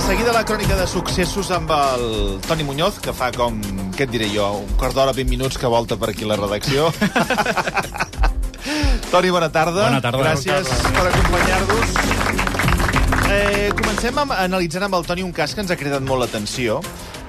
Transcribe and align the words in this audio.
De 0.00 0.06
seguida 0.16 0.32
la 0.32 0.46
crònica 0.48 0.78
de 0.78 0.86
successos 0.88 1.50
amb 1.52 1.68
el 1.76 2.38
Toni 2.46 2.64
Muñoz, 2.64 2.96
que 3.04 3.12
fa 3.12 3.28
com, 3.34 3.58
què 3.92 4.06
et 4.06 4.10
diré 4.10 4.30
jo, 4.32 4.46
un 4.62 4.72
quart 4.80 4.96
d'hora, 4.96 5.12
20 5.12 5.28
minuts 5.28 5.60
que 5.60 5.68
volta 5.68 5.98
per 6.00 6.08
aquí 6.14 6.24
la 6.24 6.38
redacció. 6.40 6.88
Toni, 9.12 9.28
bona 9.28 9.50
tarda. 9.52 9.90
Bona 9.90 10.00
tarda. 10.00 10.24
Gràcies 10.24 10.72
Bona 10.72 10.80
tarda. 10.80 10.96
per 10.96 11.04
acompanyar-nos. 11.12 11.92
Eh, 13.30 13.68
comencem 13.76 14.24
amb, 14.24 14.32
analitzant 14.40 14.88
amb 14.88 14.96
el 14.96 15.04
Toni 15.04 15.22
un 15.22 15.36
cas 15.36 15.52
que 15.52 15.60
ens 15.60 15.70
ha 15.70 15.76
cridat 15.76 16.00
molt 16.00 16.24
l'atenció. 16.24 16.80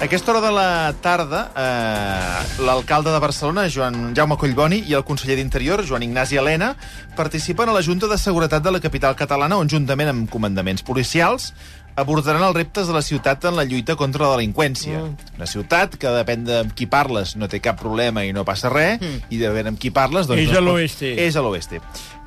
A 0.01 0.07
aquesta 0.07 0.31
hora 0.31 0.41
de 0.41 0.49
la 0.55 0.95
tarda, 0.97 1.51
eh, 1.53 2.63
l'alcalde 2.65 3.11
de 3.11 3.19
Barcelona, 3.19 3.67
Joan 3.69 4.15
Jaume 4.17 4.33
Collboni, 4.33 4.79
i 4.87 4.95
el 4.97 5.03
conseller 5.05 5.35
d'Interior, 5.37 5.83
Joan 5.85 6.01
Ignasi 6.07 6.39
Helena, 6.41 6.71
participen 7.15 7.69
a 7.69 7.75
la 7.75 7.83
Junta 7.85 8.07
de 8.07 8.17
Seguretat 8.17 8.63
de 8.63 8.71
la 8.71 8.79
capital 8.81 9.13
catalana, 9.15 9.59
on, 9.61 9.69
juntament 9.69 10.09
amb 10.09 10.31
comandaments 10.31 10.81
policials, 10.81 11.51
abordaran 11.99 12.43
els 12.45 12.55
reptes 12.55 12.87
de 12.87 12.95
la 12.95 13.01
ciutat 13.05 13.45
en 13.49 13.57
la 13.57 13.65
lluita 13.67 13.95
contra 13.99 14.27
la 14.27 14.37
delinqüència. 14.37 15.01
Mm. 15.01 15.33
Una 15.39 15.49
ciutat 15.49 15.97
que 15.99 16.13
depèn 16.15 16.45
de 16.47 16.59
amb 16.65 16.75
qui 16.77 16.87
parles 16.91 17.35
no 17.39 17.49
té 17.51 17.61
cap 17.63 17.79
problema 17.81 18.25
i 18.27 18.33
no 18.35 18.45
passa 18.47 18.71
res, 18.71 19.01
mm. 19.01 19.31
i 19.33 19.41
depèn 19.41 19.73
amb 19.73 19.81
qui 19.81 19.91
parles... 19.95 20.29
Doncs, 20.29 20.43
És 20.45 20.55
a 20.57 20.63
l'oeste. 20.63 21.11
És 21.27 21.37
a 21.37 21.43
l'oeste. 21.45 21.81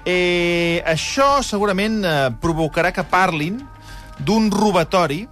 Eh, 0.04 0.82
això 0.84 1.38
segurament 1.46 2.02
eh, 2.04 2.16
provocarà 2.42 2.92
que 2.92 3.06
parlin 3.08 3.62
d'un 4.20 4.50
robatori 4.52 5.24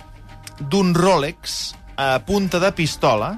d'un 0.62 0.94
Rolex 0.94 1.74
a 1.96 2.18
punta 2.24 2.58
de 2.62 2.70
pistola 2.72 3.34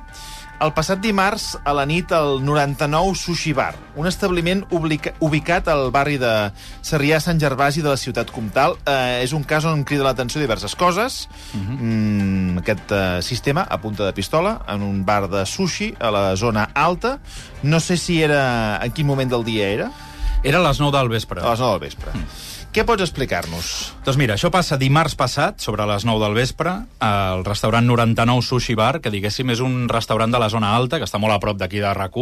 el 0.64 0.72
passat 0.72 1.00
dimarts 1.02 1.58
a 1.60 1.74
la 1.76 1.84
nit 1.84 2.12
al 2.16 2.38
99 2.44 3.14
Sushi 3.18 3.52
Bar, 3.56 3.74
un 4.00 4.08
establiment 4.08 4.62
ubica 4.72 5.12
ubicat 5.24 5.68
al 5.68 5.90
barri 5.92 6.16
de 6.20 6.30
Sarrià 6.84 7.18
Sant 7.20 7.40
Gervasi 7.40 7.82
de 7.84 7.90
la 7.92 8.00
ciutat 8.00 8.32
comtal. 8.32 8.78
Eh, 8.88 9.20
és 9.24 9.34
un 9.36 9.44
cas 9.44 9.66
on 9.68 9.84
crida 9.84 10.06
l'atenció 10.06 10.40
diverses 10.40 10.74
coses. 10.74 11.28
Uh 11.52 11.60
-huh. 11.60 11.76
mm, 11.80 12.58
aquest 12.58 12.92
eh, 12.92 13.22
sistema 13.22 13.66
a 13.68 13.80
punta 13.80 14.04
de 14.06 14.12
pistola 14.12 14.62
en 14.68 14.82
un 14.82 15.04
bar 15.04 15.28
de 15.28 15.44
sushi 15.44 15.94
a 15.98 16.10
la 16.10 16.36
zona 16.36 16.70
alta. 16.74 17.18
No 17.62 17.80
sé 17.80 17.96
si 17.96 18.22
era... 18.22 18.80
En 18.82 18.92
quin 18.92 19.06
moment 19.06 19.30
del 19.30 19.44
dia 19.44 19.68
era? 19.68 19.90
Era 20.42 20.58
a 20.58 20.68
les 20.68 20.80
9 20.80 20.98
del 20.98 21.08
vespre. 21.08 21.40
A 21.40 21.50
les 21.50 21.60
9 21.60 21.72
del 21.72 21.80
vespre. 21.80 22.10
Mm. 22.12 22.53
Què 22.74 22.82
pots 22.82 23.04
explicar-nos? 23.04 23.66
Doncs 24.02 24.16
mira, 24.18 24.34
això 24.34 24.48
passa 24.50 24.74
dimarts 24.74 25.12
passat, 25.14 25.60
sobre 25.62 25.84
les 25.86 26.02
9 26.02 26.18
del 26.24 26.32
vespre, 26.34 26.72
al 27.06 27.44
restaurant 27.46 27.86
99 27.86 28.42
Sushi 28.42 28.74
Bar, 28.74 28.98
que 28.98 29.12
diguéssim 29.14 29.52
és 29.54 29.62
un 29.62 29.84
restaurant 29.86 30.34
de 30.34 30.40
la 30.42 30.48
zona 30.50 30.72
alta, 30.74 30.98
que 30.98 31.06
està 31.06 31.20
molt 31.22 31.36
a 31.36 31.38
prop 31.38 31.60
d'aquí 31.60 31.78
de 31.78 31.94
rac 31.94 32.18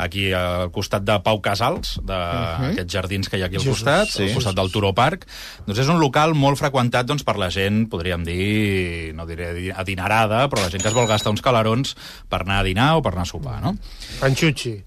aquí 0.00 0.32
al 0.32 0.72
costat 0.72 1.04
de 1.04 1.18
Pau 1.20 1.42
Casals, 1.44 1.98
d'aquests 2.00 2.92
jardins 2.96 3.28
que 3.28 3.36
hi 3.36 3.44
ha 3.44 3.52
aquí 3.52 3.60
al 3.60 3.62
Jesús, 3.62 3.84
costat, 3.84 4.08
sí. 4.08 4.30
al 4.30 4.34
costat 4.40 4.56
del 4.56 4.72
Turó 4.72 4.94
Park. 4.96 5.28
Doncs 5.68 5.84
és 5.84 5.92
un 5.92 6.00
local 6.00 6.32
molt 6.32 6.56
freqüentat 6.56 7.04
doncs, 7.04 7.22
per 7.22 7.36
la 7.36 7.52
gent, 7.52 7.84
podríem 7.92 8.24
dir, 8.24 9.12
no 9.14 9.28
diré 9.28 9.52
di- 9.52 9.70
adinerada, 9.70 10.46
però 10.48 10.64
la 10.64 10.72
gent 10.72 10.80
que 10.80 10.88
es 10.88 10.96
vol 10.96 11.08
gastar 11.12 11.36
uns 11.36 11.44
calarons 11.44 11.92
per 12.28 12.40
anar 12.46 12.62
a 12.62 12.68
dinar 12.72 12.94
o 12.96 13.04
per 13.04 13.12
anar 13.12 13.28
a 13.28 13.34
sopar, 13.36 13.60
no? 13.60 13.76
Panxucci. 14.20 14.78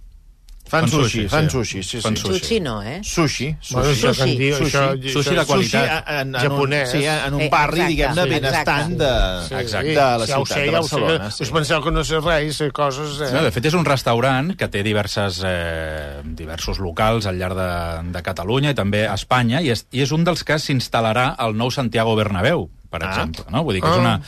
Fan, 0.63 0.87
Fan 0.87 0.89
sushi, 0.89 1.03
sushi, 1.03 1.27
fan 1.29 1.45
sí. 1.45 1.51
sushi, 1.51 1.83
sí, 1.83 1.99
Fan 2.01 2.15
sí. 2.15 2.21
sushi. 2.23 2.39
Sushi 2.39 2.59
no, 2.63 2.81
eh? 2.81 2.99
Sushi, 3.03 3.47
sushi. 3.61 3.73
Bueno, 3.75 3.93
Sushi. 3.93 4.37
diu, 4.39 4.55
Sushi. 4.57 4.77
això, 4.77 5.11
Sushi 5.13 5.35
de 5.35 5.43
qualitat. 5.45 5.89
Sushi 5.89 6.13
en, 6.21 6.31
en, 6.35 6.41
Japonès. 6.41 6.93
Un, 6.93 7.01
sí, 7.01 7.05
en 7.05 7.33
un 7.33 7.41
Eh, 7.41 7.49
barri, 7.51 7.81
diguem-ne, 7.91 8.23
sí, 8.23 8.29
benestant 8.29 8.95
de, 8.97 9.09
Sí, 9.49 9.53
Exacte. 9.59 9.89
de 9.89 9.95
la 9.95 10.25
ja 10.25 10.25
ciutat 10.25 10.47
sé, 10.55 10.61
de 10.63 10.71
ja 10.71 10.79
ho 10.79 10.83
sé, 10.87 10.95
Barcelona. 10.95 11.29
que 11.37 11.43
us 11.43 11.51
penseu 11.51 11.83
que 11.83 11.91
no 11.91 12.03
sé 12.03 12.19
res, 12.21 12.55
sé 12.57 12.71
coses... 12.71 13.19
Eh? 13.21 13.29
No, 13.35 13.43
de 13.43 13.51
fet, 13.51 13.65
és 13.69 13.73
un 13.77 13.85
restaurant 13.85 14.55
que 14.57 14.67
té 14.69 14.81
diverses, 14.87 15.41
eh, 15.45 16.21
diversos 16.23 16.79
locals 16.79 17.27
al 17.27 17.37
llarg 17.37 17.59
de, 17.59 17.69
de 18.15 18.23
Catalunya 18.23 18.71
i 18.71 18.73
també 18.79 19.05
a 19.05 19.13
Espanya, 19.19 19.61
i 19.61 19.69
és, 19.69 19.85
i 19.91 20.01
és 20.01 20.11
un 20.15 20.23
dels 20.23 20.43
que 20.43 20.57
s'instal·larà 20.57 21.35
al 21.37 21.53
nou 21.59 21.69
Santiago 21.71 22.15
Bernabéu, 22.15 22.69
per 22.89 23.03
Ah. 23.03 23.09
exemple. 23.11 23.45
No? 23.51 23.63
Vull 23.63 23.75
dir 23.75 23.81
que 23.83 23.89
és 23.91 23.97
Ah. 23.99 24.19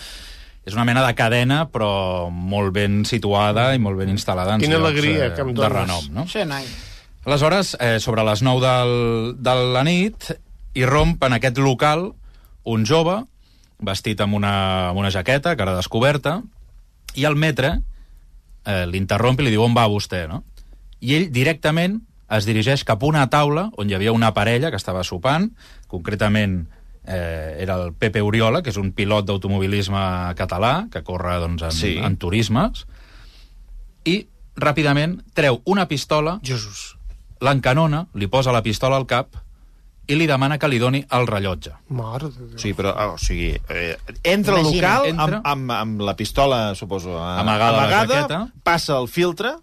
És 0.66 0.74
una 0.74 0.86
mena 0.88 1.06
de 1.06 1.14
cadena, 1.14 1.66
però 1.70 2.30
molt 2.32 2.74
ben 2.74 3.04
situada 3.06 3.70
i 3.76 3.82
molt 3.82 4.00
ben 4.02 4.10
instal·lada 4.10 4.56
en 4.56 4.64
Quina 4.64 4.80
llocs, 4.80 4.90
alegria 4.90 5.30
que 5.36 5.46
em 5.46 5.54
de 5.54 5.62
dones. 5.62 5.76
renom. 5.76 6.10
No? 6.14 6.28
Sí, 6.28 6.42
noi. 6.50 6.66
Aleshores, 7.26 7.76
eh, 7.80 8.00
sobre 8.00 8.24
les 8.26 8.42
9 8.42 8.62
del, 8.66 9.36
de 9.42 9.56
la 9.74 9.84
nit, 9.86 10.32
hi 10.74 10.86
romp 10.86 11.22
en 11.26 11.38
aquest 11.38 11.58
local 11.62 12.12
un 12.66 12.86
jove 12.86 13.24
vestit 13.86 14.22
amb 14.22 14.34
una, 14.38 14.90
amb 14.90 15.00
una 15.00 15.12
jaqueta, 15.12 15.56
cara 15.56 15.76
descoberta, 15.76 16.40
i 17.16 17.26
el 17.26 17.36
metre 17.36 17.80
eh, 18.66 18.86
l'interromp 18.90 19.40
i 19.40 19.46
li 19.46 19.54
diu 19.54 19.64
on 19.66 19.76
va 19.76 19.88
vostè, 19.92 20.26
no? 20.28 20.44
I 21.02 21.16
ell 21.18 21.30
directament 21.32 22.00
es 22.36 22.48
dirigeix 22.48 22.84
cap 22.88 23.04
a 23.04 23.10
una 23.10 23.28
taula 23.30 23.70
on 23.78 23.90
hi 23.90 23.96
havia 23.98 24.16
una 24.16 24.34
parella 24.34 24.72
que 24.74 24.80
estava 24.82 25.04
sopant, 25.06 25.52
concretament 25.92 26.64
eh, 27.08 27.58
era 27.60 27.76
el 27.84 27.94
Pepe 27.94 28.22
Oriola, 28.22 28.62
que 28.62 28.70
és 28.70 28.78
un 28.78 28.92
pilot 28.92 29.26
d'automobilisme 29.26 30.34
català, 30.36 30.88
que 30.92 31.04
corre 31.04 31.38
doncs, 31.40 31.64
en, 31.64 31.72
Sí. 31.72 31.98
en 31.98 32.18
turismes, 32.18 32.86
i 34.06 34.28
ràpidament 34.56 35.22
treu 35.34 35.62
una 35.66 35.88
pistola 35.88 36.40
Jesús. 36.44 36.98
l'encanona, 37.42 38.08
li 38.14 38.28
posa 38.28 38.52
la 38.52 38.62
pistola 38.64 38.96
al 38.98 39.06
cap 39.06 39.36
i 40.08 40.14
li 40.16 40.28
demana 40.30 40.60
que 40.62 40.68
li 40.70 40.78
doni 40.78 41.04
el 41.18 41.26
rellotge. 41.28 41.72
Mare 41.90 42.30
de 42.30 42.46
Déu. 42.52 42.60
Sí, 42.62 42.74
però, 42.78 42.94
ah, 42.96 43.08
o 43.14 43.18
sigui, 43.18 43.56
eh, 43.70 43.98
entra 44.24 44.56
al 44.60 44.64
local 44.64 45.08
Entra. 45.10 45.42
amb, 45.44 45.48
amb, 45.48 45.72
amb 45.72 46.02
la 46.02 46.16
pistola, 46.16 46.76
suposo, 46.76 47.18
a- 47.18 47.40
Amagada 47.42 47.84
a 47.84 47.88
la 47.88 48.06
jaqueta. 48.06 48.52
passa 48.64 49.00
el 49.00 49.08
filtre, 49.08 49.56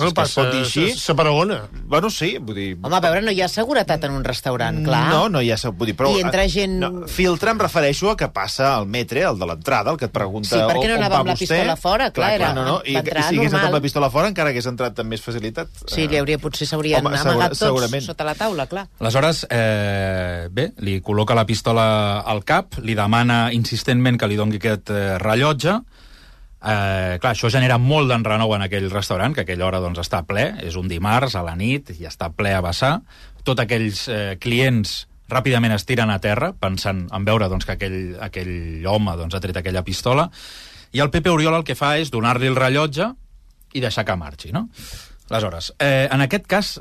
Bueno, 0.00 0.10
és 0.10 0.14
que 0.16 0.22
es 0.24 0.28
passa, 0.32 0.40
pot 0.42 0.52
dir 0.56 0.62
així. 0.64 0.98
se 0.98 1.14
paragona. 1.14 1.58
Bueno, 1.86 2.10
sí, 2.10 2.30
vull 2.40 2.56
dir... 2.56 2.68
Home, 2.82 2.96
a 2.96 3.00
veure, 3.04 3.20
no 3.22 3.30
hi 3.36 3.40
ha 3.44 3.48
seguretat 3.52 4.04
en 4.08 4.16
un 4.16 4.24
restaurant, 4.24 4.80
clar. 4.86 5.02
No, 5.12 5.28
no 5.28 5.42
hi 5.44 5.52
ha... 5.52 5.58
Vull 5.70 5.90
dir, 5.92 5.96
però, 5.98 6.10
I 6.16 6.24
entra 6.24 6.44
eh, 6.44 6.50
gent- 6.50 6.78
No, 6.80 7.06
filtre 7.06 7.52
em 7.52 7.60
refereixo 7.60 8.10
a 8.10 8.16
que 8.16 8.28
passa 8.32 8.72
el 8.80 8.86
metre, 8.90 9.22
el 9.28 9.38
de 9.38 9.46
l'entrada, 9.46 9.92
el 9.92 9.98
que 10.00 10.08
et 10.08 10.14
pregunta 10.14 10.48
Sí, 10.48 10.56
per 10.58 10.78
què 10.80 10.88
no 10.88 10.96
on 10.96 11.04
anava 11.04 11.14
va 11.14 11.20
amb 11.20 11.30
la 11.30 11.34
vostè. 11.36 11.46
pistola 11.46 11.76
fora? 11.76 12.10
Clar, 12.10 12.32
era- 12.40 12.52
no, 12.56 12.64
no. 12.64 12.76
I, 12.84 12.96
i 12.96 13.02
si 13.04 13.38
hagués 13.38 13.52
anat 13.54 13.68
amb 13.68 13.78
la 13.78 13.82
pistola 13.84 14.10
fora, 14.10 14.28
encara 14.32 14.50
hagués 14.50 14.66
entrat 14.72 14.98
amb 15.04 15.10
més 15.14 15.20
facilitat. 15.22 15.68
Sí, 15.86 16.08
li 16.08 16.18
hauria, 16.18 16.38
potser 16.42 16.66
s'haurien 16.66 17.04
amagat 17.04 17.26
segura- 17.28 17.48
tots 17.52 17.58
segurament. 17.66 18.02
sota 18.08 18.24
la 18.24 18.34
taula, 18.34 18.66
clar. 18.66 18.86
Aleshores, 18.98 19.44
eh, 19.50 20.48
bé, 20.50 20.72
li 20.80 21.00
col·loca 21.04 21.34
la 21.36 21.44
pistola 21.46 21.86
al 22.20 22.42
cap, 22.48 22.78
li 22.82 22.94
demana 22.98 23.50
insistentment 23.52 24.18
que 24.18 24.26
li 24.30 24.36
doni 24.40 24.56
aquest 24.56 24.90
eh, 24.90 25.18
rellotge. 25.18 25.78
Eh, 26.60 27.16
clar, 27.20 27.32
això 27.32 27.48
genera 27.48 27.78
molt 27.80 28.10
d'enrenou 28.10 28.52
en 28.52 28.66
aquell 28.66 28.90
restaurant, 28.92 29.32
que 29.34 29.44
a 29.44 29.46
aquella 29.48 29.66
hora 29.66 29.80
doncs, 29.80 30.02
està 30.02 30.22
ple, 30.28 30.50
és 30.66 30.76
un 30.76 30.88
dimarts 30.88 31.36
a 31.36 31.44
la 31.46 31.54
nit 31.56 31.94
i 31.96 32.04
està 32.08 32.28
ple 32.36 32.52
a 32.52 32.60
vessar. 32.64 32.98
Tots 33.44 33.64
aquells 33.64 34.04
eh, 34.12 34.34
clients 34.40 35.06
ràpidament 35.30 35.72
es 35.72 35.86
tiren 35.86 36.10
a 36.10 36.18
terra, 36.20 36.50
pensant 36.52 37.06
en 37.14 37.24
veure 37.24 37.48
doncs, 37.48 37.64
que 37.64 37.78
aquell, 37.78 38.00
aquell 38.20 38.84
home 38.86 39.14
doncs, 39.16 39.36
ha 39.36 39.40
tret 39.40 39.56
aquella 39.56 39.84
pistola, 39.86 40.28
i 40.92 41.00
el 41.00 41.12
Pepe 41.14 41.30
Oriola 41.30 41.60
el 41.60 41.64
que 41.64 41.78
fa 41.78 41.94
és 42.02 42.10
donar-li 42.10 42.50
el 42.50 42.58
rellotge 42.58 43.06
i 43.72 43.80
deixar 43.80 44.04
que 44.04 44.18
marxi, 44.18 44.50
no? 44.52 44.66
Aleshores, 45.30 45.72
eh, 45.78 46.08
en 46.10 46.26
aquest 46.26 46.48
cas, 46.50 46.74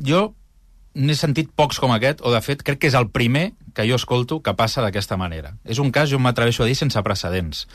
jo 0.00 0.32
n'he 0.98 1.14
sentit 1.14 1.52
pocs 1.54 1.78
com 1.78 1.92
aquest, 1.92 2.24
o 2.24 2.32
de 2.32 2.40
fet 2.42 2.64
crec 2.64 2.80
que 2.80 2.88
és 2.88 2.96
el 2.96 3.10
primer 3.12 3.52
que 3.76 3.84
jo 3.86 3.98
escolto 4.00 4.40
que 4.42 4.56
passa 4.56 4.82
d'aquesta 4.82 5.18
manera. 5.20 5.52
És 5.68 5.78
un 5.78 5.92
cas, 5.92 6.08
jo 6.10 6.18
m'atreveixo 6.18 6.64
a 6.64 6.66
dir, 6.66 6.74
sense 6.74 7.02
precedents. 7.04 7.66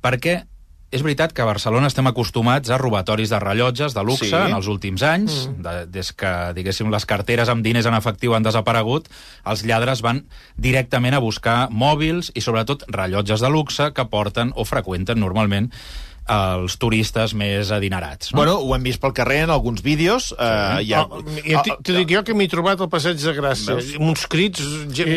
Perquè 0.00 0.44
és 0.92 1.00
veritat 1.00 1.32
que 1.32 1.40
a 1.40 1.48
Barcelona 1.48 1.88
estem 1.88 2.06
acostumats 2.10 2.70
a 2.70 2.76
robatoris 2.80 3.32
de 3.32 3.38
rellotges 3.40 3.94
de 3.96 4.04
luxe 4.04 4.28
Sí. 4.28 4.36
en 4.36 4.52
els 4.52 4.68
últims 4.68 5.02
anys, 5.02 5.48
mm. 5.48 5.62
de, 5.64 5.74
des 5.88 6.12
que, 6.12 6.32
diguéssim, 6.52 6.90
les 6.92 7.06
carteres 7.08 7.48
amb 7.48 7.64
diners 7.64 7.88
en 7.88 7.96
efectiu 7.96 8.36
han 8.36 8.44
desaparegut, 8.44 9.08
els 9.48 9.64
lladres 9.64 10.04
van 10.04 10.24
directament 10.56 11.16
a 11.16 11.24
buscar 11.24 11.70
mòbils 11.70 12.30
i 12.34 12.44
sobretot 12.44 12.84
rellotges 12.92 13.40
de 13.40 13.50
luxe 13.50 13.92
que 13.96 14.04
porten 14.04 14.52
o 14.54 14.66
freqüenten 14.68 15.18
normalment 15.18 15.72
els 16.30 16.76
turistes 16.78 17.32
més 17.34 17.70
adinerats. 17.74 18.30
No? 18.32 18.36
Bueno, 18.38 18.54
ho 18.62 18.74
hem 18.76 18.82
vist 18.86 19.00
pel 19.02 19.12
carrer 19.16 19.40
en 19.46 19.50
alguns 19.50 19.82
vídeos. 19.82 20.30
Eh, 20.38 20.82
hi 20.86 20.92
ha... 20.94 21.02
Oh, 21.06 21.22
i 21.42 21.56
T'ho 21.82 21.96
dic 21.96 22.12
jo 22.14 22.22
que 22.24 22.34
m'he 22.38 22.46
trobat 22.52 22.80
al 22.80 22.90
passeig 22.92 23.18
de 23.18 23.34
Gràcia. 23.36 23.74
Veus? 23.78 23.94
Uns 23.98 24.26
crits... 24.30 24.62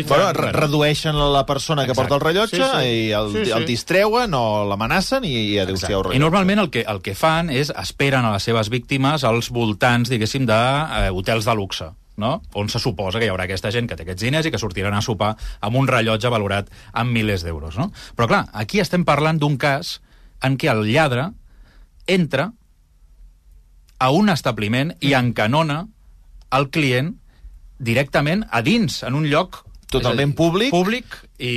Bueno, 0.10 0.32
re 0.34 0.52
redueixen 0.56 1.18
la 1.34 1.46
persona 1.46 1.86
que 1.86 1.92
Exacte. 1.94 2.10
porta 2.10 2.16
el 2.16 2.22
rellotge 2.26 2.58
Sí, 2.58 2.64
sí. 2.64 2.94
i 3.08 3.12
el, 3.12 3.32
Sí, 3.36 3.46
sí. 3.46 3.52
el 3.52 3.66
distreuen 3.68 4.34
o 4.34 4.66
l'amenacen 4.70 5.26
i, 5.28 5.36
i 5.54 5.60
adéu-siau 5.62 6.00
I 6.00 6.04
rellotge. 6.10 6.24
normalment 6.24 6.64
el 6.66 6.72
que, 6.74 6.86
el 6.88 7.02
que 7.06 7.14
fan 7.18 7.50
és 7.54 7.72
esperen 7.76 8.26
a 8.26 8.34
les 8.34 8.44
seves 8.44 8.70
víctimes 8.74 9.24
als 9.28 9.52
voltants, 9.54 10.10
diguéssim, 10.10 10.46
d'hotels 10.50 10.90
de, 10.98 11.06
eh, 11.06 11.12
hotels 11.14 11.46
de 11.46 11.56
luxe 11.56 11.92
no? 12.18 12.42
on 12.56 12.70
se 12.72 12.80
suposa 12.80 13.20
que 13.20 13.28
hi 13.28 13.30
haurà 13.34 13.44
aquesta 13.44 13.72
gent 13.76 13.90
que 13.90 13.96
té 14.00 14.06
aquests 14.06 14.24
diners 14.24 14.48
i 14.48 14.52
que 14.54 14.60
sortiran 14.62 14.94
a 14.96 15.02
sopar 15.04 15.34
amb 15.60 15.76
un 15.76 15.88
rellotge 15.90 16.30
valorat 16.32 16.70
en 16.96 17.12
milers 17.12 17.44
d'euros. 17.44 17.76
No? 17.78 17.90
Però 18.16 18.28
clar, 18.32 18.46
aquí 18.54 18.80
estem 18.80 19.04
parlant 19.06 19.38
d'un 19.42 19.58
cas 19.60 20.00
en 20.44 20.58
què 20.58 20.70
el 20.72 20.84
lladre 20.92 21.30
entra 22.08 22.52
a 24.00 24.10
un 24.12 24.30
establiment 24.30 24.94
i 25.00 25.14
encanona 25.16 25.86
el 26.56 26.70
client 26.70 27.16
directament 27.80 28.46
a 28.52 28.62
dins, 28.62 29.02
en 29.04 29.16
un 29.16 29.26
lloc 29.32 29.62
Totalment 29.92 30.32
és 30.32 30.34
dir, 30.34 30.38
públic. 30.38 30.70
públic 30.74 31.06
i, 31.38 31.50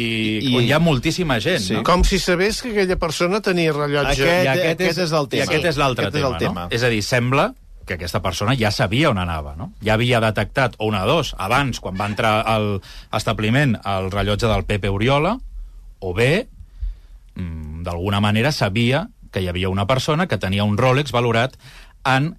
I- 0.43 0.57
on 0.57 0.63
hi 0.67 0.73
ha 0.73 0.79
moltíssima 0.79 1.39
gent. 1.41 1.63
Sí. 1.65 1.73
No? 1.75 1.83
Com 1.83 2.05
si 2.05 2.19
sabés 2.23 2.61
que 2.63 2.71
aquella 2.71 2.97
persona 2.99 3.41
tenia 3.41 3.73
rellotge. 3.73 4.13
Aquest- 4.23 4.45
I 4.45 4.49
aquest, 4.53 4.81
aquest 4.81 4.99
és 5.07 5.13
el 5.13 5.29
tema. 5.29 5.43
I 5.43 5.47
aquest 5.49 5.65
és 5.73 5.77
l'altre 5.81 6.07
Aquest 6.07 6.17
és 6.17 6.23
tema, 6.23 6.35
el 6.37 6.39
tema. 6.45 6.61
no? 6.67 6.69
És 6.71 6.83
a 6.83 6.89
dir, 6.93 7.03
sembla 7.03 7.55
que 7.87 7.95
aquesta 7.95 8.21
persona 8.21 8.55
ja 8.55 8.71
sabia 8.71 9.09
on 9.11 9.19
anava, 9.19 9.57
no? 9.57 9.73
Ja 9.83 9.95
havia 9.95 10.21
detectat, 10.21 10.75
o 10.79 10.87
una 10.87 11.01
de 11.03 11.09
dos, 11.09 11.35
abans, 11.39 11.81
quan 11.81 11.97
va 11.99 12.07
entrar 12.07 12.43
al 12.47 12.83
establiment, 13.17 13.79
el 13.85 14.11
rellotge 14.11 14.47
del 14.47 14.65
Pepe 14.69 14.89
Oriola, 14.91 15.39
o 16.01 16.13
bé 16.15 16.47
mm, 16.51 16.58
d'alguna 17.39 18.21
manera 18.21 18.53
sabia 18.53 19.09
que 19.31 19.41
hi 19.41 19.49
havia 19.49 19.69
una 19.69 19.87
persona 19.87 20.27
que 20.27 20.39
tenia 20.39 20.65
un 20.65 20.79
Rolex 20.79 21.13
valorat 21.13 21.57
en 22.05 22.37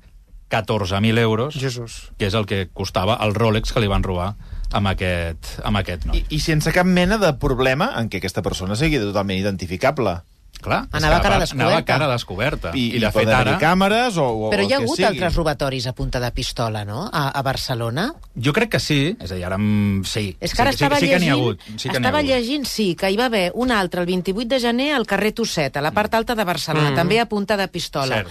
14.000 0.50 1.20
euros, 1.20 1.56
Jesús. 1.56 2.12
que 2.18 2.26
és 2.26 2.34
el 2.34 2.48
que 2.50 2.68
costava 2.74 3.20
el 3.22 3.36
Rolex 3.36 3.72
que 3.72 3.84
li 3.84 3.88
van 3.88 4.04
robar 4.04 4.34
amb 4.74 4.90
aquest, 4.90 5.60
amb 5.64 5.78
aquest 5.78 6.08
noi. 6.10 6.24
I, 6.24 6.26
I 6.36 6.40
sense 6.42 6.74
cap 6.74 6.90
mena 6.90 7.20
de 7.22 7.32
problema 7.42 7.92
en 8.02 8.10
què 8.10 8.20
aquesta 8.20 8.42
persona 8.46 8.76
sigui 8.76 9.00
totalment 9.02 9.38
identificable. 9.38 10.20
Clar, 10.62 10.88
Anava 10.92 11.22
cara 11.24 11.36
va- 11.38 11.40
descoberta. 11.46 11.70
Anava 11.70 11.86
cara 11.88 12.08
descoberta. 12.12 12.72
I, 12.76 12.98
I 12.98 13.00
de 13.00 13.12
fet 13.16 13.30
ara... 13.32 13.54
càmeres 13.62 14.18
o, 14.20 14.26
o 14.28 14.50
Però 14.52 14.66
hi 14.68 14.74
ha 14.74 14.78
hagut 14.82 14.98
sigui. 14.98 15.06
altres 15.08 15.36
robatoris 15.40 15.88
a 15.88 15.94
punta 15.96 16.20
de 16.20 16.32
pistola, 16.36 16.84
no?, 16.84 17.06
a, 17.12 17.30
a 17.30 17.42
Barcelona. 17.42 18.10
Jo 18.36 18.52
crec 18.52 18.70
que 18.74 18.80
sí, 18.84 19.16
és 19.20 19.32
a 19.32 19.36
dir, 19.36 19.46
ara... 19.48 19.56
em- 19.56 20.04
Sí, 20.04 20.36
És 20.42 20.54
que 20.54 20.62
ara 20.62 20.72
sí, 20.74 20.82
estava 20.84 20.98
sí, 21.00 21.06
sí 21.06 21.12
que 21.14 21.20
llegint, 21.20 21.32
hagut. 21.32 21.62
Sí 21.78 21.90
que 21.90 21.98
estava 21.98 22.20
hagut. 22.20 22.30
llegint, 22.30 22.66
sí, 22.68 22.90
que 22.96 23.10
hi 23.12 23.16
va 23.18 23.26
haver 23.32 23.52
un 23.56 23.72
altre 23.72 24.02
el 24.02 24.08
28 24.12 24.48
de 24.50 24.60
gener 24.60 24.90
al 24.96 25.06
carrer 25.08 25.32
Tosset, 25.34 25.78
a 25.78 25.82
la 25.82 25.92
part 25.96 26.14
alta 26.20 26.36
de 26.36 26.44
Barcelona, 26.44 26.92
Mm. 26.92 26.96
també 26.96 27.20
a 27.22 27.26
punta 27.30 27.56
de 27.58 27.68
pistola. 27.68 28.16
Cert. 28.24 28.30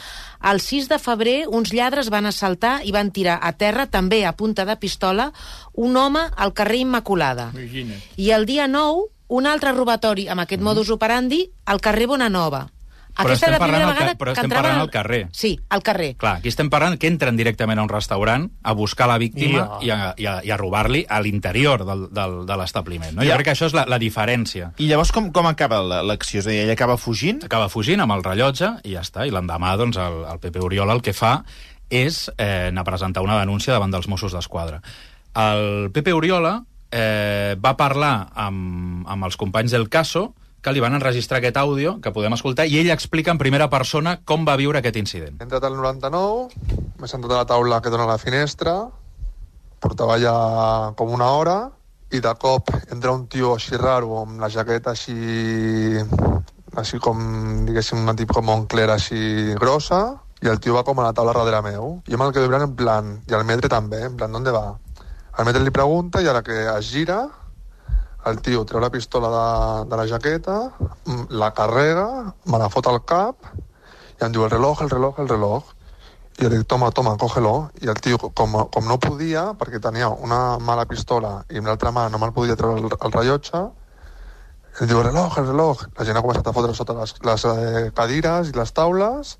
El 0.52 0.60
6 0.60 0.88
de 0.88 0.98
febrer, 0.98 1.38
uns 1.48 1.72
lladres 1.72 2.10
van 2.10 2.26
assaltar 2.26 2.80
i 2.84 2.92
van 2.92 3.10
tirar 3.10 3.40
a 3.42 3.52
terra, 3.56 3.86
també 3.86 4.24
a 4.26 4.32
punta 4.36 4.64
de 4.64 4.76
pistola, 4.76 5.32
un 5.74 5.96
home 5.96 6.20
al 6.36 6.52
carrer 6.52 6.78
Immaculada. 6.84 7.50
Imagina't. 7.54 8.02
I 8.16 8.30
el 8.36 8.46
dia 8.46 8.68
9, 8.68 9.08
un 9.28 9.46
altre 9.46 9.72
robatori 9.76 10.28
amb 10.28 10.40
aquest 10.46 10.62
modus 10.62 10.90
operandi 10.90 11.44
al 11.66 11.80
carrer 11.80 12.06
Bonanova. 12.08 12.66
Mm. 12.68 13.22
Però 13.24 13.32
estem 13.34 13.54
parlant 13.58 13.96
ca- 13.98 14.12
però 14.14 14.30
estem 14.30 14.44
entraven 14.46 14.62
parlant 14.62 14.80
al 14.84 14.90
carrer. 14.94 15.28
Sí, 15.32 15.58
al 15.74 15.82
carrer. 15.82 16.12
Clar, 16.16 16.36
aquí 16.38 16.48
estem 16.52 16.68
parlant 16.70 16.94
que 17.02 17.08
entren 17.10 17.34
directament 17.36 17.80
a 17.80 17.82
un 17.82 17.88
restaurant 17.88 18.44
a 18.62 18.72
buscar 18.78 19.08
la 19.10 19.16
víctima 19.18 19.78
I 19.82 19.86
i 19.86 19.90
a, 19.90 19.96
i 20.16 20.26
a, 20.26 20.34
i 20.44 20.50
a 20.54 20.56
robar-li 20.60 21.00
a 21.08 21.18
l'interior 21.20 21.82
del, 21.84 22.04
del, 22.14 22.36
de 22.46 22.56
l'establiment. 22.60 23.16
No? 23.16 23.24
Ja. 23.26 23.32
Jo 23.32 23.38
crec 23.40 23.48
que 23.48 23.54
això 23.56 23.66
és 23.66 23.74
la, 23.74 23.86
la 23.90 23.98
diferència. 23.98 24.70
I 24.78 24.86
llavors 24.86 25.10
com, 25.10 25.32
com 25.32 25.48
acaba 25.50 25.80
la- 25.82 26.02
l'acció? 26.06 26.38
És 26.38 26.46
a 26.46 26.50
dir, 26.54 26.60
ell 26.68 26.70
acaba 26.76 26.96
fugint? 26.96 27.42
Acaba 27.48 27.66
fugint 27.68 28.00
amb 28.04 28.12
el 28.14 28.22
rellotge 28.22 28.70
i 28.84 28.94
ja 28.94 29.02
està. 29.02 29.26
I 29.26 29.34
l'endemà, 29.34 29.74
doncs, 29.80 29.98
el, 29.98 30.22
el 30.30 30.38
Pepe 30.38 30.62
Oriola 30.62 30.94
el 30.94 31.02
que 31.02 31.12
fa 31.16 31.42
és 31.90 32.28
eh, 32.38 32.68
anar 32.68 32.82
a 32.86 32.90
presentar 32.92 33.22
una 33.26 33.40
denúncia 33.40 33.72
davant 33.74 33.90
dels 33.90 34.06
Mossos 34.06 34.30
d'Esquadra. 34.36 34.78
El 35.34 35.90
Pepe 35.90 36.12
Oriola 36.14 36.60
eh, 36.90 37.56
va 37.60 37.76
parlar 37.76 38.30
amb, 38.34 39.06
amb 39.08 39.28
els 39.28 39.36
companys 39.40 39.74
del 39.74 39.88
Caso 39.88 40.32
que 40.62 40.72
li 40.74 40.82
van 40.82 40.96
enregistrar 40.96 41.38
aquest 41.38 41.56
àudio, 41.56 41.98
que 42.02 42.12
podem 42.12 42.34
escoltar, 42.34 42.66
i 42.66 42.80
ell 42.80 42.90
explica 42.90 43.30
en 43.30 43.38
primera 43.38 43.68
persona 43.70 44.18
com 44.26 44.44
va 44.46 44.56
viure 44.58 44.80
aquest 44.80 44.98
incident. 44.98 45.38
He 45.38 45.46
entrat 45.46 45.64
al 45.64 45.76
99, 45.78 46.48
m'he 46.98 47.10
sentat 47.10 47.32
a 47.32 47.42
la 47.42 47.48
taula 47.48 47.78
que 47.80 47.92
dona 47.94 48.08
la 48.10 48.18
finestra, 48.18 48.74
portava 49.78 50.18
ja 50.18 50.34
com 50.98 51.14
una 51.14 51.30
hora, 51.38 51.58
i 52.10 52.22
de 52.24 52.32
cop 52.40 52.72
entra 52.88 53.12
un 53.12 53.26
tio 53.30 53.54
així 53.54 53.78
raro, 53.78 54.22
amb 54.24 54.40
la 54.42 54.50
jaqueta 54.50 54.96
així... 54.96 56.02
així 56.78 56.98
com, 57.02 57.20
diguéssim, 57.68 58.02
una 58.02 58.16
tipus 58.18 58.38
com 58.38 58.48
Moncler 58.48 58.88
així 58.94 59.54
grossa, 59.60 60.02
i 60.42 60.50
el 60.50 60.60
tio 60.62 60.76
va 60.76 60.84
com 60.86 60.98
a 61.00 61.08
la 61.08 61.14
taula 61.14 61.34
darrere 61.34 61.62
meu. 61.64 61.88
Jo 62.06 62.18
me'l 62.18 62.34
quedo 62.34 62.50
mirant 62.50 62.68
en 62.68 62.76
plan, 62.78 63.14
i 63.26 63.34
el 63.34 63.46
metre 63.46 63.70
també, 63.72 64.04
en 64.06 64.18
plan, 64.18 64.32
¿dónde 64.32 64.54
va? 64.54 64.78
El 65.38 65.46
metre 65.46 65.62
li 65.62 65.70
pregunta, 65.70 66.18
i 66.18 66.26
a 66.26 66.32
la 66.34 66.42
que 66.42 66.54
es 66.66 66.88
gira, 66.90 67.20
el 68.26 68.40
tio 68.42 68.64
treu 68.66 68.80
la 68.82 68.90
pistola 68.90 69.28
de, 69.30 69.44
de 69.90 69.98
la 70.00 70.06
jaqueta, 70.10 70.56
mm, 71.06 71.28
la 71.30 71.52
carrega, 71.54 72.34
me 72.50 72.58
la 72.58 72.66
fot 72.68 72.88
al 72.90 73.04
cap, 73.06 73.46
i 74.18 74.24
em 74.26 74.32
diu 74.34 74.42
el 74.44 74.50
reloj, 74.50 74.82
el 74.82 74.90
reloj, 74.90 75.20
el 75.22 75.30
reloj. 75.30 75.68
I 76.38 76.42
jo 76.42 76.50
dic, 76.50 76.64
toma, 76.70 76.90
toma, 76.90 77.14
cógelo. 77.18 77.70
I 77.82 77.90
el 77.90 78.00
tio, 78.02 78.18
com, 78.18 78.56
com 78.74 78.90
no 78.90 78.98
podia, 78.98 79.52
perquè 79.58 79.78
tenia 79.82 80.08
una 80.10 80.58
mà 80.58 80.74
a 80.74 80.80
la 80.80 80.88
pistola 80.90 81.32
i 81.50 81.62
amb 81.62 81.70
l'altra 81.70 81.94
mà 81.94 82.08
no 82.10 82.18
me'l 82.18 82.34
podia 82.34 82.58
treure 82.58 82.82
el, 82.82 82.90
el 82.90 83.14
rellotge, 83.14 83.62
em 84.80 84.90
diu, 84.90 84.98
el 84.98 85.06
reloj, 85.06 85.38
el 85.38 85.48
reloj. 85.52 85.86
La 85.98 86.08
gent 86.10 86.18
ha 86.18 86.24
començat 86.26 86.50
a 86.50 86.56
fotre 86.58 86.74
sota 86.74 86.98
les, 86.98 87.14
les 87.30 87.46
eh, 87.52 87.86
cadires 87.94 88.50
i 88.50 88.58
les 88.58 88.74
taules, 88.74 89.36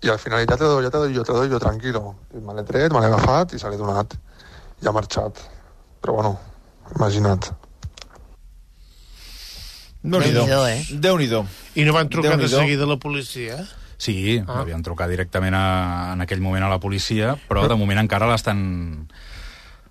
i 0.00 0.08
al 0.08 0.18
final 0.24 0.48
ja 0.48 0.56
te 0.56 0.64
doy, 0.64 0.84
ja 0.88 0.90
te 0.92 1.04
doy, 1.04 1.12
jo 1.12 1.28
te 1.28 1.36
doy, 1.36 1.52
jo 1.52 1.60
tranquilo. 1.60 2.16
I 2.32 2.40
me 2.40 2.56
l'he 2.56 2.64
tret, 2.64 2.92
me 2.92 3.04
l'he 3.04 3.12
agafat 3.12 3.52
i 3.52 3.60
se 3.60 3.68
l'he 3.68 3.80
donat. 3.80 4.16
I 4.80 4.88
ha 4.88 4.92
marxat. 4.96 5.42
Però 6.00 6.16
bueno, 6.16 6.38
imagina't. 6.96 7.50
Déu-n'hi-do. 10.02 10.46
Déu-n'hi-do, 10.46 10.62
eh? 10.66 11.00
Déu-n'hi-do. 11.04 11.44
I 11.76 11.84
no 11.84 11.92
van 11.92 12.08
trucar 12.08 12.38
de 12.40 12.48
seguida 12.48 12.88
la 12.88 12.96
policia? 12.96 13.60
Sí, 14.00 14.40
ah. 14.46 14.62
havien 14.62 14.80
trucat 14.80 15.10
directament 15.12 15.52
a, 15.52 16.14
en 16.14 16.24
aquell 16.24 16.40
moment 16.40 16.64
a 16.64 16.70
la 16.72 16.80
policia, 16.80 17.34
però 17.50 17.66
de 17.68 17.76
moment 17.76 18.00
encara 18.00 18.30
l'estan 18.30 18.62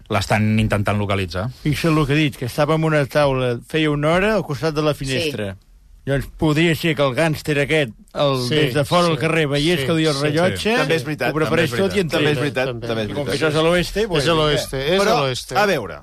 l'estan 0.10 0.56
intentant 0.58 0.98
localitzar. 0.98 1.46
Fixa 1.62 1.92
el 1.92 2.02
que 2.08 2.16
he 2.16 2.24
dit, 2.24 2.38
que 2.42 2.48
estava 2.50 2.80
en 2.80 2.88
una 2.90 3.04
taula, 3.06 3.60
feia 3.70 3.92
una 3.94 4.16
hora 4.16 4.34
al 4.40 4.46
costat 4.48 4.74
de 4.74 4.82
la 4.82 4.96
finestra. 4.98 5.54
Sí. 5.54 5.69
Llavors, 6.10 6.28
podria 6.42 6.74
ser 6.74 6.96
que 6.98 7.06
el 7.06 7.14
gàngster 7.14 7.56
aquest, 7.62 7.92
el, 8.18 8.38
Sí, 8.42 8.48
sí, 8.50 8.56
des 8.56 8.78
de 8.80 8.84
fora 8.90 9.12
sí, 9.12 9.18
carrer, 9.22 9.46
veiés 9.52 9.76
sí, 9.78 9.82
sí, 9.84 9.88
que 9.88 9.98
duia 10.00 10.10
el 10.10 10.18
sí, 10.18 10.24
rellotge, 10.26 10.62
sí. 10.64 10.78
També 10.80 10.96
és 10.98 11.04
veritat, 11.06 11.30
ho 11.30 11.38
preparés 11.38 11.70
és 11.70 11.76
tot 11.76 11.94
i 11.94 12.00
veritat, 12.00 12.14
també 12.16 12.32
és 12.34 12.40
veritat, 12.42 12.72
També. 12.72 12.88
també 12.90 13.04
és 13.04 13.10
I 13.12 13.14
com 13.14 13.28
que 13.28 13.30
veritat. 13.30 13.50
això 13.50 13.52
és 13.54 13.60
a 13.60 13.66
l'oeste... 13.68 14.06
És 14.10 14.30
a 14.34 14.38
l'oeste, 14.40 14.82
és 14.96 15.04
Però, 15.04 15.18
a 15.20 15.28
l'oeste. 15.28 15.58
a 15.60 15.66
veure, 15.70 16.00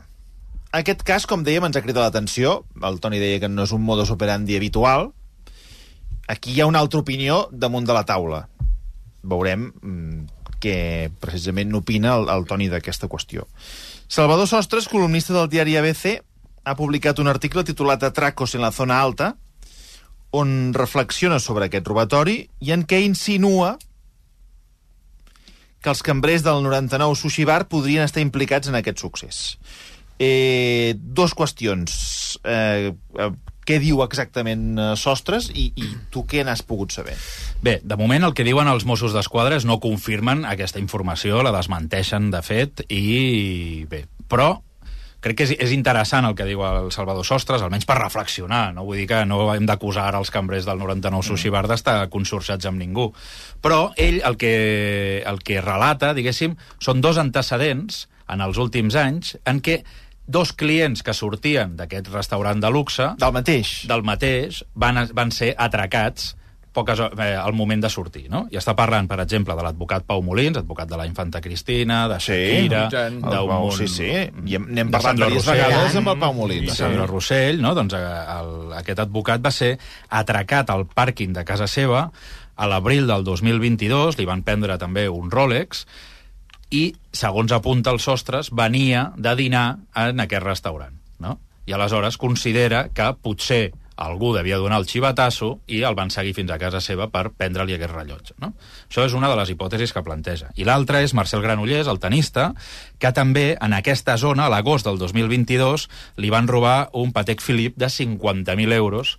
aquest 0.77 1.03
cas, 1.09 1.27
com 1.27 1.43
dèiem, 1.47 1.65
ens 1.67 1.79
ha 1.79 1.83
cridat 1.85 2.05
l'atenció. 2.05 2.59
El 2.85 3.01
Toni 3.01 3.19
deia 3.23 3.41
que 3.41 3.49
no 3.49 3.65
és 3.65 3.73
un 3.73 3.83
modus 3.83 4.11
operandi 4.13 4.59
habitual. 4.59 5.11
Aquí 6.29 6.53
hi 6.53 6.61
ha 6.61 6.67
una 6.69 6.83
altra 6.85 7.01
opinió 7.01 7.47
damunt 7.51 7.87
de 7.89 7.97
la 7.97 8.05
taula. 8.05 8.43
Veurem 9.27 9.71
mm, 9.73 10.27
què 10.63 10.77
precisament 11.23 11.71
n'opina 11.73 12.17
el, 12.19 12.29
el 12.29 12.45
Toni 12.51 12.69
d'aquesta 12.69 13.09
qüestió. 13.09 13.47
Salvador 14.07 14.47
Sostres, 14.51 14.87
columnista 14.91 15.35
del 15.35 15.49
diari 15.51 15.79
ABC, 15.81 16.21
ha 16.67 16.75
publicat 16.77 17.19
un 17.23 17.31
article 17.31 17.65
titulat 17.65 18.03
Atracos 18.07 18.55
en 18.55 18.63
la 18.67 18.73
zona 18.75 19.01
alta, 19.01 19.33
on 20.35 20.73
reflexiona 20.75 21.39
sobre 21.41 21.69
aquest 21.69 21.87
robatori 21.87 22.41
i 22.61 22.73
en 22.75 22.85
què 22.89 23.03
insinua 23.05 23.77
que 25.81 25.93
els 25.93 26.03
cambrers 26.03 26.43
del 26.43 26.65
99 26.65 27.15
Sushi 27.15 27.45
Bar 27.47 27.69
podrien 27.71 28.03
estar 28.03 28.25
implicats 28.25 28.67
en 28.67 28.79
aquest 28.79 28.99
succés. 28.99 29.43
Eh, 30.19 30.97
dos 30.97 31.35
qüestions. 31.37 32.41
Eh, 32.43 32.91
eh, 32.91 33.31
què 33.67 33.79
diu 33.83 34.01
exactament 34.05 34.79
eh, 34.79 34.89
Sostres 34.99 35.51
i, 35.51 35.69
i 35.75 35.89
tu 36.11 36.25
què 36.27 36.45
n'has 36.47 36.63
pogut 36.67 36.95
saber? 36.95 37.17
Bé, 37.63 37.79
de 37.83 37.99
moment 37.99 38.27
el 38.27 38.35
que 38.35 38.47
diuen 38.47 38.71
els 38.71 38.87
Mossos 38.89 39.15
d'Esquadra 39.15 39.59
no 39.67 39.81
confirmen 39.83 40.45
aquesta 40.47 40.83
informació, 40.83 41.43
la 41.43 41.55
desmenteixen 41.55 42.31
de 42.35 42.43
fet, 42.47 42.85
i 42.91 43.85
bé, 43.91 44.05
però 44.31 44.57
crec 45.27 45.39
que 45.41 45.47
és, 45.49 45.55
és 45.69 45.75
interessant 45.75 46.29
el 46.29 46.37
que 46.39 46.47
diu 46.47 46.63
el 46.67 46.91
Salvador 46.95 47.27
Sostres, 47.27 47.65
almenys 47.65 47.87
per 47.89 47.99
reflexionar, 47.99 48.71
no? 48.77 48.87
Vull 48.87 49.03
dir 49.03 49.09
que 49.11 49.25
no 49.29 49.43
hem 49.55 49.67
d'acusar 49.69 50.07
ara 50.11 50.23
els 50.23 50.31
cambrers 50.35 50.69
del 50.69 50.79
99 50.79 51.27
Sushi 51.27 51.53
Bar 51.53 51.67
d'estar 51.67 51.99
consorciats 52.13 52.69
amb 52.71 52.81
ningú, 52.83 53.11
però 53.63 53.91
ell 53.99 54.21
el 54.27 54.39
que, 54.39 54.55
el 55.27 55.43
que 55.43 55.61
relata, 55.65 56.15
diguéssim, 56.17 56.57
són 56.79 57.03
dos 57.03 57.19
antecedents 57.23 58.07
en 58.31 58.43
els 58.43 58.59
últims 58.63 58.97
anys 58.99 59.37
en 59.47 59.63
què 59.63 59.81
dos 60.27 60.53
clients 60.59 61.05
que 61.07 61.15
sortien 61.15 61.77
d'aquest 61.79 62.11
restaurant 62.11 62.59
de 62.63 62.71
luxe 62.75 63.13
Del 63.19 63.35
mateix. 63.35 63.77
del 63.87 64.03
mateix 64.03 64.65
van, 64.75 65.05
van 65.15 65.31
ser 65.31 65.55
atracats 65.57 66.35
poques, 66.77 67.01
eh, 67.01 67.31
al 67.41 67.55
moment 67.57 67.81
de 67.83 67.89
sortir, 67.91 68.27
no? 68.31 68.45
I 68.53 68.59
està 68.61 68.75
parlant, 68.77 69.09
per 69.09 69.17
exemple, 69.25 69.57
de 69.57 69.65
l'advocat 69.65 70.05
Pau 70.07 70.21
Molins, 70.23 70.59
advocat 70.61 70.89
de 70.91 70.99
la 71.01 71.07
infanta 71.09 71.41
Cristina, 71.41 72.03
de 72.13 72.19
Shakira, 72.21 72.83
tant. 72.93 73.17
El 73.25 73.31
d'un 73.33 73.49
Pau, 73.49 73.71
sí, 73.73 73.89
sí. 73.89 74.11
I 74.13 74.59
hem- 74.61 74.69
n'hem 74.69 74.91
de 74.91 74.93
parlat 74.99 75.17
diverses 75.17 75.47
Rossell. 75.47 75.63
vegades 75.65 75.97
amb 76.03 76.09
el 76.15 76.19
Pau 76.23 76.35
Molins. 76.37 76.69
de 76.69 76.75
Sandra 76.77 77.07
Rossell, 77.11 77.61
no? 77.65 77.75
doncs 77.75 77.97
eh, 77.97 78.03
el, 78.39 78.73
aquest 78.83 79.01
advocat 79.07 79.41
va 79.45 79.51
ser 79.51 79.73
atracat 80.09 80.71
al 80.71 80.85
pàrquing 80.87 81.33
de 81.33 81.45
casa 81.49 81.67
seva 81.67 82.11
a 82.57 82.67
l'abril 82.69 83.07
del 83.07 83.25
2022, 83.25 84.17
li 84.19 84.25
van 84.29 84.43
prendre 84.43 84.79
també 84.79 85.09
un 85.09 85.31
Rolex, 85.31 85.87
i, 86.71 86.95
segons 87.13 87.53
apunta 87.55 87.93
els 87.95 88.03
sostres, 88.03 88.51
venia 88.51 89.13
de 89.17 89.35
dinar 89.39 89.79
en 89.95 90.21
aquest 90.21 90.43
restaurant. 90.43 90.95
No? 91.23 91.39
I 91.67 91.73
aleshores 91.77 92.17
considera 92.19 92.89
que 92.95 93.11
potser 93.23 93.73
algú 93.97 94.35
devia 94.37 94.59
donar 94.61 94.79
el 94.83 94.87
xivatasso 94.87 95.61
i 95.67 95.81
el 95.89 95.97
van 95.97 96.13
seguir 96.13 96.35
fins 96.37 96.53
a 96.53 96.59
casa 96.61 96.83
seva 96.85 97.09
per 97.13 97.31
prendre-li 97.33 97.77
aquest 97.77 97.95
rellotge. 97.95 98.37
No? 98.43 98.53
Això 98.91 99.07
és 99.09 99.17
una 99.17 99.31
de 99.33 99.39
les 99.41 99.51
hipòtesis 99.53 99.95
que 99.97 100.05
planteja. 100.05 100.53
I 100.57 100.69
l'altra 100.69 101.01
és 101.05 101.15
Marcel 101.17 101.43
Granollers, 101.45 101.89
el 101.89 102.01
tenista, 102.03 102.51
que 103.01 103.13
també 103.17 103.49
en 103.57 103.73
aquesta 103.77 104.19
zona, 104.21 104.47
a 104.47 104.53
l'agost 104.53 104.87
del 104.87 105.01
2022, 105.01 105.89
li 106.21 106.31
van 106.31 106.49
robar 106.49 106.91
un 106.93 107.17
Patek 107.17 107.41
Philippe 107.41 107.81
de 107.81 107.89
50.000 107.89 108.77
euros 108.77 109.17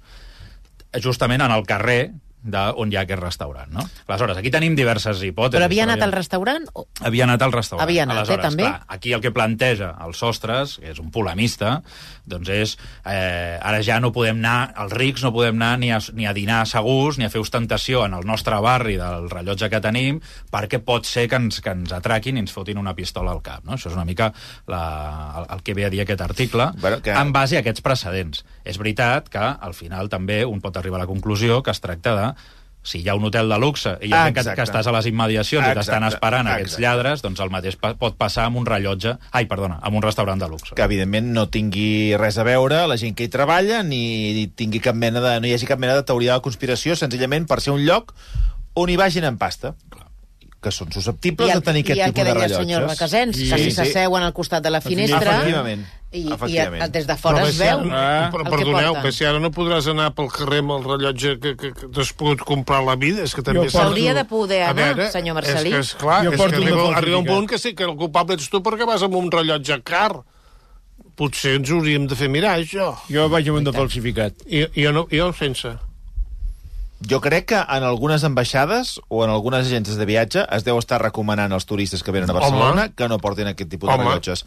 justament 1.03 1.41
en 1.43 1.51
el 1.51 1.65
carrer 1.67 2.13
de 2.43 2.61
on 2.79 2.91
hi 2.91 2.95
ha 2.95 3.01
aquest 3.03 3.19
restaurant, 3.21 3.71
no? 3.73 3.81
Aleshores, 4.07 4.37
aquí 4.37 4.51
tenim 4.53 4.75
diverses 4.77 5.19
hipòtesis. 5.25 5.57
Però 5.57 5.65
havia 5.67 5.83
anat 5.83 6.01
al 6.05 6.13
restaurant? 6.13 6.67
O... 6.75 6.85
Havia 7.01 7.25
anat 7.25 7.41
al 7.41 7.51
restaurant. 7.51 7.83
Havia 7.83 8.03
anat, 8.05 8.15
eh, 8.15 8.19
Aleshores, 8.21 8.45
també? 8.45 8.63
Clar, 8.63 8.83
aquí 8.87 9.13
el 9.13 9.21
que 9.21 9.31
planteja 9.35 9.89
el 10.05 10.13
Sostres, 10.15 10.77
que 10.79 10.91
és 10.93 10.99
un 11.03 11.09
polemista, 11.11 11.81
doncs 12.27 12.49
és, 12.53 12.77
eh, 13.05 13.57
ara 13.61 13.81
ja 13.83 13.99
no 13.99 14.11
podem 14.15 14.37
anar, 14.39 14.73
els 14.83 14.93
rics 14.93 15.23
no 15.25 15.33
podem 15.35 15.55
anar 15.59 15.79
ni 15.81 15.91
a, 15.91 15.99
ni 16.13 16.27
a 16.27 16.33
dinar 16.33 16.61
segurs, 16.67 17.17
ni 17.17 17.25
a 17.25 17.29
fer 17.33 17.41
ostentació 17.41 18.05
en 18.05 18.13
el 18.13 18.25
nostre 18.27 18.55
barri 18.63 18.95
del 18.99 19.29
rellotge 19.29 19.69
que 19.73 19.81
tenim, 19.83 20.21
perquè 20.51 20.79
pot 20.83 21.05
ser 21.09 21.27
que 21.27 21.35
ens, 21.41 21.59
que 21.61 21.73
ens 21.73 21.91
atraquin 21.95 22.37
i 22.37 22.43
ens 22.45 22.53
fotin 22.55 22.77
una 22.77 22.93
pistola 22.95 23.31
al 23.35 23.41
cap. 23.41 23.65
No? 23.65 23.73
Això 23.75 23.89
és 23.91 23.95
una 23.97 24.05
mica 24.05 24.31
la, 24.67 24.81
el, 25.41 25.49
el 25.57 25.63
que 25.63 25.73
ve 25.73 25.85
a 25.85 25.89
dir 25.89 26.01
aquest 26.05 26.21
article, 26.21 26.71
Bueno, 26.79 27.01
que- 27.01 27.11
en 27.11 27.33
base 27.33 27.57
a 27.57 27.59
aquests 27.65 27.81
precedents. 27.81 28.45
És 28.63 28.77
veritat 28.77 29.27
que, 29.29 29.39
al 29.39 29.73
final, 29.73 30.07
també 30.09 30.43
un 30.45 30.61
pot 30.61 30.77
arribar 30.77 31.01
a 31.01 31.05
la 31.05 31.09
conclusió 31.09 31.61
que 31.63 31.71
es 31.71 31.81
tracta 31.81 32.15
de 32.15 32.26
si 32.87 33.01
hi 33.03 33.09
ha 33.11 33.15
un 33.19 33.25
hotel 33.27 33.49
de 33.51 33.57
luxe 33.59 33.97
i 33.99 34.07
hi 34.07 34.13
ha 34.15 34.21
gent 34.29 34.35
que, 34.35 34.39
Exacte. 34.45 34.55
que 34.61 34.63
estàs 34.69 34.87
a 34.87 34.93
les 34.95 35.07
immediacions 35.09 35.65
i 35.67 35.73
t'estan 35.75 36.05
Exacte, 36.05 36.15
esperant 36.15 36.47
aquests 36.47 36.77
exacte. 36.77 36.83
lladres, 36.85 37.21
doncs 37.25 37.41
el 37.43 37.49
mateix 37.51 37.75
pa- 37.75 37.93
pot 37.99 38.15
passar 38.15 38.45
amb 38.47 38.61
un 38.61 38.65
rellotge... 38.69 39.17
Ai, 39.35 39.43
perdona, 39.45 39.79
amb 39.83 39.97
un 39.99 40.05
restaurant 40.05 40.39
de 40.39 40.47
luxe. 40.47 40.71
que 40.75 40.85
evidentment 40.87 41.27
no 41.35 41.47
tingui 41.51 42.15
res 42.15 42.37
a 42.39 42.45
veure 42.47 42.85
la 42.87 42.95
gent 42.95 43.13
que 43.17 43.27
hi 43.27 43.33
treballa 43.33 43.81
ni 43.83 44.47
tingui 44.55 44.79
cap 44.79 44.95
mena 44.95 45.19
de, 45.19 45.33
no 45.41 45.47
hi 45.47 45.53
hagi 45.57 45.67
cap 45.67 45.79
mena 45.83 45.95
de 45.99 46.03
teoria 46.07 46.37
de 46.39 46.45
conspiració 46.47 46.95
senzillament 46.95 47.45
per 47.49 47.59
ser 47.59 47.73
un 47.75 47.83
lloc 47.83 48.13
on 48.75 48.89
hi 48.89 48.95
vagin 48.95 49.25
en 49.27 49.37
pasta 49.37 49.73
que 50.67 50.71
són 50.75 50.91
susceptibles 50.93 51.49
el, 51.53 51.61
de 51.61 51.65
tenir 51.71 51.83
aquest 51.85 51.97
i 51.97 52.01
el 52.03 52.11
tipus 52.11 52.17
que 52.19 52.23
de 52.23 52.33
deia 52.33 52.33
el 52.35 52.41
rellotges. 52.43 52.65
senyor 52.67 52.89
Recasens, 52.91 53.37
Sí, 53.37 53.49
que 53.49 53.57
si 53.63 53.69
sí. 53.71 53.75
s'asseuen 53.79 54.23
al 54.27 54.33
costat 54.35 54.63
de 54.63 54.71
la 54.75 54.81
finestra 54.83 55.37
Efectivament. 55.39 55.85
i, 56.11 56.21
i 56.21 56.31
Efectivament. 56.33 56.91
des 56.93 57.07
de 57.07 57.15
fora 57.19 57.41
Però 57.41 57.47
es 57.49 57.59
ara- 57.61 57.75
veu 57.77 57.91
Ah, 57.91 58.29
però, 58.31 58.39
el 58.39 58.45
que 58.47 58.53
perdoneu, 58.55 58.93
però 59.01 59.11
si 59.11 59.25
ara 59.27 59.39
no 59.43 59.51
podràs 59.51 59.87
anar 59.91 60.11
pel 60.15 60.29
carrer 60.31 60.59
amb 60.63 60.71
el 60.77 60.83
rellotge 60.85 61.33
que, 61.39 61.55
que, 61.57 61.73
que 61.73 61.87
t'has 61.93 62.13
pogut 62.13 62.39
comprar 62.47 62.79
a 62.79 62.85
la 62.91 62.95
vida, 62.95 63.23
és 63.23 63.33
que 63.35 63.41
també... 63.43 63.65
Jo 63.65 63.71
s'ha- 63.73 63.83
S'hauria 63.87 64.13
de 64.13 64.25
poder 64.25 64.61
A 64.63 64.69
anar, 64.75 65.09
senyor 65.11 65.35
Marcelí. 65.35 65.73
És 65.73 65.75
que, 65.75 65.97
esclar, 65.97 66.23
Jo 66.25 66.31
és 66.31 66.39
que 66.41 66.47
de 66.47 66.55
arriba, 66.63 66.87
arriba 66.97 67.17
un 67.17 67.25
punt 67.25 67.47
que 67.49 67.57
sí, 67.59 67.73
que 67.75 67.83
el 67.83 67.95
culpable 67.95 68.35
ets 68.35 68.49
tu 68.49 68.61
perquè 68.63 68.85
vas 68.87 69.03
amb 69.03 69.15
un 69.15 69.31
rellotge 69.31 69.81
car. 69.83 70.13
Potser 71.17 71.55
ens 71.57 71.69
hauríem 71.73 72.05
de 72.07 72.15
fer 72.15 72.27
mirar, 72.29 72.59
això. 72.61 72.91
Jo 73.09 73.27
vaig 73.29 73.47
amb 73.49 73.57
un 73.57 73.63
de 73.65 73.71
falsificat. 73.73 74.43
I, 74.45 74.67
jo, 74.77 74.91
no, 74.93 75.07
jo 75.11 75.31
sense. 75.33 75.71
Jo 77.05 77.19
crec 77.21 77.45
que 77.51 77.55
en 77.59 77.83
algunes 77.85 78.23
ambaixades 78.23 78.99
o 79.07 79.23
en 79.23 79.29
algunes 79.29 79.67
agències 79.67 79.97
de 79.99 80.05
viatge 80.09 80.45
es 80.49 80.63
deu 80.65 80.79
estar 80.81 80.97
recomanant 81.01 81.53
als 81.53 81.67
turistes 81.69 82.01
que 82.03 82.11
venen 82.11 82.29
a 82.29 82.33
Barcelona 82.33 82.87
Home. 82.89 82.93
que 82.97 83.07
no 83.07 83.19
portin 83.21 83.47
aquest 83.47 83.69
tipus 83.69 83.89
de 83.89 83.95
Home. 83.95 84.05
rellotges. 84.09 84.45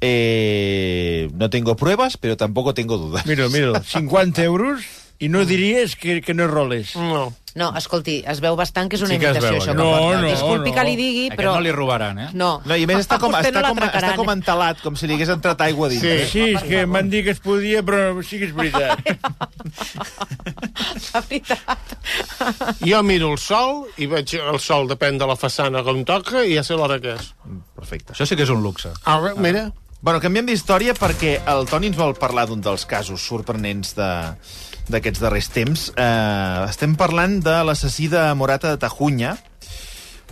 Eh, 0.00 1.30
no 1.34 1.48
tengo 1.48 1.76
pruebas, 1.76 2.16
pero 2.16 2.36
tampoco 2.36 2.74
tengo 2.74 2.98
dudas. 2.98 3.24
Mira, 3.24 3.48
mira, 3.48 3.80
50 3.82 4.42
euros 4.42 4.82
i 5.20 5.28
no 5.28 5.44
diries 5.46 5.94
que, 5.94 6.20
que 6.20 6.34
no 6.34 6.42
és 6.48 6.50
roles. 6.50 6.96
No. 6.96 7.32
No, 7.54 7.66
escolti, 7.76 8.22
es 8.26 8.40
veu 8.40 8.56
bastant 8.56 8.88
que 8.88 8.96
és 8.96 9.02
una 9.04 9.10
Sí 9.12 9.18
que 9.20 9.26
es 9.28 9.36
imitació, 9.36 9.50
veu, 9.50 9.60
això. 9.60 9.72
aquest. 9.72 9.76
que 9.76 9.82
No, 9.82 9.90
porta. 9.92 10.20
no, 10.22 10.28
Disculpi 10.30 10.70
no. 10.70 10.74
que 10.76 10.84
li 10.88 10.94
digui, 10.96 11.24
Aquest 11.26 11.38
però... 11.40 11.50
no 11.56 11.60
li 11.66 11.72
robaran, 11.76 12.18
eh? 12.18 12.28
No. 12.32 12.50
No, 12.64 12.76
i 12.76 12.84
a 12.84 12.86
més 12.88 12.96
està 13.04 13.18
com, 13.20 13.32
està, 13.40 13.60
no 13.60 13.68
com, 13.74 13.78
està 13.88 14.14
com 14.16 14.30
entelat, 14.32 14.76
com 14.84 14.96
si 14.96 15.06
li 15.10 15.14
hagués 15.18 15.28
entrat 15.34 15.60
aigua 15.66 15.88
dintre. 15.92 16.14
Sí. 16.24 16.30
Sí, 16.32 16.42
és 16.56 16.62
que 16.68 16.78
m'han 16.88 17.08
dit 17.12 17.24
que 17.26 17.32
es 17.36 17.40
podia, 17.44 17.82
però 17.84 18.00
sí 18.24 18.38
que 18.40 18.46
és 18.48 18.54
veritat. 18.56 18.98
La 21.12 21.20
veritat. 21.20 21.96
Jo 22.86 23.02
miro 23.06 23.30
el 23.32 23.38
sol 23.40 23.84
i 24.00 24.08
veig 24.10 24.34
el 24.40 24.58
sol 24.62 24.88
depèn 24.90 25.18
de 25.20 25.28
la 25.28 25.36
façana 25.38 25.82
com 25.86 26.02
toca 26.08 26.42
i 26.44 26.56
ja 26.56 26.64
sé 26.66 26.76
l'hora 26.78 26.98
que 27.02 27.16
és. 27.18 27.32
Perfecte. 27.76 28.14
Això 28.16 28.26
sí 28.28 28.36
que 28.38 28.46
és 28.46 28.52
un 28.52 28.62
luxe. 28.64 28.92
Ara, 29.04 29.34
mira, 29.36 29.68
Bueno, 30.02 30.18
canviem 30.18 30.48
d'història 30.48 30.96
perquè 30.98 31.36
el 31.46 31.60
Toni 31.70 31.86
ens 31.92 31.94
vol 31.94 32.16
parlar 32.18 32.48
d'un 32.50 32.58
dels 32.64 32.82
casos 32.90 33.22
sorprenents 33.22 33.92
de 33.94 34.08
d'aquests 34.90 35.22
darrers 35.22 35.48
temps. 35.52 35.88
Eh, 35.94 36.64
estem 36.68 36.96
parlant 36.98 37.38
de 37.44 37.56
l'assassí 37.66 38.08
de 38.12 38.22
Morata 38.38 38.72
de 38.72 38.80
Tajunya, 38.82 39.36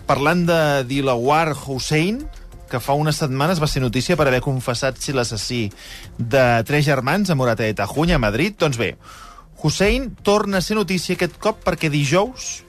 parlant 0.08 0.46
de 0.48 0.60
Dilawar 0.88 1.54
Hussein, 1.54 2.24
que 2.70 2.80
fa 2.82 2.94
unes 2.94 3.18
setmanes 3.18 3.60
va 3.62 3.68
ser 3.70 3.82
notícia 3.82 4.16
per 4.16 4.28
haver 4.30 4.40
confessat 4.44 4.98
si 5.02 5.14
l'assassí 5.14 5.64
de 6.16 6.44
tres 6.66 6.86
germans 6.86 7.30
a 7.30 7.36
Morata 7.38 7.66
de 7.66 7.74
Tajunya, 7.74 8.16
a 8.16 8.22
Madrid. 8.22 8.56
Doncs 8.58 8.78
bé, 8.78 8.94
Hussein 9.62 10.14
torna 10.22 10.58
a 10.58 10.64
ser 10.64 10.78
notícia 10.78 11.18
aquest 11.18 11.38
cop 11.42 11.62
perquè 11.66 11.90
dijous 11.90 12.62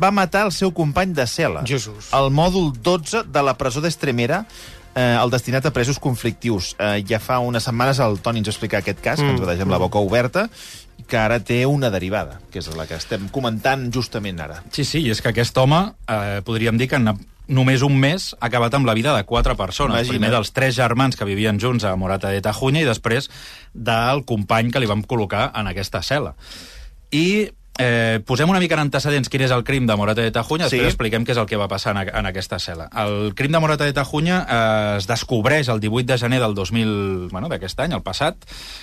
va 0.00 0.10
matar 0.10 0.46
el 0.48 0.52
seu 0.56 0.72
company 0.72 1.12
de 1.16 1.26
cel·la. 1.28 1.66
Jesús. 1.68 2.08
El 2.16 2.32
mòdul 2.32 2.72
12 2.80 3.26
de 3.28 3.42
la 3.44 3.56
presó 3.60 3.82
d'Estremera, 3.84 4.46
eh, 4.94 5.16
el 5.20 5.30
destinat 5.30 5.66
a 5.66 5.72
presos 5.72 5.98
conflictius. 6.00 6.74
Eh, 6.78 7.04
ja 7.08 7.20
fa 7.20 7.38
unes 7.44 7.68
setmanes 7.68 8.00
el 8.00 8.18
Toni 8.24 8.40
ens 8.40 8.48
va 8.48 8.56
explicar 8.56 8.80
aquest 8.80 9.02
cas, 9.04 9.20
mm. 9.20 9.24
que 9.24 9.36
ens 9.36 9.44
va 9.44 9.50
deixar 9.52 9.68
amb 9.68 9.76
la 9.76 9.82
boca 9.82 10.00
oberta, 10.00 10.48
que 11.08 11.18
ara 11.18 11.40
té 11.40 11.64
una 11.66 11.90
derivada, 11.90 12.40
que 12.52 12.60
és 12.62 12.70
la 12.76 12.86
que 12.88 12.98
estem 12.98 13.28
comentant 13.32 13.88
justament 13.94 14.40
ara. 14.40 14.62
Sí, 14.72 14.84
sí, 14.84 15.02
i 15.06 15.12
és 15.12 15.22
que 15.22 15.32
aquest 15.32 15.56
home, 15.58 15.82
eh, 16.08 16.40
podríem 16.46 16.78
dir 16.78 16.88
que 16.88 17.00
en 17.00 17.12
només 17.52 17.82
un 17.82 17.96
mes 17.98 18.32
ha 18.38 18.46
acabat 18.48 18.74
amb 18.74 18.86
la 18.86 18.94
vida 18.94 19.14
de 19.16 19.24
quatre 19.28 19.56
persones. 19.58 19.96
Imagina't. 19.96 20.18
Primer 20.18 20.30
dels 20.32 20.52
tres 20.52 20.76
germans 20.76 21.16
que 21.18 21.28
vivien 21.28 21.58
junts 21.60 21.84
a 21.84 21.96
Morata 21.96 22.30
de 22.30 22.40
Tajunya 22.40 22.82
i 22.82 22.88
després 22.88 23.28
del 23.74 24.24
company 24.24 24.70
que 24.72 24.80
li 24.80 24.90
vam 24.90 25.02
col·locar 25.02 25.50
en 25.58 25.68
aquesta 25.70 26.02
cel·la. 26.06 26.34
I 27.12 27.50
eh, 27.78 28.20
posem 28.26 28.50
una 28.50 28.60
mica 28.60 28.74
en 28.76 28.82
antecedents 28.84 29.30
quin 29.32 29.42
és 29.46 29.50
el 29.54 29.64
crim 29.64 29.86
de 29.88 29.96
Morata 29.96 30.20
de 30.22 30.30
Tajunya, 30.30 30.68
Sí. 30.68 30.76
després 30.76 30.92
expliquem 30.92 31.24
què 31.24 31.32
és 31.32 31.38
el 31.40 31.46
que 31.46 31.56
va 31.56 31.68
passar 31.68 31.94
en, 31.96 32.08
en 32.08 32.26
aquesta 32.26 32.58
cel·la. 32.60 32.88
El 33.04 33.34
crim 33.34 33.52
de 33.52 33.60
Morata 33.60 33.84
de 33.88 33.92
Tajunya 33.96 34.40
eh, 34.48 34.96
es 34.98 35.06
descobreix 35.08 35.68
el 35.72 35.80
18 35.80 36.06
de 36.12 36.18
gener 36.18 36.40
del 36.40 36.54
2000, 36.54 37.28
bueno, 37.32 37.48
d'aquest 37.48 37.80
any, 37.80 37.92
el 37.96 38.02
passat, 38.02 38.36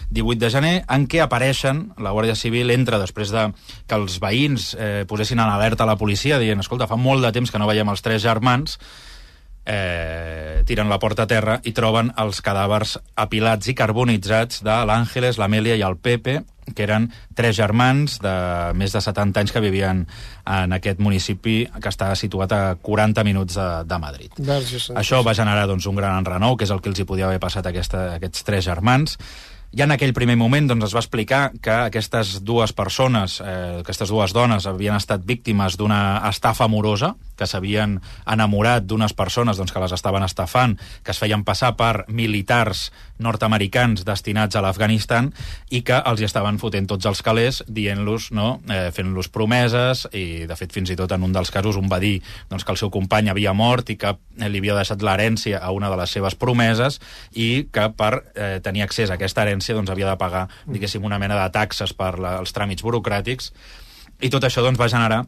18 0.10 0.40
de 0.40 0.50
gener, 0.50 0.74
en 0.90 1.08
què 1.08 1.22
apareixen, 1.22 1.94
la 1.98 2.12
Guàrdia 2.12 2.36
Civil 2.36 2.72
entra 2.72 2.98
després 3.00 3.30
de 3.32 3.52
que 3.88 3.96
els 3.96 4.20
veïns 4.20 4.74
eh, 4.80 5.06
posessin 5.08 5.40
en 5.40 5.50
alerta 5.50 5.84
a 5.86 5.88
la 5.88 5.98
policia 5.98 6.40
dient, 6.40 6.60
escolta, 6.60 6.88
fa 6.90 6.98
molt 6.98 7.24
de 7.24 7.32
temps 7.32 7.52
que 7.52 7.60
no 7.62 7.68
veiem 7.70 7.90
els 7.90 8.02
tres 8.02 8.22
germans, 8.26 8.80
eh, 9.66 10.64
tiren 10.66 10.90
la 10.90 11.00
porta 11.00 11.26
a 11.26 11.30
terra 11.30 11.60
i 11.64 11.74
troben 11.76 12.14
els 12.18 12.42
cadàvers 12.46 12.98
apilats 13.20 13.70
i 13.70 13.76
carbonitzats 13.78 14.64
de 14.66 14.78
l'Àngeles, 14.88 15.40
l'Amèlia 15.42 15.78
i 15.80 15.86
el 15.86 15.98
Pepe, 15.98 16.40
que 16.76 16.86
eren 16.86 17.08
tres 17.36 17.56
germans 17.58 18.20
de 18.22 18.34
més 18.78 18.94
de 18.94 19.02
70 19.02 19.42
anys 19.42 19.54
que 19.54 19.64
vivien 19.64 20.04
en 20.46 20.76
aquest 20.76 21.02
municipi 21.02 21.64
que 21.80 21.92
està 21.92 22.12
situat 22.20 22.54
a 22.54 22.64
40 22.82 23.26
minuts 23.28 23.58
de, 23.58 23.70
de 23.90 24.02
Madrid. 24.02 24.34
Santa. 24.90 25.00
Això 25.02 25.24
va 25.26 25.36
generar 25.38 25.68
doncs, 25.70 25.88
un 25.90 25.98
gran 25.98 26.18
enrenou, 26.22 26.58
que 26.58 26.68
és 26.68 26.74
el 26.74 26.84
que 26.84 26.92
els 26.94 27.00
hi 27.02 27.08
podia 27.10 27.30
haver 27.30 27.42
passat 27.42 27.66
a 27.66 27.74
aquesta, 27.74 28.06
a 28.14 28.20
aquests 28.20 28.46
tres 28.48 28.68
germans. 28.68 29.18
Ja 29.76 29.86
en 29.86 29.94
aquell 29.94 30.16
primer 30.18 30.34
moment 30.38 30.66
doncs, 30.70 30.88
es 30.88 30.96
va 30.98 31.04
explicar 31.04 31.42
que 31.62 31.74
aquestes 31.90 32.40
dues 32.46 32.74
persones, 32.74 33.38
eh, 33.42 33.82
aquestes 33.84 34.10
dues 34.10 34.34
dones, 34.34 34.66
havien 34.66 34.98
estat 34.98 35.26
víctimes 35.26 35.78
d'una 35.78 36.22
estafa 36.30 36.66
amorosa, 36.66 37.14
que 37.40 37.48
s'havien 37.48 37.98
enamorat 38.28 38.86
d'unes 38.86 39.16
persones 39.16 39.60
doncs, 39.60 39.72
que 39.72 39.84
les 39.84 39.96
estaven 39.96 40.26
estafant, 40.26 40.76
que 41.04 41.16
es 41.16 41.22
feien 41.22 41.46
passar 41.48 41.74
per 41.80 42.06
militars 42.08 42.90
nord-americans 43.20 44.06
destinats 44.08 44.56
a 44.56 44.64
l'Afganistan 44.64 45.32
i 45.76 45.82
que 45.88 45.98
els 46.00 46.22
hi 46.22 46.28
estaven 46.28 46.60
fotent 46.60 46.88
tots 46.92 47.08
els 47.10 47.24
calés, 47.26 47.62
dient-los, 47.68 48.30
no, 48.36 48.60
eh, 48.72 48.90
fent-los 48.96 49.32
promeses, 49.32 50.06
i 50.16 50.46
de 50.50 50.60
fet 50.60 50.76
fins 50.76 50.92
i 50.92 50.98
tot 51.00 51.12
en 51.16 51.26
un 51.28 51.36
dels 51.36 51.52
casos 51.52 51.80
un 51.80 51.90
va 51.92 52.00
dir 52.04 52.20
doncs, 52.50 52.66
que 52.66 52.76
el 52.76 52.80
seu 52.82 52.92
company 52.94 53.32
havia 53.32 53.54
mort 53.54 53.90
i 53.92 53.98
que 54.00 54.16
li 54.40 54.62
havia 54.62 54.78
deixat 54.78 55.04
l'herència 55.04 55.60
a 55.60 55.72
una 55.76 55.92
de 55.92 56.00
les 56.00 56.16
seves 56.16 56.36
promeses 56.40 57.00
i 57.34 57.68
que 57.72 57.90
per 57.96 58.14
eh, 58.36 58.60
tenir 58.64 58.86
accés 58.86 59.10
a 59.12 59.18
aquesta 59.20 59.44
herència 59.44 59.76
doncs, 59.78 59.92
havia 59.92 60.10
de 60.12 60.20
pagar, 60.20 60.48
diguéssim, 60.68 61.04
una 61.06 61.20
mena 61.20 61.40
de 61.40 61.50
taxes 61.56 61.94
per 61.94 62.16
la, 62.20 62.38
els 62.40 62.56
tràmits 62.56 62.86
burocràtics. 62.86 63.52
I 64.20 64.32
tot 64.32 64.44
això 64.44 64.64
doncs, 64.66 64.80
va 64.80 64.92
generar 64.92 65.24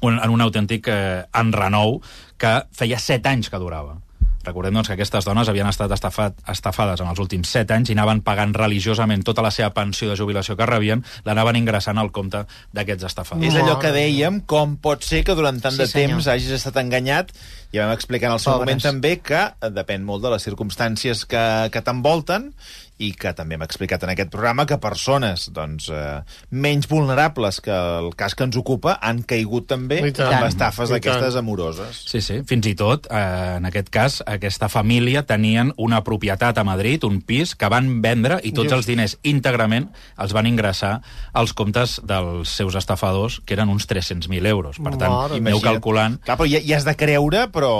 un, 0.00 0.18
en 0.18 0.30
un 0.30 0.40
autèntic 0.40 0.88
eh, 0.88 1.24
enrenou 1.34 2.00
que 2.38 2.62
feia 2.72 2.98
set 2.98 3.26
anys 3.26 3.50
que 3.52 3.58
durava. 3.60 3.98
Recordem 4.42 4.74
doncs, 4.74 4.88
que 4.90 4.96
aquestes 4.96 5.22
dones 5.22 5.46
havien 5.46 5.68
estat 5.70 5.92
estafat, 5.94 6.34
estafades 6.50 6.98
en 6.98 7.06
els 7.12 7.20
últims 7.22 7.46
set 7.46 7.70
anys 7.70 7.92
i 7.92 7.94
anaven 7.94 8.24
pagant 8.26 8.50
religiosament 8.56 9.22
tota 9.22 9.38
la 9.44 9.52
seva 9.54 9.68
pensió 9.70 10.08
de 10.10 10.16
jubilació 10.18 10.56
que 10.58 10.66
rebien, 10.66 11.04
l'anaven 11.22 11.60
ingressant 11.60 12.00
al 12.02 12.10
compte 12.10 12.40
d'aquests 12.74 13.06
estafadors. 13.06 13.46
És 13.46 13.54
allò 13.60 13.76
que 13.78 13.92
dèiem, 13.94 14.40
com 14.50 14.74
pot 14.82 15.06
ser 15.06 15.22
que 15.22 15.36
durant 15.38 15.60
tant 15.62 15.76
Sí, 15.76 15.84
de 15.84 15.86
senyor. 15.86 16.16
temps 16.16 16.26
hagis 16.34 16.50
estat 16.58 16.80
enganyat, 16.82 17.30
i 17.70 17.78
vam 17.78 17.94
explicar 17.94 18.32
en 18.32 18.34
el 18.34 18.42
seu 18.42 18.52
Pobres. 18.56 18.66
moment 18.66 18.82
també 18.82 19.14
que 19.22 19.44
eh, 19.46 19.70
depèn 19.70 20.02
molt 20.02 20.26
de 20.26 20.34
les 20.34 20.42
circumstàncies 20.42 21.22
que, 21.24 21.44
que 21.70 21.80
t'envolten 21.86 22.50
i 22.98 23.12
que 23.18 23.32
també 23.36 23.56
hem 23.56 23.64
explicat 23.64 24.02
en 24.04 24.12
aquest 24.12 24.30
programa 24.32 24.66
que 24.68 24.78
persones 24.82 25.48
doncs, 25.54 25.88
eh, 25.90 26.20
menys 26.50 26.88
vulnerables 26.90 27.60
que 27.64 27.72
el 27.72 28.12
cas 28.18 28.34
que 28.34 28.44
ens 28.44 28.56
ocupa 28.60 28.98
han 29.02 29.22
caigut 29.28 29.66
també 29.70 30.00
amb 30.02 30.46
estafes 30.46 30.92
d'aquestes 30.92 31.36
amoroses. 31.40 32.04
Sí, 32.10 32.20
sí, 32.24 32.40
fins 32.48 32.68
i 32.68 32.74
tot, 32.78 33.08
eh, 33.10 33.56
en 33.58 33.66
aquest 33.68 33.90
cas, 33.92 34.20
aquesta 34.26 34.68
família 34.72 35.24
tenien 35.26 35.72
una 35.76 36.02
propietat 36.04 36.58
a 36.58 36.64
Madrid, 36.64 37.04
un 37.04 37.20
pis, 37.22 37.54
que 37.56 37.68
van 37.72 38.00
vendre 38.02 38.38
i 38.42 38.52
tots 38.52 38.70
Just. 38.70 38.76
els 38.76 38.90
diners 38.90 39.16
íntegrament 39.22 39.88
els 40.18 40.32
van 40.36 40.46
ingressar 40.46 41.00
als 41.32 41.52
comptes 41.56 41.98
dels 42.06 42.48
seus 42.48 42.76
estafadors, 42.78 43.40
que 43.44 43.54
eren 43.56 43.70
uns 43.72 43.86
300.000 43.88 44.46
euros. 44.46 44.78
Per 44.78 44.94
tant, 44.96 45.10
Mare 45.10 45.38
aneu 45.38 45.56
Imagina't. 45.56 45.64
calculant... 45.66 46.18
Clar, 46.22 46.36
però 46.38 46.48
ja, 46.50 46.60
ja 46.64 46.78
has 46.78 46.86
de 46.86 46.94
creure, 46.98 47.46
però... 47.52 47.72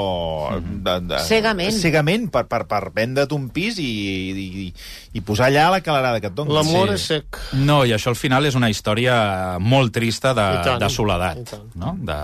De, 0.60 0.98
de, 1.06 1.20
Cegament. 1.26 1.74
Cegament, 1.76 2.28
per, 2.32 2.46
per, 2.50 2.64
per 2.70 2.82
vendre't 2.94 3.34
un 3.36 3.48
pis 3.54 3.78
i, 3.82 3.92
i, 4.32 4.66
i 5.12 5.20
posar 5.20 5.50
allà 5.50 5.66
la 5.70 5.80
calarada 5.84 6.20
que 6.20 6.26
et 6.30 6.34
doni. 6.34 6.52
L'amor 6.54 6.88
Sí. 6.88 6.94
és 6.94 7.02
sec. 7.10 7.38
No, 7.52 7.84
i 7.84 7.92
això 7.92 8.08
al 8.08 8.16
final 8.16 8.46
és 8.48 8.54
una 8.56 8.70
història 8.70 9.58
molt 9.60 9.92
trista 9.92 10.32
de, 10.32 10.46
I 10.60 10.64
tant, 10.64 10.78
de 10.80 10.88
soledat, 10.88 11.52
no? 11.74 11.96
de 12.00 12.16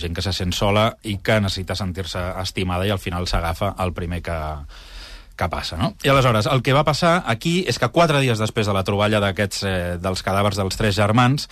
gent 0.00 0.14
que 0.16 0.22
se 0.24 0.32
sent 0.32 0.52
sola 0.56 0.86
i 1.04 1.18
que 1.18 1.40
necessita 1.40 1.76
sentir-se 1.76 2.22
estimada 2.40 2.86
i 2.86 2.90
al 2.90 2.98
final 3.02 3.26
s'agafa 3.28 3.74
el 3.84 3.92
primer 3.92 4.22
que, 4.22 4.38
que 5.36 5.48
passa. 5.52 5.76
No? 5.76 5.92
I 6.02 6.08
aleshores, 6.08 6.46
el 6.46 6.62
que 6.62 6.72
va 6.72 6.84
passar 6.88 7.22
aquí 7.26 7.64
és 7.68 7.78
que 7.78 7.88
quatre 7.92 8.20
dies 8.24 8.38
després 8.40 8.66
de 8.66 8.72
la 8.72 8.84
troballa 8.84 9.20
d'aquests 9.20 9.62
eh, 9.68 9.76
dels 10.00 10.24
cadàvers 10.24 10.56
dels 10.56 10.76
tres 10.80 10.96
germans, 10.96 11.48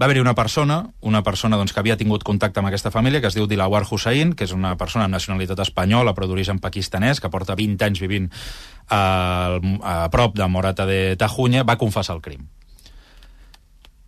va 0.00 0.06
haver-hi 0.08 0.20
una 0.20 0.34
persona, 0.34 0.80
una 1.00 1.22
persona 1.22 1.56
doncs, 1.56 1.72
que 1.72 1.80
havia 1.80 1.96
tingut 1.96 2.24
contacte 2.26 2.58
amb 2.58 2.70
aquesta 2.70 2.90
família, 2.90 3.20
que 3.22 3.30
es 3.30 3.36
diu 3.38 3.46
Dilawar 3.46 3.84
Hussain, 3.86 4.34
que 4.34 4.48
és 4.48 4.54
una 4.56 4.74
persona 4.80 5.06
amb 5.06 5.14
nacionalitat 5.14 5.62
espanyola, 5.62 6.16
però 6.16 6.26
d'origen 6.26 6.58
pakistanès, 6.58 7.22
que 7.22 7.30
porta 7.30 7.54
20 7.54 7.86
anys 7.86 8.02
vivint 8.02 8.26
a, 8.90 9.00
a 9.60 9.94
prop 10.10 10.34
de 10.34 10.50
Morata 10.50 10.86
de 10.90 11.14
Tajunya, 11.20 11.62
va 11.62 11.78
confessar 11.78 12.18
el 12.18 12.24
crim. 12.26 12.42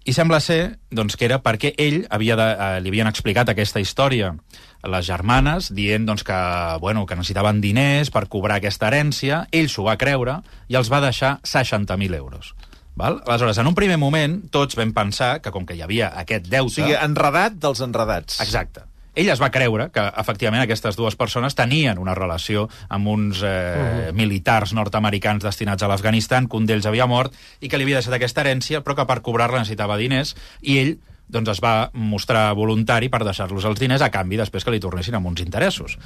I 0.07 0.13
sembla 0.15 0.39
ser 0.39 0.77
doncs, 0.95 1.17
que 1.19 1.27
era 1.27 1.41
perquè 1.43 1.73
ell 1.83 2.05
havia 2.15 2.37
de, 2.39 2.45
eh, 2.47 2.81
li 2.83 2.93
havien 2.93 3.11
explicat 3.11 3.49
aquesta 3.51 3.83
història 3.83 4.37
a 4.83 4.91
les 4.93 5.07
germanes, 5.07 5.73
dient 5.75 6.07
doncs, 6.07 6.23
que, 6.27 6.37
bueno, 6.83 7.07
que 7.07 7.19
necessitaven 7.19 7.59
diners 7.63 8.13
per 8.15 8.29
cobrar 8.31 8.61
aquesta 8.61 8.87
herència. 8.87 9.45
Ell 9.51 9.67
s'ho 9.71 9.87
va 9.87 9.99
creure 9.99 10.41
i 10.71 10.79
els 10.79 10.91
va 10.93 11.03
deixar 11.03 11.41
60.000 11.43 12.15
euros. 12.15 12.55
Val? 12.97 13.21
Aleshores, 13.27 13.59
en 13.61 13.69
un 13.69 13.77
primer 13.77 13.99
moment, 14.01 14.41
tots 14.51 14.77
vam 14.79 14.93
pensar 14.97 15.37
que 15.45 15.53
com 15.53 15.67
que 15.69 15.77
hi 15.77 15.83
havia 15.85 16.11
aquest 16.17 16.49
O 16.49 16.55
deute... 16.55 16.75
sigui, 16.79 16.97
enredat 16.97 17.59
dels 17.61 17.83
enredats. 17.85 18.41
Exacte. 18.41 18.87
Ell 19.17 19.31
es 19.33 19.41
va 19.41 19.49
creure 19.49 19.89
que, 19.93 20.03
efectivament, 20.21 20.61
aquestes 20.65 20.97
dues 20.97 21.17
persones 21.17 21.57
tenien 21.57 22.01
una 22.01 22.15
relació 22.17 22.67
amb 22.93 23.09
uns 23.09 23.41
eh, 23.41 23.49
uh 23.49 23.85
-huh. 23.85 24.13
militars 24.13 24.75
nord-americans 24.77 25.45
destinats 25.45 25.83
a 25.83 25.89
l'Afganistan, 25.89 26.49
que 26.49 26.57
un 26.57 26.67
d'ells 26.67 26.87
havia 26.87 27.07
mort 27.07 27.33
i 27.61 27.69
que 27.69 27.79
li 27.79 27.85
havia 27.85 27.97
deixat 27.97 28.15
aquesta 28.15 28.43
herència, 28.43 28.83
però 28.83 28.95
que 28.95 29.07
per 29.07 29.23
cobrar-la 29.23 29.59
necessitava 29.59 29.97
diners, 29.97 30.37
i 30.61 30.79
ell 30.79 30.99
doncs, 31.29 31.49
es 31.49 31.61
va 31.61 31.91
mostrar 31.93 32.55
voluntari 32.55 33.09
per 33.09 33.25
deixar-los 33.25 33.65
els 33.65 33.81
diners 33.81 34.03
a 34.03 34.11
canvi 34.11 34.37
després 34.37 34.65
que 34.65 34.71
li 34.71 34.81
tornessin 34.81 35.15
amb 35.15 35.27
uns 35.27 35.41
interessos. 35.41 35.99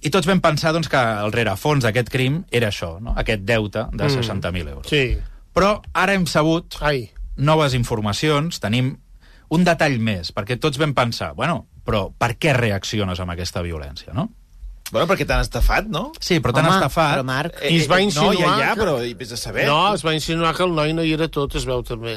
I 0.00 0.08
tots 0.08 0.26
vam 0.26 0.40
pensar 0.40 0.72
doncs, 0.72 0.88
que 0.88 0.96
el 0.96 1.32
rerefons 1.32 1.84
d'aquest 1.84 2.08
crim 2.08 2.44
era 2.50 2.68
això, 2.68 2.94
no? 3.00 3.12
aquest 3.16 3.42
deute 3.42 3.86
de 3.92 4.08
60.000 4.08 4.68
euros. 4.68 4.88
Sí. 4.88 5.18
Però 5.56 5.80
ara 5.94 6.14
hem 6.14 6.26
sabut 6.30 6.76
Ai. 6.80 7.08
noves 7.36 7.74
informacions, 7.74 8.60
tenim 8.62 8.92
un 9.50 9.64
detall 9.66 9.98
més, 9.98 10.30
perquè 10.34 10.58
tots 10.62 10.78
vam 10.78 10.92
pensar, 10.94 11.32
bueno, 11.34 11.64
però 11.84 12.10
per 12.16 12.36
què 12.38 12.52
reacciones 12.54 13.18
amb 13.20 13.32
aquesta 13.34 13.62
violència, 13.66 14.12
no? 14.14 14.28
Bueno, 14.90 15.06
perquè 15.06 15.22
t'han 15.26 15.42
estafat, 15.44 15.86
no? 15.86 16.10
Sí, 16.18 16.40
però 16.42 16.52
t'han 16.54 16.66
Home, 16.66 16.76
estafat... 16.80 17.16
però 17.18 17.24
Marc, 17.26 17.58
I 17.62 17.76
es 17.78 17.88
va 17.90 17.98
no, 18.00 18.06
insinuar 18.08 18.34
ja, 18.36 18.54
ja, 18.58 18.74
que- 18.74 18.80
però 18.82 18.94
hi 19.06 19.14
vés 19.14 19.32
a 19.32 19.38
saber. 19.38 19.66
No, 19.66 19.94
es 19.94 20.02
va 20.06 20.14
insinuar 20.14 20.54
que 20.56 20.64
el 20.66 20.74
noi 20.74 20.92
no 20.94 21.02
hi 21.06 21.12
era 21.14 21.28
tot, 21.30 21.54
es 21.58 21.66
veu 21.66 21.82
també. 21.86 22.16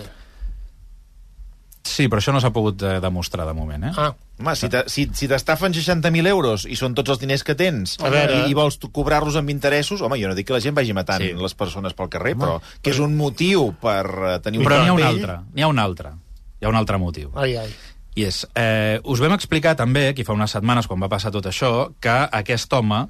Sí, 1.83 2.07
però 2.07 2.21
això 2.21 2.31
no 2.31 2.39
s'ha 2.39 2.49
pogut 2.55 2.81
eh, 2.87 2.99
demostrar 3.03 3.45
de 3.45 3.53
moment, 3.53 3.83
eh? 3.83 3.91
Ah, 3.99 4.13
Home, 4.39 4.55
si 4.55 4.69
te- 4.71 4.85
si 4.89 5.03
si 5.13 5.27
t'estafen 5.27 5.73
60.000 5.75 6.27
euros 6.31 6.63
i 6.65 6.75
són 6.79 6.95
tots 6.95 7.11
els 7.11 7.19
diners 7.19 7.43
que 7.43 7.53
tens 7.55 7.97
A 8.01 8.09
veure. 8.09 8.39
i, 8.47 8.51
i 8.51 8.53
vols 8.57 8.79
tu 8.81 8.89
cobrar-los 8.91 9.35
amb 9.35 9.51
interessos, 9.51 10.01
home, 10.01 10.17
jo 10.19 10.27
no 10.31 10.33
dic 10.35 10.47
que 10.47 10.53
la 10.55 10.61
gent 10.63 10.73
vagi 10.75 10.93
matant 10.95 11.21
Sí. 11.21 11.33
les 11.37 11.53
persones 11.53 11.93
pel 11.93 12.09
carrer, 12.09 12.35
però 12.39 12.59
que 12.81 12.89
és 12.89 12.99
un 12.99 13.15
motiu 13.17 13.73
per 13.81 14.05
eh, 14.07 14.39
tenir 14.39 14.59
un 14.59 14.65
Però 14.65 14.79
n'hi 14.81 14.89
ha 14.89 14.93
un 14.93 15.03
altre, 15.03 15.37
n'hi 15.53 15.61
ha 15.61 15.67
un 15.67 15.79
altre. 15.79 16.13
Hi 16.61 16.65
ha 16.65 16.69
un 16.69 16.75
altre 16.79 16.97
motiu. 16.97 17.31
ai, 17.35 17.57
ai. 17.57 17.69
I 18.15 18.23
és, 18.29 18.47
eh, 18.55 18.99
us 19.03 19.19
vam 19.19 19.33
explicar 19.33 19.75
també, 19.75 20.07
aquí 20.07 20.23
fa 20.23 20.33
unes 20.33 20.51
setmanes, 20.51 20.87
quan 20.87 21.01
va 21.01 21.09
passar 21.09 21.31
tot 21.31 21.45
això, 21.45 21.93
que 21.99 22.09
aquest 22.31 22.71
home, 22.73 23.07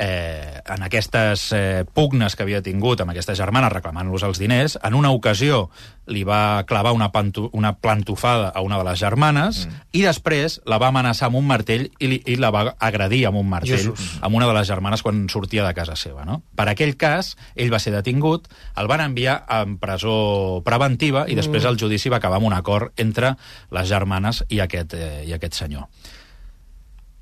eh, 0.00 0.62
en 0.64 0.82
aquestes 0.82 1.52
eh, 1.52 1.84
pugnes 1.84 2.34
que 2.34 2.44
havia 2.46 2.62
tingut 2.64 3.02
amb 3.02 3.12
aquesta 3.12 3.34
germana 3.36 3.68
reclamant-los 3.68 4.24
els 4.24 4.40
diners, 4.40 4.78
en 4.82 4.96
una 4.96 5.10
ocasió 5.12 5.66
li 6.10 6.22
va 6.24 6.64
clavar 6.66 6.94
una, 6.96 7.10
pantu 7.12 7.50
una 7.52 7.74
plantofada 7.78 8.48
a 8.48 8.62
una 8.64 8.78
de 8.80 8.86
les 8.88 8.98
germanes 8.98 9.66
mm. 9.66 9.82
i 10.00 10.04
després 10.06 10.58
la 10.64 10.80
va 10.80 10.88
amenaçar 10.88 11.28
amb 11.28 11.38
un 11.38 11.46
martell 11.46 11.84
i, 11.98 12.08
li, 12.08 12.20
i 12.32 12.38
la 12.40 12.50
va 12.54 12.64
agredir 12.80 13.26
amb 13.28 13.42
un 13.42 13.50
martell 13.50 13.76
Jesús. 13.76 14.16
amb 14.24 14.40
una 14.40 14.48
de 14.48 14.56
les 14.56 14.70
germanes 14.72 15.04
quan 15.04 15.26
sortia 15.28 15.66
de 15.66 15.74
casa 15.76 15.98
seva. 16.00 16.24
No? 16.24 16.40
Per 16.56 16.66
aquell 16.72 16.96
cas, 16.96 17.34
ell 17.54 17.72
va 17.72 17.82
ser 17.82 17.92
detingut, 17.94 18.48
el 18.80 18.88
van 18.90 19.04
enviar 19.04 19.42
en 19.60 19.76
presó 19.82 20.62
preventiva 20.64 21.26
i 21.28 21.36
després 21.36 21.68
el 21.68 21.78
judici 21.78 22.08
va 22.08 22.18
acabar 22.22 22.40
amb 22.40 22.48
un 22.48 22.56
acord 22.56 22.96
entre 22.96 23.36
les 23.70 23.92
germanes 23.92 24.42
i 24.48 24.64
aquest, 24.64 24.96
eh, 24.96 25.28
i 25.28 25.36
aquest 25.36 25.60
senyor. 25.60 25.86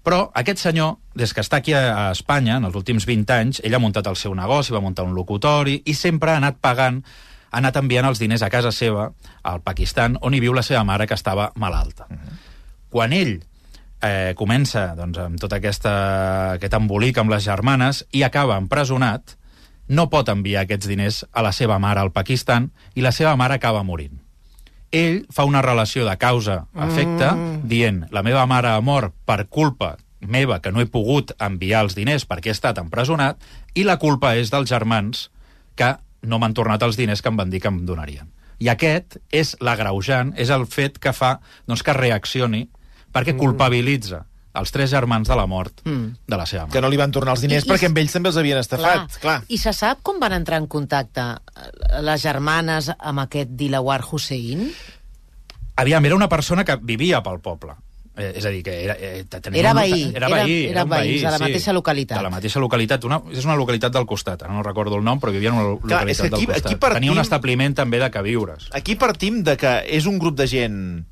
Però 0.08 0.22
aquest 0.40 0.62
senyor, 0.62 0.94
des 1.20 1.34
que 1.36 1.42
està 1.44 1.58
aquí 1.60 1.74
a 1.76 2.08
Espanya, 2.14 2.54
en 2.56 2.64
els 2.64 2.76
últims 2.78 3.04
20 3.04 3.32
anys, 3.34 3.58
ell 3.60 3.74
ha 3.76 3.80
muntat 3.82 4.06
el 4.08 4.14
seu 4.16 4.32
negoci, 4.32 4.72
va 4.72 4.80
muntar 4.80 5.04
un 5.04 5.12
locutori, 5.12 5.74
i 5.84 5.92
sempre 5.92 6.32
ha 6.32 6.38
anat 6.40 6.62
pagant, 6.64 7.02
ha 7.50 7.58
anat 7.60 7.76
enviant 7.76 8.08
els 8.08 8.22
diners 8.22 8.40
a 8.40 8.48
casa 8.48 8.72
seva, 8.72 9.10
al 9.44 9.60
Pakistan, 9.66 10.16
on 10.24 10.32
hi 10.32 10.40
viu 10.40 10.56
la 10.56 10.62
seva 10.64 10.80
mare, 10.88 11.04
que 11.04 11.18
estava 11.18 11.50
malalta. 11.60 12.06
Quan 12.88 13.12
ell 13.12 13.34
eh, 13.36 14.32
comença 14.38 14.86
doncs, 14.96 15.20
amb 15.26 15.42
tot 15.42 15.52
aquesta, 15.52 15.92
aquest 16.54 16.78
embolic 16.78 17.20
amb 17.20 17.34
les 17.34 17.44
germanes 17.44 18.00
i 18.08 18.24
acaba 18.24 18.56
empresonat, 18.56 19.36
no 19.92 20.08
pot 20.08 20.32
enviar 20.32 20.64
aquests 20.64 20.88
diners 20.88 21.20
a 21.32 21.44
la 21.44 21.52
seva 21.52 21.76
mare 21.76 22.00
al 22.00 22.14
Pakistan 22.16 22.70
i 22.96 23.04
la 23.04 23.12
seva 23.12 23.36
mare 23.36 23.60
acaba 23.60 23.84
morint. 23.84 24.16
Ell 24.92 25.24
fa 25.34 25.44
una 25.44 25.62
relació 25.62 26.06
de 26.08 26.16
causa-efecte 26.16 27.30
mm. 27.32 27.64
dient 27.68 28.04
la 28.14 28.22
meva 28.24 28.46
mare 28.48 28.72
ha 28.72 28.80
mort 28.80 29.14
per 29.28 29.44
culpa 29.48 29.96
meva 30.20 30.60
que 30.62 30.72
no 30.72 30.80
he 30.80 30.88
pogut 30.90 31.34
enviar 31.38 31.84
els 31.84 31.94
diners 31.94 32.24
perquè 32.26 32.50
he 32.50 32.56
estat 32.56 32.80
empresonat 32.80 33.42
i 33.74 33.84
la 33.86 33.98
culpa 34.00 34.34
és 34.36 34.50
dels 34.50 34.70
germans 34.70 35.28
que 35.78 35.94
no 36.22 36.40
m'han 36.40 36.56
tornat 36.56 36.82
els 36.82 36.96
diners 36.98 37.22
que 37.22 37.30
em 37.30 37.36
van 37.38 37.50
dir 37.50 37.60
que 37.62 37.70
em 37.70 37.84
donarien. 37.86 38.32
I 38.58 38.72
aquest 38.72 39.20
és 39.30 39.54
l'agreujant, 39.62 40.32
és 40.34 40.50
el 40.50 40.66
fet 40.66 40.98
que 40.98 41.12
fa 41.14 41.38
doncs, 41.68 41.84
que 41.86 41.94
reaccioni 41.94 42.64
perquè 43.14 43.36
culpabilitza 43.38 44.24
els 44.60 44.70
tres 44.72 44.90
germans 44.90 45.28
de 45.28 45.36
la 45.36 45.46
mort 45.46 45.80
Mm. 45.84 46.14
de 46.26 46.36
la 46.36 46.46
seva 46.46 46.62
mare. 46.66 46.72
Que 46.72 46.80
no 46.80 46.88
li 46.90 46.96
van 46.96 47.10
tornar 47.12 47.32
els 47.34 47.40
diners 47.42 47.64
I- 47.64 47.68
i- 47.68 47.70
perquè 47.72 47.86
amb 47.86 47.98
ells 47.98 48.12
també 48.12 48.28
els 48.28 48.36
havien 48.36 48.58
estafat. 48.58 49.08
Clar. 49.08 49.20
Clar. 49.20 49.42
I 49.48 49.58
se 49.58 49.72
sap 49.72 50.02
com 50.02 50.18
van 50.20 50.32
entrar 50.32 50.58
en 50.58 50.66
contacte 50.66 51.20
eh, 51.20 52.02
les 52.02 52.22
germanes 52.22 52.90
amb 52.98 53.20
aquest 53.20 53.50
Dilawar 53.50 54.04
Hussein? 54.10 54.72
Aviam, 55.76 56.04
era 56.04 56.16
una 56.16 56.28
persona 56.28 56.64
que 56.64 56.76
vivia 56.76 57.22
pel 57.22 57.38
poble. 57.40 57.72
Eh, 58.18 58.32
és 58.34 58.44
a 58.44 58.50
dir, 58.50 58.64
que 58.66 58.72
era... 58.82 58.96
Eh, 58.98 59.24
tenia 59.30 59.60
Era 59.60 59.70
un- 59.70 59.76
veí, 59.78 60.02
Era 60.12 60.26
era- 60.26 60.42
veí, 60.42 60.66
era 60.66 60.82
un 60.82 60.90
veïns 60.90 61.22
de 61.22 61.30
la 61.30 61.36
sí, 61.38 61.42
mateixa 61.44 61.72
localitat. 61.72 62.16
De 62.18 62.22
la 62.24 62.30
mateixa 62.30 62.58
localitat. 62.58 63.04
Una, 63.04 63.20
és 63.30 63.44
una 63.44 63.54
localitat 63.54 63.92
del 63.94 64.06
costat, 64.06 64.42
no 64.48 64.60
recordo 64.64 64.96
el 64.96 65.04
nom, 65.04 65.20
però 65.20 65.30
vivia 65.30 65.50
en 65.50 65.54
una 65.54 65.78
Clar, 65.78 66.00
localitat 66.00 66.26
aquí- 66.26 66.30
del 66.34 66.46
costat. 66.46 66.66
aquí 66.66 66.74
partim- 66.74 66.94
Tenia 66.94 67.12
un 67.12 67.18
establiment 67.20 67.76
també 67.76 68.00
de 68.00 68.10
queviures. 68.10 68.66
Aquí 68.72 68.96
partim 68.96 69.44
de 69.44 69.56
que 69.56 69.84
és 69.86 70.04
un 70.06 70.18
grup 70.18 70.34
de 70.36 70.48
gent 70.48 71.04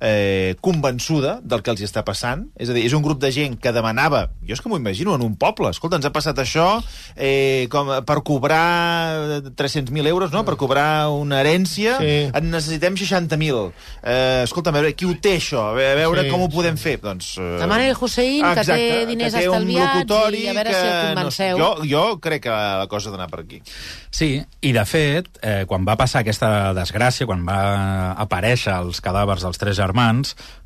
eh, 0.00 0.56
convençuda 0.60 1.38
del 1.44 1.62
que 1.62 1.70
els 1.70 1.80
hi 1.82 1.86
està 1.86 2.02
passant. 2.04 2.46
És 2.56 2.70
a 2.70 2.74
dir, 2.76 2.86
és 2.88 2.94
un 2.96 3.02
grup 3.04 3.20
de 3.20 3.30
gent 3.32 3.58
que 3.60 3.72
demanava, 3.72 4.30
jo 4.46 4.54
és 4.56 4.60
que 4.60 4.68
m'ho 4.72 4.78
imagino, 4.80 5.14
en 5.14 5.22
un 5.22 5.36
poble, 5.36 5.70
escolta, 5.70 5.96
ens 6.00 6.06
ha 6.08 6.12
passat 6.12 6.38
això 6.40 6.82
eh, 7.16 7.66
com 7.70 7.90
per 8.06 8.18
cobrar 8.24 9.50
300.000 9.56 10.06
euros, 10.08 10.32
no? 10.32 10.44
Per 10.44 10.56
cobrar 10.56 11.08
una 11.12 11.40
herència, 11.42 11.98
Sí. 12.00 12.30
en 12.32 12.50
necessitem 12.50 12.96
60.000. 12.96 13.72
Eh, 14.02 14.42
escolta, 14.44 14.70
a 14.70 14.72
veure, 14.72 14.94
qui 14.94 15.04
ho 15.04 15.14
té 15.20 15.36
això? 15.36 15.70
A 15.70 15.74
veure, 15.74 16.24
Sí, 16.24 16.30
com 16.30 16.42
ho 16.42 16.48
podem 16.48 16.76
fer. 16.76 16.98
Doncs, 17.00 17.36
eh, 17.38 17.58
Demana 17.60 17.86
el 17.88 17.96
Hussein, 18.00 18.44
que 18.54 18.64
té 18.64 19.06
diners 19.06 19.34
que 19.34 19.40
té 19.40 19.48
un 19.48 19.54
estalviats, 19.56 20.10
i 20.40 20.46
a 20.48 20.52
veure 20.52 20.70
que, 20.70 20.80
si 20.80 20.86
el 20.86 21.14
convenceu. 21.14 21.58
No, 21.58 21.70
jo, 21.82 21.84
jo 21.90 22.20
crec 22.20 22.42
que 22.44 22.50
la 22.50 22.86
cosa 22.88 23.08
ha 23.08 23.12
d'anar 23.12 23.28
per 23.30 23.40
aquí. 23.40 23.62
Sí, 24.10 24.42
i 24.60 24.72
de 24.72 24.84
fet, 24.84 25.28
eh, 25.42 25.64
quan 25.66 25.84
va 25.86 25.96
passar 25.96 26.20
aquesta 26.20 26.72
desgràcia, 26.74 27.26
quan 27.26 27.44
va 27.46 28.12
aparèixer 28.18 28.72
els 28.80 29.00
cadàvers 29.00 29.42
dels 29.42 29.58
tres 29.58 29.76
germans, 29.76 29.89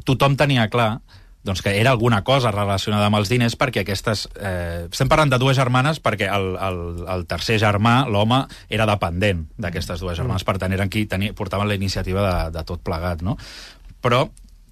tothom 0.04 0.38
tenia 0.40 0.68
clar 0.72 0.98
doncs 1.44 1.60
que 1.60 1.74
era 1.78 1.90
alguna 1.92 2.22
cosa 2.24 2.50
relacionada 2.50 3.10
amb 3.10 3.18
els 3.18 3.28
diners 3.28 3.54
perquè 3.60 3.82
aquestes... 3.84 4.24
Eh, 4.40 4.88
estem 4.88 5.10
parlant 5.12 5.28
de 5.28 5.38
dues 5.38 5.58
germanes 5.58 6.00
perquè 6.00 6.30
el, 6.32 6.54
el, 6.56 6.78
el 7.12 7.26
tercer 7.28 7.58
germà, 7.60 8.06
l'home, 8.08 8.46
era 8.72 8.88
dependent 8.88 9.44
d'aquestes 9.60 10.00
dues 10.00 10.16
germanes, 10.16 10.46
per 10.48 10.56
tant 10.58 10.72
eren 10.72 10.88
qui 10.88 11.04
tenia, 11.04 11.36
portaven 11.36 11.68
la 11.68 11.76
iniciativa 11.76 12.24
de, 12.24 12.56
de 12.56 12.64
tot 12.64 12.80
plegat, 12.80 13.20
no? 13.20 13.36
Però 14.00 14.24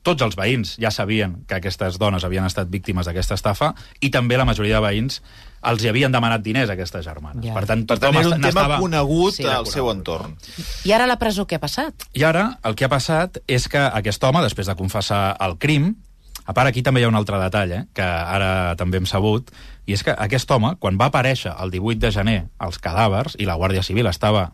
tots 0.02 0.24
els 0.24 0.34
veïns 0.36 0.74
ja 0.80 0.90
sabien 0.90 1.42
que 1.46 1.60
aquestes 1.60 2.00
dones 2.00 2.24
havien 2.24 2.48
estat 2.48 2.72
víctimes 2.72 3.06
d'aquesta 3.06 3.36
estafa 3.38 3.74
i 4.00 4.10
també 4.10 4.40
la 4.40 4.48
majoria 4.48 4.80
de 4.80 4.86
veïns 4.88 5.20
els 5.70 5.82
hi 5.84 5.88
havien 5.90 6.12
demanat 6.12 6.42
diners 6.42 6.70
a 6.70 6.74
aquestes 6.76 7.04
germanes. 7.06 7.44
Ja. 7.44 7.54
Per 7.54 7.64
tant, 7.66 7.84
Per 7.86 7.98
tant, 8.02 8.16
era 8.18 8.28
un 8.34 8.40
tema 8.42 8.78
conegut 8.80 9.34
Sí, 9.36 9.44
al 9.46 9.66
seu 9.70 9.90
entorn. 9.92 10.36
I 10.84 10.92
ara 10.92 11.04
a 11.04 11.10
la 11.10 11.18
presó 11.20 11.46
què 11.46 11.56
ha 11.58 11.62
passat? 11.62 12.06
I 12.14 12.24
ara 12.26 12.58
el 12.64 12.74
que 12.74 12.84
ha 12.86 12.90
passat 12.92 13.38
és 13.46 13.68
que 13.68 13.78
aquest 13.78 14.24
home, 14.24 14.42
després 14.42 14.66
de 14.66 14.74
confessar 14.78 15.36
el 15.40 15.58
crim, 15.62 15.92
a 16.44 16.52
part 16.52 16.68
aquí 16.72 16.82
també 16.82 17.00
hi 17.00 17.04
ha 17.06 17.08
un 17.12 17.14
altre 17.18 17.38
detall, 17.38 17.72
eh, 17.72 17.84
que 17.94 18.02
ara 18.02 18.74
també 18.76 18.98
hem 18.98 19.06
sabut, 19.06 19.50
i 19.86 19.94
és 19.94 20.02
que 20.02 20.10
aquest 20.14 20.50
home, 20.50 20.74
quan 20.82 20.98
va 20.98 21.06
aparèixer 21.10 21.52
el 21.62 21.70
18 21.70 22.00
de 22.02 22.10
gener 22.14 22.38
als 22.58 22.78
cadàvers, 22.82 23.36
i 23.38 23.46
la 23.46 23.54
Guàrdia 23.58 23.82
Civil 23.86 24.06
estava 24.10 24.48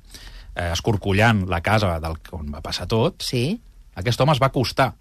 eh, 0.57 0.71
escorcollant 0.73 1.47
la 1.49 1.61
casa 1.65 1.99
del, 2.01 2.17
on 2.33 2.53
va 2.53 2.61
passar 2.65 2.87
tot, 2.89 3.23
Sí? 3.25 3.61
aquest 3.97 4.21
home 4.21 4.33
es 4.37 4.41
va 4.41 4.47
acostar 4.53 4.93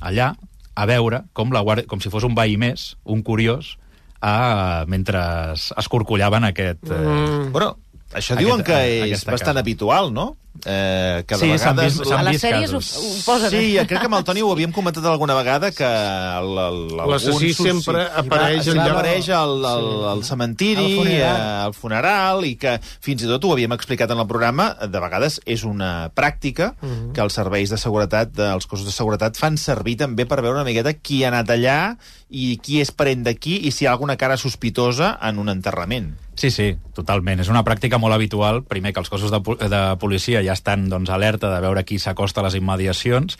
allà 0.00 0.34
a 0.74 0.86
veure 0.86 1.24
com, 1.36 1.52
la 1.52 1.60
guàrdia, 1.60 1.86
com 1.86 2.00
si 2.00 2.08
fos 2.08 2.24
un 2.24 2.34
veí 2.34 2.56
més, 2.56 2.96
un 3.04 3.22
curiós, 3.22 3.76
a, 4.20 4.84
mentre 4.86 5.18
escorcollaven 5.54 6.44
aquest... 6.44 6.84
Eh, 6.90 7.48
Bueno, 7.50 7.76
Això 8.10 8.34
Aquest- 8.34 8.40
diuen 8.42 8.62
que 8.66 8.78
és 9.12 9.24
bastant 9.24 9.54
casa. 9.54 9.60
habitual, 9.60 10.12
no? 10.12 10.36
Eh, 10.64 11.24
que 11.26 11.36
de 11.36 11.40
Sí, 11.40 11.58
s'han 11.58 11.76
vegades... 11.76 11.98
vist- 11.98 12.08
s'han 12.08 12.18
A 12.20 12.22
les 12.22 12.32
vist 12.32 12.44
sèries 12.44 12.72
ho, 12.74 12.80
casos. 12.80 12.96
ho 12.96 13.24
posen. 13.24 13.50
Sí, 13.50 13.76
crec 13.86 14.00
que 14.00 14.06
amb 14.06 14.14
el 14.18 14.24
Toni 14.24 14.42
ho 14.42 14.50
havíem 14.52 14.72
comentat 14.72 15.04
alguna 15.04 15.34
vegada, 15.34 15.70
que 15.72 15.84
L'assassí 15.84 17.52
sempre 17.54 18.04
sí, 18.04 18.10
apareix 18.22 18.68
allà. 18.72 18.86
apareix 18.92 19.28
al, 19.34 19.64
al, 19.64 19.88
al 20.14 20.24
cementiri, 20.24 20.84
Al 20.84 20.96
funeral. 20.98 21.36
eh, 21.40 21.64
al 21.66 21.74
funeral, 21.74 22.44
i 22.44 22.54
que 22.60 22.76
fins 23.00 23.24
i 23.24 23.30
tot 23.30 23.44
ho 23.44 23.52
havíem 23.54 23.72
explicat 23.76 24.10
en 24.10 24.18
el 24.22 24.28
programa, 24.30 24.70
de 24.86 25.00
vegades 25.00 25.40
és 25.46 25.64
una 25.64 26.10
pràctica 26.14 26.74
Mhm. 26.80 27.12
que 27.14 27.20
els 27.20 27.32
serveis 27.34 27.70
de 27.70 27.76
seguretat, 27.78 28.38
els 28.38 28.66
cossos 28.66 28.86
de 28.86 28.92
seguretat, 28.92 29.36
fan 29.36 29.56
servir 29.58 29.96
també 29.96 30.26
per 30.26 30.40
veure 30.42 30.56
una 30.60 30.64
miqueta 30.64 30.92
qui 30.94 31.24
ha 31.24 31.28
anat 31.28 31.48
allà 31.50 31.96
i 32.30 32.56
qui 32.58 32.80
és 32.80 32.90
parent 32.92 33.24
de 33.24 33.34
qui 33.36 33.56
i 33.66 33.70
si 33.72 33.84
hi 33.84 33.86
ha 33.88 33.92
alguna 33.92 34.16
cara 34.16 34.36
sospitosa 34.36 35.18
en 35.22 35.38
un 35.38 35.48
enterrament. 35.48 36.14
Sí, 36.40 36.48
sí, 36.48 36.70
totalment. 36.96 37.42
És 37.42 37.50
una 37.52 37.60
pràctica 37.66 37.98
molt 38.00 38.16
habitual. 38.16 38.62
Primer, 38.64 38.94
que 38.96 39.02
els 39.02 39.10
cossos 39.12 39.32
de, 39.34 39.40
de 39.68 39.80
policia 40.00 40.40
ja 40.46 40.54
estan 40.56 40.86
doncs, 40.88 41.12
alerta 41.12 41.50
de 41.52 41.60
veure 41.60 41.84
qui 41.84 41.98
s'acosta 42.00 42.40
a 42.40 42.46
les 42.46 42.56
immediacions 42.56 43.36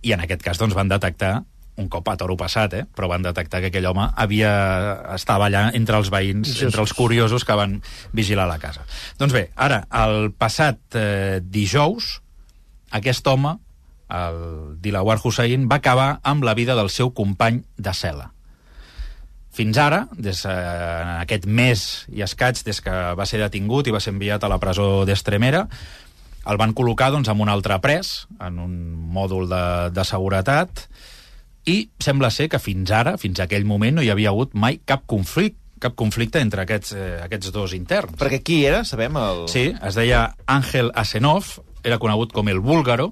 i 0.00 0.14
en 0.16 0.22
aquest 0.24 0.40
cas 0.46 0.60
doncs, 0.60 0.76
van 0.78 0.88
detectar 0.88 1.42
un 1.78 1.90
cop 1.92 2.08
a 2.10 2.16
toro 2.18 2.34
passat, 2.40 2.72
eh? 2.74 2.86
però 2.88 3.06
van 3.12 3.22
detectar 3.22 3.60
que 3.62 3.68
aquell 3.70 3.86
home 3.86 4.08
havia, 4.18 4.50
estava 5.14 5.46
allà 5.46 5.68
entre 5.78 6.00
els 6.00 6.08
veïns, 6.10 6.56
entre 6.64 6.82
els 6.82 6.94
curiosos 6.96 7.44
que 7.46 7.54
van 7.58 7.76
vigilar 8.16 8.48
la 8.50 8.58
casa. 8.58 8.82
Doncs 9.20 9.36
bé, 9.36 9.44
ara, 9.54 9.84
el 10.06 10.32
passat 10.34 10.98
eh, 10.98 11.38
dijous, 11.44 12.16
aquest 12.98 13.30
home, 13.30 13.54
el 14.08 14.40
Dilawar 14.82 15.20
Hussein, 15.22 15.68
va 15.70 15.78
acabar 15.78 16.08
amb 16.24 16.48
la 16.48 16.56
vida 16.58 16.74
del 16.74 16.90
seu 16.90 17.12
company 17.14 17.62
de 17.76 17.94
cel·la. 17.94 18.32
Fins 19.58 19.78
ara, 19.82 20.04
des 20.14 20.44
eh, 20.46 20.52
en 20.54 21.16
aquest 21.24 21.48
mes 21.50 21.84
i 22.14 22.22
escaig, 22.22 22.60
des 22.62 22.78
que 22.84 22.92
va 23.18 23.26
ser 23.26 23.40
detingut 23.42 23.88
i 23.88 23.94
va 23.94 23.98
ser 23.98 24.12
enviat 24.14 24.44
a 24.44 24.50
la 24.52 24.60
presó 24.62 25.02
d'Estremera, 25.08 25.64
el 26.48 26.60
van 26.60 26.74
col·locar 26.78 27.10
doncs, 27.10 27.28
amb 27.32 27.42
un 27.42 27.50
altre 27.50 27.80
pres, 27.82 28.28
en 28.38 28.60
un 28.62 28.74
mòdul 29.12 29.48
de, 29.50 29.64
de 29.92 30.04
seguretat, 30.06 30.86
i 31.68 31.80
sembla 32.00 32.30
ser 32.32 32.46
que 32.52 32.62
fins 32.62 32.92
ara, 32.94 33.16
fins 33.18 33.40
a 33.40 33.48
aquell 33.48 33.66
moment, 33.68 33.98
no 33.98 34.04
hi 34.04 34.12
havia 34.14 34.30
hagut 34.30 34.54
mai 34.54 34.78
cap 34.86 35.02
conflicte, 35.10 35.58
cap 35.82 35.94
conflicte 35.98 36.40
entre 36.42 36.62
aquests, 36.62 36.94
eh, 36.94 37.10
aquests 37.26 37.50
dos 37.54 37.74
interns. 37.74 38.14
Perquè 38.18 38.40
qui 38.46 38.62
era, 38.66 38.84
sabem? 38.86 39.18
El... 39.18 39.44
Sí, 39.50 39.68
es 39.74 39.98
deia 39.98 40.28
Àngel 40.46 40.92
Asenov, 40.94 41.56
era 41.82 41.98
conegut 42.02 42.30
com 42.34 42.48
el 42.50 42.62
búlgaro, 42.62 43.10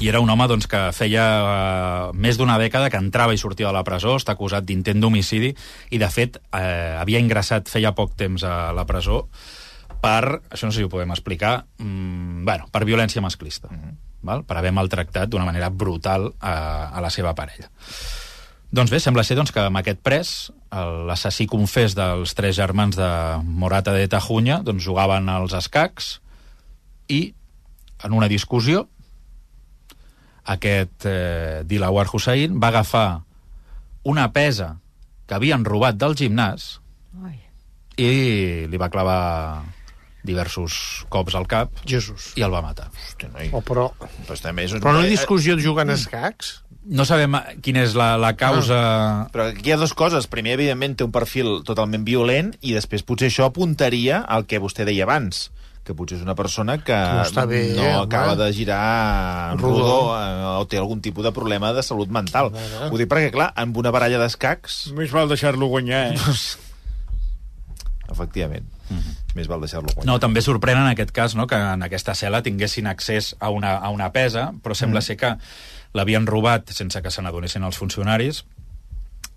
i 0.00 0.08
era 0.08 0.20
un 0.20 0.30
home 0.30 0.46
doncs, 0.48 0.66
que 0.70 0.80
feia 0.96 1.24
eh, 1.24 2.12
més 2.14 2.38
d'una 2.38 2.58
dècada 2.60 2.90
que 2.90 3.00
entrava 3.00 3.34
i 3.34 3.40
sortia 3.40 3.68
de 3.68 3.74
la 3.76 3.84
presó, 3.86 4.16
està 4.16 4.36
acusat 4.36 4.64
d'intent 4.64 5.02
d'homicidi, 5.02 5.52
i 5.90 6.00
de 6.00 6.08
fet 6.10 6.38
eh, 6.56 6.96
havia 6.98 7.20
ingressat 7.22 7.68
feia 7.70 7.92
poc 7.96 8.16
temps 8.18 8.44
a 8.46 8.72
la 8.76 8.86
presó 8.88 9.26
per, 10.02 10.40
això 10.50 10.66
no 10.66 10.74
sé 10.74 10.80
si 10.80 10.86
ho 10.86 10.90
podem 10.90 11.12
explicar, 11.14 11.60
mm, 11.78 12.42
bueno, 12.48 12.66
per 12.72 12.84
violència 12.88 13.22
masclista, 13.22 13.68
mm 13.70 13.78
-hmm. 13.78 13.96
val? 14.22 14.44
per 14.44 14.56
haver 14.56 14.72
maltractat 14.72 15.28
d'una 15.28 15.44
manera 15.44 15.70
brutal 15.70 16.32
a, 16.40 16.88
a 16.88 17.00
la 17.00 17.10
seva 17.10 17.34
parella. 17.34 17.70
Doncs 18.72 18.90
bé, 18.90 18.98
sembla 19.00 19.22
ser 19.22 19.36
doncs, 19.36 19.52
que 19.52 19.60
amb 19.60 19.76
aquest 19.76 20.00
pres, 20.00 20.52
l'assassí 21.06 21.46
confés 21.46 21.94
dels 21.94 22.32
tres 22.34 22.56
germans 22.56 22.96
de 22.96 23.38
Morata 23.44 23.92
de 23.92 24.08
Tajunya, 24.08 24.62
doncs 24.64 24.84
jugaven 24.84 25.28
als 25.28 25.52
escacs 25.52 26.22
i 27.08 27.34
en 28.02 28.12
una 28.12 28.28
discussió 28.28 28.88
aquest 30.44 31.06
eh, 31.06 31.62
Dilawar 31.68 32.06
Hussein 32.12 32.58
va 32.62 32.72
agafar 32.72 33.22
una 34.04 34.32
pesa 34.32 34.76
que 35.26 35.36
havien 35.36 35.64
robat 35.64 35.96
del 36.00 36.16
gimnàs 36.18 36.80
Ai. 37.22 37.38
i 37.96 38.66
li 38.66 38.80
va 38.80 38.90
clavar 38.90 39.62
diversos 40.22 41.04
cops 41.10 41.34
al 41.34 41.46
cap 41.50 41.70
Jesús. 41.86 42.32
i 42.38 42.42
el 42.46 42.50
va 42.54 42.62
matar. 42.62 42.88
Hosti, 42.94 43.26
noi. 43.32 43.48
Oh, 43.52 43.62
però, 43.62 43.88
Però, 43.98 44.36
també 44.42 44.66
és 44.68 44.74
un... 44.74 44.82
però 44.82 44.94
no 44.94 45.02
hi 45.02 45.08
ha 45.10 45.14
discussió 45.14 45.56
jugant 45.58 45.90
a 45.90 45.96
escacs? 45.98 46.60
No 46.82 47.04
sabem 47.06 47.34
eh, 47.38 47.56
quina 47.62 47.82
és 47.86 47.94
la, 47.98 48.16
la 48.18 48.32
causa... 48.38 48.78
Però 49.34 49.48
aquí 49.50 49.70
hi 49.70 49.74
ha 49.74 49.78
dues 49.80 49.94
coses. 49.98 50.26
Primer, 50.30 50.54
evidentment, 50.58 50.94
té 50.98 51.06
un 51.06 51.14
perfil 51.14 51.60
totalment 51.66 52.06
violent 52.06 52.52
i 52.60 52.74
després 52.74 53.02
potser 53.06 53.30
això 53.30 53.46
apuntaria 53.50 54.22
al 54.22 54.46
que 54.46 54.62
vostè 54.62 54.86
deia 54.86 55.06
abans 55.06 55.48
que 55.82 55.94
potser 55.98 56.20
és 56.20 56.24
una 56.24 56.36
persona 56.38 56.76
que 56.78 56.94
no 56.94 57.22
està 57.24 57.44
bé, 57.50 57.62
no 57.74 57.82
home. 57.82 58.04
acaba 58.04 58.36
de 58.38 58.48
girar 58.54 59.52
en 59.52 59.62
Rodó. 59.62 59.80
rodó 59.80 59.96
eh, 60.14 60.44
o 60.60 60.66
té 60.70 60.78
algun 60.78 61.02
tipus 61.02 61.26
de 61.26 61.32
problema 61.34 61.72
de 61.74 61.82
salut 61.82 62.12
mental. 62.12 62.52
Bueno. 62.54 62.90
Ho 62.90 63.00
dic 63.00 63.10
perquè, 63.10 63.32
clar, 63.34 63.50
amb 63.58 63.76
una 63.82 63.90
baralla 63.94 64.20
d'escacs, 64.22 64.92
Més 64.98 65.10
val 65.14 65.30
deixar-lo 65.32 65.66
guanyar, 65.72 66.04
eh? 66.12 66.38
efectivament, 68.14 68.70
més 69.34 69.50
val 69.50 69.64
deixar-lo 69.64 69.90
guanyar. 69.90 70.06
No, 70.06 70.20
també 70.22 70.44
sorprèn 70.44 70.78
en 70.84 70.92
aquest 70.92 71.10
cas 71.16 71.34
no, 71.38 71.48
que 71.50 71.58
en 71.58 71.82
aquesta 71.82 72.14
cel·la 72.18 72.44
tinguessin 72.46 72.86
accés 72.86 73.34
a 73.40 73.50
una, 73.50 73.76
a 73.78 73.90
una 73.90 74.12
pesa, 74.14 74.52
però 74.62 74.78
sembla 74.78 75.02
mm. 75.02 75.08
ser 75.08 75.18
que 75.18 75.34
l'havien 75.98 76.26
robat 76.28 76.70
sense 76.72 77.02
que 77.02 77.10
se 77.12 77.24
n'adonessin 77.24 77.66
els 77.66 77.78
funcionaris 77.80 78.44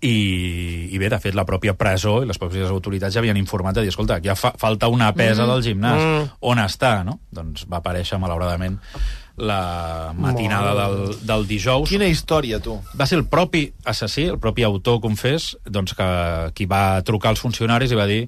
i, 0.04 0.88
i 0.92 0.98
bé, 1.00 1.08
de 1.08 1.18
fet, 1.20 1.34
la 1.36 1.46
pròpia 1.48 1.72
presó 1.78 2.18
i 2.20 2.26
les 2.28 2.38
pròpies 2.40 2.68
autoritats 2.68 3.14
ja 3.16 3.22
havien 3.22 3.38
informat 3.40 3.78
de 3.78 3.86
dir, 3.86 3.92
escolta, 3.92 4.18
aquí 4.20 4.28
fa, 4.36 4.52
falta 4.60 4.90
una 4.92 5.12
pesa 5.16 5.46
mm. 5.46 5.52
del 5.52 5.62
gimnàs. 5.64 6.02
Mm. 6.02 6.26
On 6.52 6.60
està, 6.60 6.98
no? 7.06 7.18
Doncs 7.32 7.64
va 7.70 7.80
aparèixer, 7.80 8.18
malauradament, 8.20 8.76
la 9.36 10.12
matinada 10.16 10.74
del, 10.82 11.16
del 11.28 11.48
dijous. 11.48 11.88
Quina 11.88 12.08
història, 12.08 12.60
tu. 12.60 12.76
Va 12.96 13.08
ser 13.08 13.20
el 13.20 13.26
propi 13.32 13.66
assassí, 13.88 14.26
el 14.32 14.40
propi 14.42 14.66
autor 14.68 15.00
confés, 15.04 15.54
doncs 15.64 15.96
que 15.96 16.10
qui 16.56 16.68
va 16.68 17.00
trucar 17.06 17.32
als 17.32 17.44
funcionaris 17.44 17.92
i 17.92 17.98
va 17.98 18.08
dir, 18.08 18.22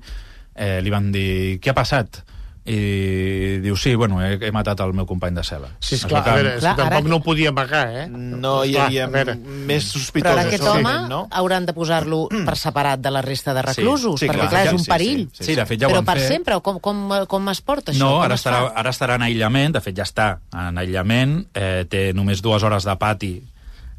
eh, 0.56 0.78
li 0.84 0.92
van 0.92 1.12
dir, 1.12 1.58
què 1.60 1.72
ha 1.72 1.76
passat? 1.76 2.22
I 2.68 3.58
diu, 3.62 3.76
sí, 3.80 3.94
bueno, 3.96 4.20
he, 4.22 4.34
he 4.46 4.50
matat 4.52 4.80
el 4.84 4.92
meu 4.96 5.06
company 5.08 5.34
de 5.38 5.42
cel·la. 5.46 5.70
Sí, 5.80 5.94
Es 5.96 6.02
esclar, 6.04 6.20
a 6.28 6.34
veure, 6.36 6.52
Clar, 6.60 6.74
tampoc 6.76 6.98
ara- 7.00 7.08
no 7.08 7.16
ho 7.16 7.22
podia 7.24 7.48
amagar, 7.50 7.84
eh? 8.02 8.06
No 8.12 8.64
hi 8.64 8.76
havia 8.76 9.06
més 9.08 9.28
Però 9.38 9.80
sospitosos. 9.80 10.32
ara 10.38 10.46
aquest 10.48 10.62
home 10.64 10.82
segurament, 10.82 11.08
no? 11.08 11.20
hauran 11.30 11.66
de 11.66 11.72
posar-lo 11.76 12.20
per 12.48 12.56
separat 12.60 13.00
de 13.00 13.10
la 13.14 13.22
resta 13.22 13.54
de 13.56 13.62
reclusos, 13.62 14.20
Sí, 14.20 14.26
sí, 14.26 14.30
perquè 14.30 14.46
clar. 14.46 14.50
clar, 14.50 14.64
és 14.66 14.70
Sí, 14.70 14.76
un 14.76 14.84
sí, 14.84 14.90
perill. 14.90 15.22
sí, 15.32 15.44
Sí, 15.48 15.54
de 15.56 15.66
fet, 15.66 15.80
ja 15.80 15.86
ho 15.88 15.90
Però 15.90 15.98
han 16.04 16.08
per 16.12 16.18
fet. 16.18 16.28
sempre, 16.28 16.54
o 16.54 16.62
com, 16.62 16.78
com, 16.80 17.04
com 17.26 17.48
es 17.54 17.60
porta 17.62 17.92
això? 17.92 17.98
No, 18.04 18.22
ara 18.22 18.34
es 18.36 18.44
estarà, 18.44 18.72
ara 18.74 18.90
estarà 18.90 19.16
en 19.16 19.22
aïllament, 19.22 19.72
de 19.78 19.80
fet 19.80 19.96
ja 19.96 20.04
està 20.04 20.28
en 20.52 20.78
aïllament, 20.78 21.38
eh, 21.54 21.86
té 21.88 22.12
només 22.14 22.42
dues 22.44 22.62
hores 22.62 22.84
de 22.84 22.96
pati 23.00 23.34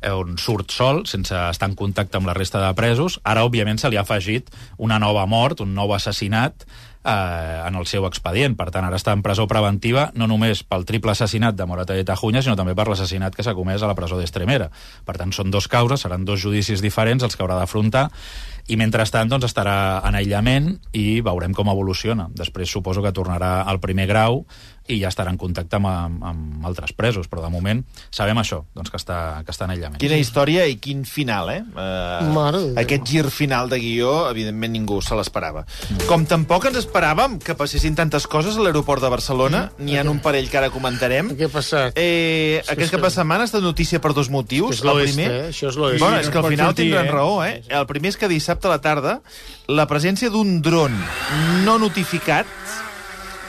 on 0.07 0.37
surt 0.39 0.71
sol, 0.71 1.03
sense 1.09 1.35
estar 1.35 1.69
en 1.69 1.75
contacte 1.79 2.19
amb 2.19 2.29
la 2.29 2.35
resta 2.37 2.61
de 2.63 2.69
presos. 2.77 3.19
Ara, 3.23 3.43
òbviament, 3.47 3.79
se 3.81 3.91
li 3.91 3.99
ha 3.99 4.05
afegit 4.07 4.51
una 4.77 4.99
nova 4.99 5.25
mort, 5.27 5.63
un 5.65 5.73
nou 5.75 5.93
assassinat 5.95 6.65
eh, 7.03 7.63
en 7.67 7.75
el 7.75 7.87
seu 7.87 8.05
expedient. 8.07 8.55
Per 8.59 8.69
tant, 8.73 8.85
ara 8.87 8.99
està 8.99 9.13
en 9.15 9.23
presó 9.25 9.47
preventiva 9.49 10.09
no 10.15 10.27
només 10.29 10.63
pel 10.67 10.85
triple 10.87 11.13
assassinat 11.15 11.57
de 11.57 11.67
Morata 11.69 11.97
de 11.97 12.05
Tajunya, 12.07 12.43
sinó 12.45 12.55
també 12.59 12.75
per 12.77 12.87
l'assassinat 12.89 13.35
que 13.35 13.45
s'ha 13.45 13.55
comès 13.57 13.83
a 13.83 13.91
la 13.91 13.97
presó 13.97 14.19
d'Estremera. 14.19 14.69
Per 15.05 15.17
tant, 15.19 15.33
són 15.35 15.51
dos 15.51 15.67
causes, 15.71 16.03
seran 16.05 16.25
dos 16.25 16.41
judicis 16.43 16.83
diferents 16.85 17.23
els 17.23 17.35
que 17.35 17.45
haurà 17.45 17.59
d'afrontar 17.59 18.09
i 18.69 18.77
mentrestant 18.77 19.31
doncs, 19.31 19.47
estarà 19.47 20.01
en 20.05 20.15
aïllament 20.19 20.75
i 20.93 21.21
veurem 21.25 21.55
com 21.57 21.71
evoluciona. 21.71 22.27
Després 22.37 22.69
suposo 22.69 23.01
que 23.01 23.13
tornarà 23.15 23.63
al 23.65 23.81
primer 23.81 24.05
grau 24.09 24.43
i 24.89 24.99
ja 25.01 25.11
estarà 25.11 25.31
en 25.33 25.37
contacte 25.39 25.77
amb, 25.77 25.87
amb, 25.89 26.23
amb 26.25 26.65
altres 26.69 26.93
presos, 26.97 27.29
però 27.29 27.43
de 27.45 27.51
moment 27.53 27.83
sabem 28.09 28.37
això, 28.41 28.63
doncs, 28.75 28.89
que, 28.89 28.97
està, 28.99 29.19
que 29.45 29.53
està 29.53 29.67
en 29.67 29.75
aïllament. 29.75 29.99
Quina 30.01 30.17
història 30.19 30.65
i 30.69 30.79
quin 30.81 31.05
final, 31.07 31.51
eh? 31.53 31.61
Uh, 31.75 32.29
Mare 32.33 32.63
aquest 32.81 33.05
gir 33.07 33.25
final 33.33 33.69
de 33.69 33.79
guió, 33.81 34.13
evidentment, 34.31 34.73
ningú 34.73 34.99
se 35.05 35.17
l'esperava. 35.17 35.65
Com 36.09 36.25
tampoc 36.29 36.65
ens 36.69 36.81
esperàvem 36.81 37.37
que 37.43 37.55
passessin 37.59 37.95
tantes 37.97 38.25
coses 38.29 38.57
a 38.57 38.65
l'aeroport 38.65 39.03
de 39.05 39.13
Barcelona, 39.13 39.65
n'hi 39.79 39.97
ha 39.97 40.05
un 40.09 40.21
parell 40.23 40.49
que 40.49 40.57
ara 40.59 40.71
comentarem. 40.73 41.33
Què 41.37 41.49
ha 41.49 41.53
passat? 41.53 41.93
Eh, 41.99 42.61
Sí, 42.63 42.73
aquest 42.73 42.89
sí. 42.89 42.95
cap 42.95 43.05
de 43.05 43.11
setmana 43.13 43.45
ha 43.45 43.49
estat 43.49 43.63
notícia 43.63 44.01
per 44.01 44.13
dos 44.17 44.29
motius. 44.33 44.79
És 44.79 44.83
l'oeste, 44.85 45.25
eh? 45.25 45.47
Això 45.53 45.69
és 45.69 45.77
l'oeste. 45.77 46.01
Bueno, 46.03 46.19
és 46.19 46.29
que 46.29 46.41
al 46.41 46.47
final 46.49 46.75
tindran 46.75 47.05
eh? 47.05 47.11
raó, 47.11 47.39
eh? 47.45 47.61
El 47.69 47.85
primer 47.89 48.13
és 48.13 48.17
que 48.17 48.29
dissabte 48.31 48.69
a 48.69 48.73
la 48.73 48.81
tarda 48.81 49.19
la 49.69 49.85
presència 49.89 50.31
d'un 50.33 50.59
dron 50.65 50.95
no 51.65 51.77
notificat 51.81 52.47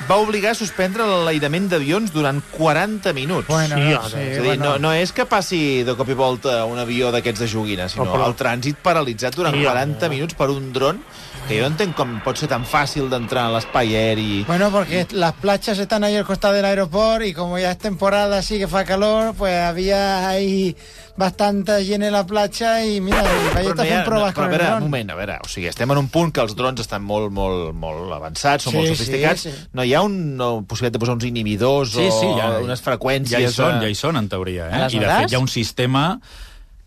va 0.09 0.17
obligar 0.19 0.53
a 0.53 0.59
suspendre 0.59 1.05
l'enlairament 1.07 1.69
d'avions 1.71 2.13
durant 2.13 2.41
40 2.57 3.13
minuts. 3.13 3.49
Bueno, 3.49 3.77
Sí, 3.77 3.83
sí, 3.83 3.93
ara, 3.93 4.09
sí, 4.09 4.17
És 4.17 4.39
a 4.39 4.41
dir, 4.43 4.47
bueno. 4.47 4.65
no, 4.65 4.79
no 4.79 4.93
és 4.93 5.13
que 5.13 5.27
passi 5.27 5.83
de 5.85 5.95
cop 5.97 6.09
i 6.09 6.15
volta 6.15 6.65
un 6.65 6.79
avió 6.79 7.11
d'aquests 7.13 7.41
de 7.41 7.49
joguina, 7.49 7.89
sinó 7.89 8.05
Oh, 8.09 8.15
però- 8.15 8.27
el 8.29 8.37
trànsit 8.37 8.77
paralitzat 8.83 9.35
durant 9.37 9.55
Sí, 9.55 9.63
40 9.65 10.07
home. 10.07 10.15
minuts 10.17 10.35
per 10.35 10.51
un 10.51 10.73
dron, 10.73 11.03
que 11.49 11.57
jo 11.57 11.63
no 11.63 11.67
entenc 11.75 11.95
com 11.97 12.21
pot 12.23 12.37
ser 12.39 12.49
tan 12.49 12.65
fàcil 12.65 13.09
d'entrar 13.11 13.47
en 13.49 13.55
l'espai 13.55 13.95
aeri. 13.97 14.45
Bueno, 14.47 14.71
porque 14.71 15.07
las 15.13 15.33
playas 15.35 15.79
están 15.79 16.05
ahí 16.05 16.17
al 16.17 16.25
costado 16.25 16.55
del 16.55 16.65
aeropuerto 16.65 17.25
y 17.25 17.33
como 17.35 17.59
ya 17.59 17.73
es 17.73 17.79
temporada 17.79 18.39
así 18.39 18.59
que 18.59 18.69
fa 18.69 18.85
calor, 18.85 19.35
pues 19.37 19.55
había 19.57 20.29
ahí 20.29 20.77
bastante 21.21 21.77
llena 21.85 22.09
la 22.11 22.25
playa 22.27 22.83
y 22.85 23.01
mira, 23.01 23.21
y 23.23 23.55
vaya 23.55 23.71
Però, 23.71 23.71
está 23.71 23.85
no 23.85 24.05
però, 24.09 24.21
a 24.27 24.49
veure, 24.49 24.65
un 24.65 24.71
dron. 24.71 24.83
moment, 24.89 25.11
a 25.13 25.15
veure, 25.19 25.37
o 25.45 25.49
sigui, 25.53 25.69
estem 25.69 25.91
en 25.93 25.99
un 26.01 26.09
punt 26.09 26.33
que 26.33 26.41
els 26.41 26.57
drons 26.57 26.81
estan 26.81 27.05
molt, 27.05 27.29
molt, 27.31 27.75
molt 27.77 28.11
avançats, 28.17 28.65
són 28.65 28.73
Sí, 28.73 28.77
molt 28.79 28.89
sí, 28.89 28.95
sofisticats. 28.97 29.43
sí. 29.47 29.53
No 29.77 29.85
hi 29.85 29.93
ha 29.95 30.01
una 30.03 30.49
possibilitat 30.67 30.97
de 30.97 31.03
posar 31.05 31.15
uns 31.21 31.25
inhibidors 31.29 31.93
Sí, 31.93 32.09
sí, 32.11 32.27
o 32.27 32.39
ja, 32.41 32.49
unes 32.65 32.83
freqüències... 32.83 33.37
Ja 33.37 33.45
hi 33.45 33.53
són, 33.53 33.77
eh, 33.77 33.83
ja 33.85 33.89
hi 33.93 33.95
són, 33.95 34.17
en 34.17 34.29
teoria. 34.33 34.67
Eh? 34.73 34.87
I, 34.97 34.99
de 34.99 35.07
fet, 35.13 35.31
hi 35.31 35.37
ha 35.37 35.45
un 35.45 35.49
sistema 35.53 36.07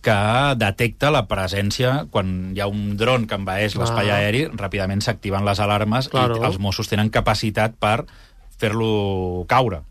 que 0.03 0.17
detecta 0.59 1.13
la 1.15 1.21
presència, 1.29 2.07
quan 2.11 2.51
hi 2.51 2.59
ha 2.59 2.67
un 2.67 2.97
dron 2.99 3.23
que 3.29 3.37
envaeix 3.39 3.77
l'espai 3.79 4.09
Ah. 4.11 4.17
aeri, 4.17 4.47
ràpidament 4.51 4.99
s'activen 5.05 5.45
les 5.47 5.61
alarmes 5.63 6.09
Claro. 6.09 6.41
i 6.41 6.45
els 6.45 6.59
Mossos 6.59 6.89
tenen 6.91 7.07
capacitat 7.09 7.77
per 7.79 8.03
fer-lo 8.59 9.45
caure. 9.47 9.81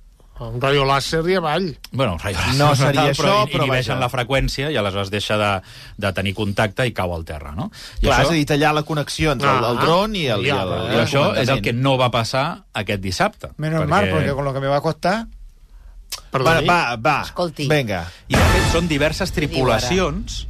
Un 0.51 0.61
rayo 0.61 0.85
làser 0.89 1.21
i 1.31 1.37
avall. 1.39 1.69
Bueno, 1.93 2.17
rayo 2.23 2.39
No 2.59 2.71
láser 2.71 2.87
seria 2.89 3.01
tal, 3.03 3.11
això, 3.13 3.23
però 3.23 3.35
però 3.53 3.63
inhibeixen 3.67 3.95
vaja. 3.95 4.01
la 4.01 4.09
freqüència 4.13 4.71
i 4.73 4.77
aleshores 4.77 5.11
deixa 5.11 5.37
de, 5.39 5.51
de 5.97 6.13
tenir 6.13 6.35
contacte 6.35 6.87
i 6.87 6.93
cau 6.93 7.15
al 7.15 7.25
terra, 7.25 7.53
no? 7.57 7.71
I 8.01 8.07
Clar, 8.07 8.19
això, 8.21 8.29
és 8.29 8.31
a 8.31 8.39
dir, 8.41 8.47
tallar 8.47 8.73
la 8.75 8.83
connexió 8.83 9.33
entre 9.33 9.51
el, 9.51 9.65
el 9.65 9.79
Ah, 9.79 9.85
dron 9.85 10.17
i 10.17 10.27
el, 10.27 10.47
i 10.47 10.51
el, 10.51 10.69
i 10.73 10.93
i 10.93 10.95
el 10.97 11.05
això 11.07 11.27
és 11.39 11.49
el 11.49 11.63
que 11.63 11.73
no 11.73 11.97
va 12.01 12.11
passar 12.11 12.65
aquest 12.75 13.01
dissabte. 13.03 13.53
Menos 13.59 13.87
mal, 13.89 14.09
porque 14.11 14.33
con 14.33 14.45
lo 14.45 14.53
que 14.53 14.61
me 14.61 14.67
va 14.69 14.77
a 14.79 14.81
costar... 14.85 15.27
Va, 16.13 16.29
Perdoni. 16.33 16.67
va, 16.67 16.97
va. 16.97 17.23
Escolti. 17.25 17.67
Vinga. 17.69 18.07
I, 18.29 18.35
de 18.37 18.41
fet, 18.53 18.67
són 18.73 18.89
diverses 18.89 19.33
tripulacions 19.33 20.47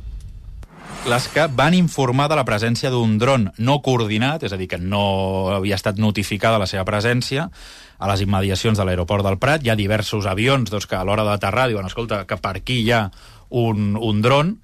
les 1.07 1.27
que 1.35 1.49
van 1.51 1.75
informar 1.75 2.29
de 2.31 2.37
la 2.39 2.45
presència 2.47 2.91
d'un 2.93 3.17
dron 3.19 3.49
no 3.59 3.81
coordinat, 3.83 4.45
és 4.47 4.53
a 4.55 4.59
dir, 4.59 4.69
que 4.71 4.79
no 4.79 5.51
havia 5.51 5.75
estat 5.75 5.99
notificada 5.99 6.61
la 6.63 6.69
seva 6.71 6.85
presència, 6.87 7.49
a 7.99 8.11
les 8.11 8.23
immediacions 8.23 8.79
de 8.79 8.87
l'aeroport 8.87 9.27
del 9.27 9.39
Prat. 9.43 9.65
Hi 9.65 9.73
ha 9.73 9.79
diversos 9.79 10.29
avions 10.31 10.71
doncs, 10.71 10.87
que 10.87 10.99
a 10.99 11.03
l'hora 11.07 11.27
d'aterrar 11.27 11.69
diuen, 11.71 11.89
escolta, 11.91 12.23
que 12.27 12.39
per 12.39 12.55
aquí 12.61 12.81
hi 12.85 12.93
ha 12.95 13.03
un, 13.51 13.97
un 13.99 14.23
dron, 14.23 14.55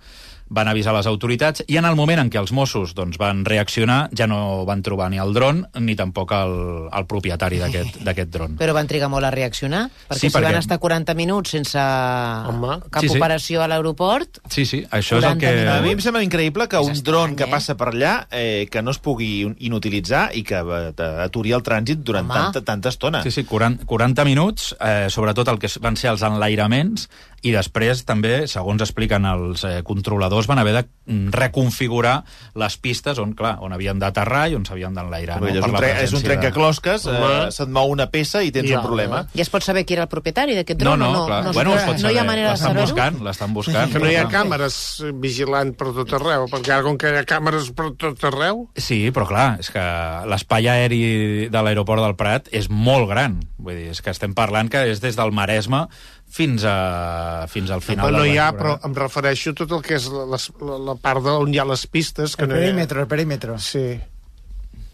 van 0.51 0.69
avisar 0.69 0.95
les 0.97 1.07
autoritats, 1.07 1.63
i 1.67 1.77
en 1.77 1.85
el 1.85 1.97
moment 1.97 2.21
en 2.23 2.31
què 2.31 2.39
els 2.41 2.53
Mossos 2.53 2.95
doncs, 2.97 3.19
van 3.21 3.45
reaccionar 3.45 4.09
ja 4.17 4.27
no 4.27 4.65
van 4.65 4.83
trobar 4.83 5.11
ni 5.11 5.19
el 5.21 5.35
dron 5.37 5.67
ni 5.81 5.95
tampoc 5.97 6.33
el, 6.33 6.55
el 6.93 7.07
propietari 7.07 7.59
d'aquest 7.61 7.99
d'aquest 8.07 8.31
dron. 8.33 8.57
Però 8.61 8.73
van 8.77 8.87
trigar 8.89 9.09
molt 9.13 9.25
a 9.29 9.31
reaccionar? 9.35 9.87
Perquè 10.09 10.19
Sí, 10.21 10.29
si 10.31 10.35
van 10.35 10.45
perquè- 10.49 10.59
estar 10.65 10.79
40 10.79 11.15
minuts 11.15 11.51
sense 11.51 11.79
Home. 11.79 12.79
cap 12.91 13.03
Sí, 13.03 13.09
sí. 13.09 13.17
operació 13.19 13.63
a 13.63 13.69
l'aeroport... 13.69 14.41
Sí, 14.49 14.65
sí, 14.65 14.83
això 14.91 15.19
és 15.19 15.25
el 15.25 15.39
40 15.39 15.41
que... 15.41 15.53
minuts. 15.57 15.77
A 15.77 15.83
mi 15.85 15.93
em 15.93 16.01
sembla 16.01 16.23
increïble 16.25 16.69
que 16.69 16.81
És 16.81 16.87
un 16.87 16.93
estrany, 16.93 17.13
dron 17.13 17.37
que 17.37 17.45
eh? 17.45 17.51
passa 17.53 17.77
per 17.77 17.91
allà 17.93 18.15
eh, 18.31 18.67
que 18.71 18.83
no 18.83 18.91
es 18.95 18.99
pugui 18.99 19.47
inutilitzar 19.69 20.31
i 20.35 20.43
que 20.47 20.59
eh, 20.59 21.09
aturi 21.25 21.53
el 21.57 21.63
trànsit 21.67 22.03
durant 22.05 22.25
Home. 22.29 22.35
tanta, 22.41 22.65
tanta 22.65 22.89
estona. 22.93 23.23
Sí, 23.23 23.31
sí, 23.31 23.45
40, 23.45 23.85
40 23.87 24.25
minuts, 24.25 24.75
eh, 24.81 25.07
sobretot 25.11 25.49
el 25.53 25.59
que 25.59 25.69
van 25.81 25.97
ser 25.97 26.11
els 26.13 26.23
enlairaments, 26.27 27.09
i 27.47 27.53
després 27.55 28.01
també, 28.05 28.47
segons 28.51 28.83
expliquen 28.83 29.25
els 29.29 29.63
eh, 29.65 29.83
controladors, 29.87 30.49
van 30.51 30.59
haver 30.59 30.73
de 30.75 30.83
mm, 31.07 31.29
reconfigurar 31.31 32.25
les 32.59 32.77
pistes 32.83 33.19
on, 33.23 33.33
clar, 33.39 33.57
on 33.63 33.73
havien 33.73 33.99
d'aterrar 34.03 34.49
i 34.51 34.57
on 34.59 34.65
s'havien 34.67 34.95
d'enlairar. 34.97 35.37
Allò 35.39 35.53
és 35.53 35.63
un, 35.63 35.73
la 35.73 35.79
tre 35.79 35.91
és 35.93 36.13
un 36.13 36.19
presència 36.19 36.25
de- 36.25 37.47
eh, 37.47 37.51
se't 37.55 37.71
mou 37.71 37.91
una 37.95 38.09
peça 38.11 38.43
i 38.43 38.51
tens 38.51 38.69
Ja, 38.69 38.81
un 38.81 38.87
problema. 38.87 39.23
Ja 39.35 39.43
es 39.43 39.51
pot 39.51 39.63
saber 39.63 39.85
qui 39.87 39.95
era 39.95 40.03
el 40.09 40.09
propietari 40.11 40.55
d'aquest 40.59 40.81
No, 40.83 40.97
dron 40.97 40.99
no, 40.99 41.09
o 41.11 41.13
no? 41.13 41.27
clar. 41.27 41.45
no, 41.45 41.53
bueno, 41.53 41.77
es 41.77 41.83
pot 41.85 42.01
no 42.03 42.11
hi 42.11 42.17
ha 42.19 42.25
saber. 42.25 42.27
manera 42.27 42.49
de 42.49 42.53
L'estan 42.55 42.69
saber-ho? 42.73 42.87
buscant, 42.91 43.21
l'estan 43.25 43.55
buscant. 43.55 43.93
Que 43.93 43.99
no 44.03 44.11
hi 44.11 44.17
ha 44.17 44.27
càmeres 44.29 44.79
vigilant 45.23 45.75
per 45.79 45.93
tot 45.95 46.13
arreu, 46.19 46.49
perquè 46.51 46.75
ara 46.75 46.83
com 46.83 46.99
que 46.99 47.13
hi 47.13 47.19
ha 47.23 47.25
càmeres 47.29 47.71
per 47.75 47.93
tot 47.97 48.25
arreu... 48.25 48.67
Sí, 48.77 49.11
però 49.15 49.27
clar, 49.29 49.49
és 49.63 49.71
que 49.71 49.85
l'espai 50.27 50.69
aeri 50.69 51.49
de 51.53 51.63
l'aeroport 51.63 52.03
del 52.03 52.17
Prat 52.19 52.49
és 52.53 52.69
molt 52.69 53.09
gran. 53.11 53.39
Vull 53.59 53.77
dir, 53.79 53.89
és 53.95 54.03
que 54.03 54.11
estem 54.11 54.35
parlant 54.35 54.69
que 54.73 54.85
és 54.91 55.01
des 55.01 55.17
del 55.19 55.33
Maresme 55.33 55.87
fins, 56.31 56.65
a, 56.69 57.47
fins 57.49 57.71
al 57.75 57.81
final. 57.83 58.07
Però 58.11 58.19
no 58.19 58.25
del 58.25 58.35
hi 58.35 58.39
ha, 58.39 58.51
però 58.57 58.77
em 58.85 58.95
refereixo 58.97 59.55
a 59.55 59.59
tot 59.63 59.73
el 59.79 59.83
que 59.87 59.97
és 59.99 60.07
la, 60.13 60.27
la, 60.39 60.79
la 60.91 60.95
part 61.01 61.25
de 61.25 61.35
on 61.41 61.55
hi 61.55 61.59
ha 61.59 61.67
les 61.69 61.87
pistes. 61.87 62.37
Que 62.37 62.45
El 62.47 62.53
no 62.53 62.61
perímetro, 62.61 63.01
el 63.03 63.09
perímetro. 63.11 63.59
Sí. 63.59 63.99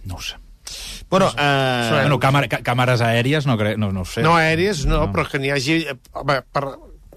No 0.06 0.16
ho 0.16 0.22
sé. 0.22 0.36
Bueno, 1.10 1.28
eh, 1.36 1.90
Bueno, 1.92 2.16
càmera, 2.18 2.48
cà- 2.48 2.62
càmeres 2.64 3.02
aèries 3.04 3.46
no, 3.46 3.58
cre... 3.60 3.76
no, 3.76 3.90
no 3.92 4.02
ho 4.02 4.08
sé. 4.08 4.22
No 4.24 4.32
aèries, 4.38 4.84
no, 4.88 5.02
no, 5.04 5.10
però 5.12 5.26
que 5.30 5.38
n'hi 5.38 5.50
hagi... 5.52 5.82
Home, 6.16 6.38
per, 6.54 6.64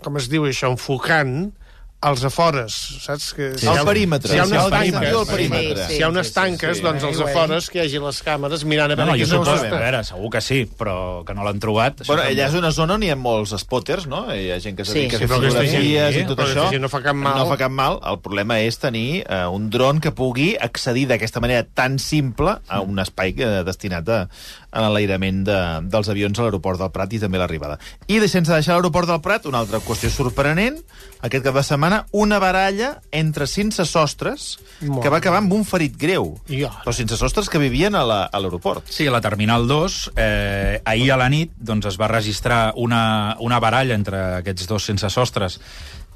com 0.03 0.19
es 0.19 0.27
diu 0.29 0.45
això, 0.45 0.69
enfocant 0.73 1.51
als 1.99 2.23
afores, 2.23 2.73
saps? 3.01 3.33
Que 3.33 3.57
Sí, 3.57 3.65
al 3.67 3.83
perímetre. 3.83 4.29
Si 4.29 4.35
hi 4.35 4.39
ha 4.39 4.45
Sí, 4.45 4.51
unes 4.53 4.69
tanques, 4.69 4.79
perímetre, 4.91 5.09
al 5.17 5.25
perímetre. 5.25 5.87
si 5.87 5.93
hi 5.97 6.01
ha 6.03 6.09
unes 6.09 6.27
Sí, 6.27 6.33
sí, 6.33 6.35
tanques, 6.35 6.77
sí. 6.77 6.83
doncs 6.83 7.03
als 7.03 7.19
afores 7.19 7.69
que 7.71 7.79
hi 7.79 7.81
hagi 7.87 7.99
les 7.99 8.19
càmeres 8.23 8.63
mirant 8.65 8.91
a 8.91 8.95
No, 8.95 9.05
veure 9.07 9.17
no, 9.17 9.25
no 9.25 9.25
suposo, 9.25 9.55
està. 9.65 9.75
a 9.75 9.79
veure, 9.81 10.03
segur 10.03 10.29
que 10.29 10.41
sí, 10.41 10.59
però 10.77 11.25
que 11.25 11.33
no 11.33 11.43
l'han 11.43 11.59
trobat. 11.59 12.05
Bueno, 12.05 12.21
allà 12.21 12.47
és 12.47 12.53
una 12.53 12.71
zona 12.71 12.93
on 12.99 13.03
hi 13.03 13.09
ha 13.09 13.15
molts 13.15 13.55
spotters, 13.57 14.05
no? 14.07 14.27
Hi 14.33 14.51
ha 14.51 14.59
gent 14.59 14.75
que 14.77 14.83
es 14.83 14.89
Sí. 14.89 14.93
dedica 14.99 15.17
Sí, 15.17 15.23
a 15.23 15.27
fer 15.27 15.37
aquesta 15.37 15.49
fotografies 15.57 16.13
gent- 16.13 16.25
i 16.25 16.27
tot 16.27 16.37
però 16.39 16.47
això. 16.53 16.69
gent 16.69 16.81
no 16.81 16.89
fa 16.89 17.01
cap 17.01 17.15
mal. 17.15 17.37
No 17.39 17.47
fa 17.47 17.57
cap 17.57 17.71
mal. 17.71 17.99
El 18.05 18.19
problema 18.19 18.59
és 18.59 18.77
tenir 18.77 19.25
eh, 19.27 19.45
un 19.47 19.69
dron 19.71 19.99
que 19.99 20.11
pugui 20.11 20.55
accedir 20.59 21.07
d'aquesta 21.07 21.39
manera 21.39 21.63
tan 21.65 21.97
simple 21.97 22.59
a 22.67 22.79
un 22.79 22.99
espai 22.99 23.33
eh, 23.37 23.63
destinat 23.65 24.07
a, 24.09 24.29
a 24.71 24.81
l'enlairament 24.81 25.43
de, 25.47 25.57
dels 25.89 26.09
avions 26.09 26.37
a 26.37 26.43
l'aeroport 26.43 26.77
del 26.79 26.91
Prat 26.91 27.11
i 27.13 27.19
també 27.19 27.39
l'arribada. 27.39 27.79
I 28.05 28.19
de- 28.19 28.27
sense 28.29 28.53
deixar 28.53 28.75
l'aeroport 28.75 29.07
del 29.07 29.19
Prat, 29.21 29.47
una 29.47 29.57
altra 29.59 29.79
qüestió 29.79 30.11
sorprenent, 30.11 30.77
aquest 31.21 31.43
cap 31.43 31.55
de 31.55 31.63
setmana, 31.63 31.86
una 32.11 32.37
baralla 32.39 33.01
entre 33.11 33.47
sense 33.47 33.85
sostres 33.85 34.59
que 35.01 35.09
va 35.09 35.17
acabar 35.17 35.39
amb 35.39 35.53
un 35.53 35.63
ferit 35.65 35.95
greu. 35.97 36.35
Però 36.83 36.93
sense 36.93 37.17
sostres 37.17 37.49
que 37.49 37.57
vivien 37.61 37.95
a 37.95 38.03
la- 38.05 38.29
l'aeroport. 38.33 38.85
Sí, 38.89 39.07
a 39.07 39.11
la 39.11 39.21
Terminal 39.21 39.67
2, 39.67 40.11
eh, 40.15 40.81
ahir 40.85 41.11
a 41.11 41.17
la 41.17 41.29
nit 41.29 41.51
doncs, 41.57 41.85
es 41.85 41.97
va 41.99 42.07
registrar 42.07 42.73
una, 42.75 43.35
una 43.39 43.59
baralla 43.59 43.95
entre 43.95 44.21
aquests 44.41 44.67
dos 44.67 44.85
sense 44.85 45.09
sostres 45.09 45.59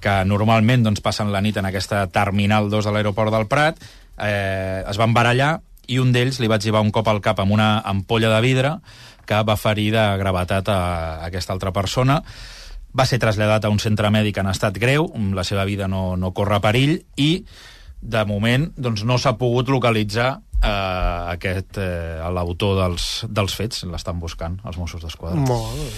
que 0.02 0.24
normalment 0.26 0.84
doncs, 0.84 1.02
passen 1.02 1.32
la 1.32 1.42
nit 1.42 1.58
en 1.58 1.66
aquesta 1.70 2.08
Terminal 2.08 2.70
2 2.70 2.86
de 2.86 2.92
l'aeroport 2.92 3.32
del 3.34 3.48
Prat. 3.48 3.78
Eh, 4.18 4.84
es 4.90 4.98
van 4.98 5.14
barallar 5.14 5.60
i 5.88 5.98
un 6.00 6.12
d'ells 6.14 6.40
li 6.40 6.48
va 6.48 6.56
etzibar 6.62 6.82
un 6.82 6.92
cop 6.92 7.08
al 7.08 7.22
cap 7.22 7.40
amb 7.40 7.52
una 7.52 7.80
ampolla 7.80 8.30
de 8.36 8.42
vidre 8.42 8.76
que 9.26 9.38
va 9.44 9.56
ferir 9.58 9.92
de 9.94 10.04
gravetat 10.18 10.68
a, 10.70 10.78
a 11.22 11.26
aquesta 11.30 11.54
altra 11.54 11.72
persona. 11.72 12.22
Va 12.98 13.06
ser 13.08 13.22
traslladat 13.24 13.66
a 13.66 13.72
un 13.72 13.80
centre 13.80 14.10
mèdic 14.12 14.42
en 14.42 14.50
estat 14.52 14.76
greu, 14.80 15.08
la 15.36 15.46
seva 15.48 15.64
vida 15.66 15.88
no, 15.88 16.18
no 16.20 16.34
corre 16.36 16.60
perill, 16.64 16.98
i 17.16 17.46
de 18.02 18.24
moment 18.26 18.72
doncs, 18.76 19.06
no 19.06 19.20
s'ha 19.22 19.38
pogut 19.40 19.70
localitzar 19.70 20.32
eh, 20.62 21.34
aquest 21.36 21.78
eh, 21.82 22.20
l'autor 22.34 22.78
dels, 22.80 23.08
dels 23.30 23.56
fets. 23.58 23.86
L'estan 23.90 24.20
buscant, 24.22 24.60
els 24.68 24.80
Mossos 24.82 25.04
d'Esquadra. 25.04 25.40
Molt 25.40 25.78
bé. 25.80 25.90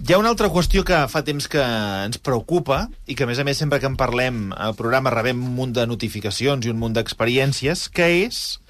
Hi 0.00 0.14
ha 0.14 0.20
una 0.20 0.30
altra 0.32 0.48
qüestió 0.48 0.82
que 0.86 1.02
fa 1.12 1.20
temps 1.26 1.46
que 1.52 1.60
ens 2.06 2.20
preocupa 2.24 2.86
i 3.04 3.16
que, 3.16 3.26
a 3.26 3.28
més 3.28 3.40
a 3.40 3.44
més, 3.44 3.58
sempre 3.60 3.80
que 3.82 3.88
en 3.90 3.98
parlem 4.00 4.48
al 4.56 4.76
programa 4.78 5.12
rebem 5.12 5.42
un 5.44 5.52
munt 5.58 5.74
de 5.76 5.84
notificacions 5.88 6.64
i 6.64 6.72
un 6.72 6.80
munt 6.80 6.96
d'experiències, 6.96 7.88
que 7.92 8.08
és, 8.22 8.60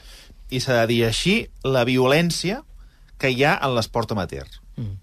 i 0.51 0.59
s'ha 0.59 0.81
de 0.83 0.89
dir 0.91 1.05
així, 1.07 1.37
la 1.63 1.85
violència 1.87 2.65
que 3.21 3.31
hi 3.31 3.45
ha 3.47 3.55
en 3.63 3.77
l'esport 3.77 4.11
amateur. 4.17 4.49
Mm. 4.81 4.97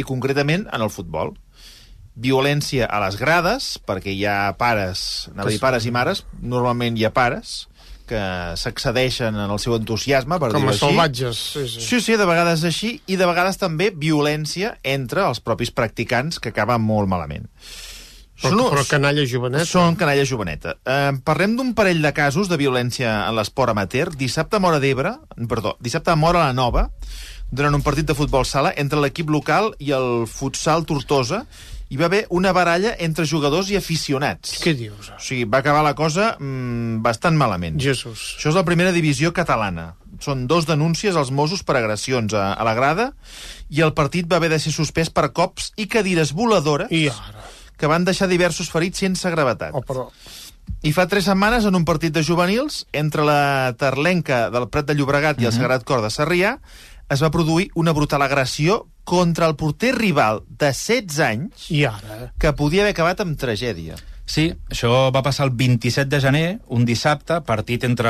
I 0.00 0.06
concretament 0.08 0.64
en 0.72 0.82
el 0.82 0.90
futbol. 0.90 1.34
Violència 2.14 2.86
a 2.86 3.00
les 3.02 3.16
grades, 3.18 3.72
perquè 3.82 4.12
hi 4.14 4.24
ha 4.30 4.54
pares, 4.58 5.28
anava 5.32 5.48
a 5.48 5.52
dir 5.52 5.60
pares 5.62 5.86
i 5.86 5.90
mares, 5.94 6.24
normalment 6.42 6.96
hi 6.98 7.08
ha 7.08 7.10
pares, 7.14 7.64
que 8.06 8.20
s'accedeixen 8.60 9.34
en 9.34 9.50
el 9.50 9.58
seu 9.58 9.74
entusiasme, 9.74 10.38
per 10.38 10.50
Com 10.52 10.60
dir-ho 10.62 10.70
a 10.70 10.74
així. 10.74 10.84
salvatges. 10.84 11.40
Sí, 11.54 11.64
sí. 11.72 11.80
Sí, 11.80 12.00
sí, 12.04 12.16
de 12.20 12.26
vegades 12.28 12.62
així, 12.68 13.00
i 13.08 13.16
de 13.16 13.26
vegades 13.26 13.58
també 13.58 13.90
violència 13.90 14.76
entre 14.84 15.24
els 15.26 15.40
propis 15.40 15.72
practicants, 15.72 16.38
que 16.38 16.52
acaba 16.52 16.78
molt 16.78 17.08
malament. 17.08 17.48
Però, 18.42 18.68
però 18.68 18.82
canalla 18.86 19.22
jovenet. 19.26 19.64
Són 19.66 19.94
canalla 19.96 20.24
joveneta. 20.26 20.74
Eh, 20.84 21.12
parlem 21.24 21.54
d'un 21.56 21.70
parell 21.74 22.02
de 22.02 22.10
casos 22.12 22.50
de 22.50 22.58
violència 22.60 23.28
en 23.28 23.36
l'esport 23.38 23.70
amateur. 23.72 24.10
Dissabte 24.18 24.58
a 24.58 24.60
Mora 24.60 24.80
d'Ebre, 24.82 25.14
perdó, 25.48 25.76
dissabte 25.80 26.10
a 26.10 26.16
Mora 26.18 26.42
la 26.44 26.52
Nova, 26.52 26.88
durant 27.50 27.74
un 27.74 27.82
partit 27.86 28.06
de 28.06 28.16
futbol 28.18 28.44
sala 28.44 28.74
entre 28.76 29.00
l'equip 29.00 29.30
local 29.30 29.72
i 29.78 29.94
el 29.96 30.26
futsal 30.26 30.84
Tortosa, 30.84 31.44
hi 31.94 31.98
va 32.00 32.08
haver 32.10 32.24
una 32.34 32.50
baralla 32.50 32.96
entre 32.98 33.22
jugadors 33.22 33.68
i 33.70 33.76
aficionats. 33.78 34.56
Què 34.58 34.72
dius? 34.74 35.12
O 35.14 35.20
sigui, 35.22 35.44
va 35.46 35.60
acabar 35.62 35.84
la 35.86 35.92
cosa 35.94 36.32
mm, 36.40 37.04
bastant 37.06 37.38
malament. 37.38 37.78
Jesús. 37.78 38.32
Això 38.34 38.50
és 38.50 38.58
la 38.58 38.64
primera 38.66 38.90
divisió 38.90 39.30
catalana. 39.36 39.92
Són 40.24 40.48
dos 40.50 40.66
denúncies 40.66 41.14
als 41.14 41.30
Mossos 41.30 41.62
per 41.62 41.76
agressions 41.78 42.34
a, 42.34 42.48
a 42.58 42.66
la 42.66 42.74
grada 42.74 43.12
i 43.70 43.84
el 43.86 43.94
partit 43.94 44.26
va 44.26 44.40
haver 44.42 44.50
de 44.50 44.58
ser 44.58 44.74
suspès 44.74 45.12
per 45.14 45.28
cops 45.36 45.70
i 45.78 45.86
cadires 45.86 46.34
voladores 46.34 46.90
I 46.90 47.06
ara? 47.12 47.46
que 47.78 47.90
van 47.90 48.06
deixar 48.08 48.26
diversos 48.26 48.72
ferits 48.74 49.04
sense 49.06 49.30
gravetat. 49.30 49.78
Oh, 49.78 49.84
però... 49.86 50.08
I 50.84 50.90
fa 50.96 51.06
tres 51.06 51.28
setmanes, 51.28 51.66
en 51.68 51.76
un 51.78 51.84
partit 51.86 52.12
de 52.12 52.24
juvenils, 52.24 52.86
entre 52.92 53.22
la 53.24 53.74
Tarlenca 53.78 54.48
del 54.50 54.66
Prat 54.72 54.88
de 54.88 54.96
Llobregat 54.98 55.38
i 55.40 55.46
el 55.46 55.54
Sagrat 55.54 55.84
Cor 55.86 56.02
de 56.02 56.10
Sarrià, 56.12 56.56
es 57.08 57.22
va 57.22 57.30
produir 57.30 57.70
una 57.74 57.92
brutal 57.92 58.22
agressió 58.22 58.86
contra 59.04 59.46
el 59.46 59.56
porter 59.56 59.94
rival 59.96 60.42
de 60.48 60.72
16 60.72 61.20
anys 61.20 61.70
I 61.70 61.84
ara? 61.90 62.32
que 62.40 62.52
podia 62.56 62.82
haver 62.82 62.94
acabat 62.94 63.20
amb 63.20 63.38
tragèdia. 63.38 63.98
Sí, 64.24 64.46
això 64.72 65.10
va 65.12 65.20
passar 65.22 65.44
el 65.44 65.52
27 65.52 66.08
de 66.08 66.20
gener, 66.20 66.46
un 66.72 66.86
dissabte, 66.88 67.42
partit 67.44 67.84
entre 67.84 68.08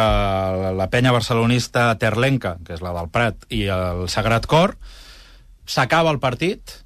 la 0.79 0.87
penya 0.91 1.11
barcelonista 1.13 1.89
Terlenca, 1.99 2.55
que 2.63 2.77
és 2.77 2.85
la 2.85 2.95
del 2.95 3.11
Prat, 3.11 3.49
i 3.51 3.65
el 3.67 4.07
Sagrat 4.09 4.47
Cor. 4.47 4.77
S'acaba 5.67 6.13
el 6.15 6.23
partit 6.23 6.79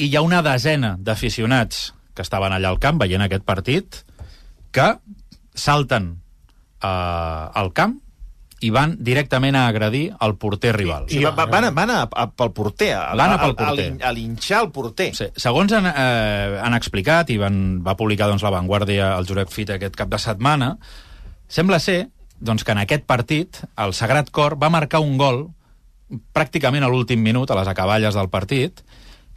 i 0.00 0.08
hi 0.08 0.16
ha 0.16 0.24
una 0.24 0.40
desena 0.40 0.94
d'aficionats 0.96 1.90
que 2.16 2.24
estaven 2.24 2.54
allà 2.56 2.72
al 2.72 2.80
camp 2.80 2.98
veient 3.02 3.22
aquest 3.26 3.44
partit 3.44 4.00
que 4.72 4.94
salten 5.52 6.14
eh, 6.80 6.88
al 6.88 7.72
camp 7.76 7.98
i 8.60 8.68
van 8.70 8.96
directament 9.00 9.56
a 9.56 9.66
agredir 9.70 10.10
el 10.20 10.34
porter 10.36 10.74
rival. 10.76 11.06
Sí, 11.08 11.22
va, 11.24 11.30
va, 11.32 11.46
van, 11.48 11.64
a, 11.64 11.70
van 11.72 11.90
a, 11.90 12.00
a, 12.12 12.26
pel 12.30 12.50
porter, 12.52 12.90
a, 12.94 13.14
Van 13.16 13.32
a 13.32 13.38
pel 13.40 13.54
a- 13.54 13.56
porter. 13.56 13.66
A, 13.86 13.90
lin- 13.90 14.02
a 14.04 14.12
linxar 14.12 14.62
el 14.66 14.70
porter. 14.70 15.10
Sí. 15.16 15.30
Segons 15.36 15.72
han, 15.72 15.86
eh, 15.88 16.58
han 16.62 16.74
explicat 16.76 17.30
i 17.32 17.38
van, 17.40 17.80
va 17.86 17.96
publicar 17.96 18.28
doncs, 18.28 18.42
La 18.44 18.50
Vanguardia 18.52 19.14
el 19.16 19.26
Jurec 19.26 19.48
Fit 19.50 19.70
aquest 19.70 19.96
cap 19.96 20.08
de 20.12 20.18
setmana, 20.20 20.74
sembla 21.48 21.80
ser 21.80 22.08
doncs, 22.38 22.64
que 22.64 22.72
en 22.72 22.78
aquest 22.84 23.04
partit 23.08 23.62
el 23.80 23.92
Sagrat 23.96 24.28
Cor 24.30 24.58
va 24.62 24.68
marcar 24.70 25.00
un 25.00 25.16
gol 25.20 25.46
pràcticament 26.34 26.84
a 26.84 26.88
l'últim 26.90 27.20
minut, 27.22 27.50
a 27.50 27.56
les 27.58 27.68
acaballes 27.70 28.14
del 28.16 28.28
partit, 28.32 28.82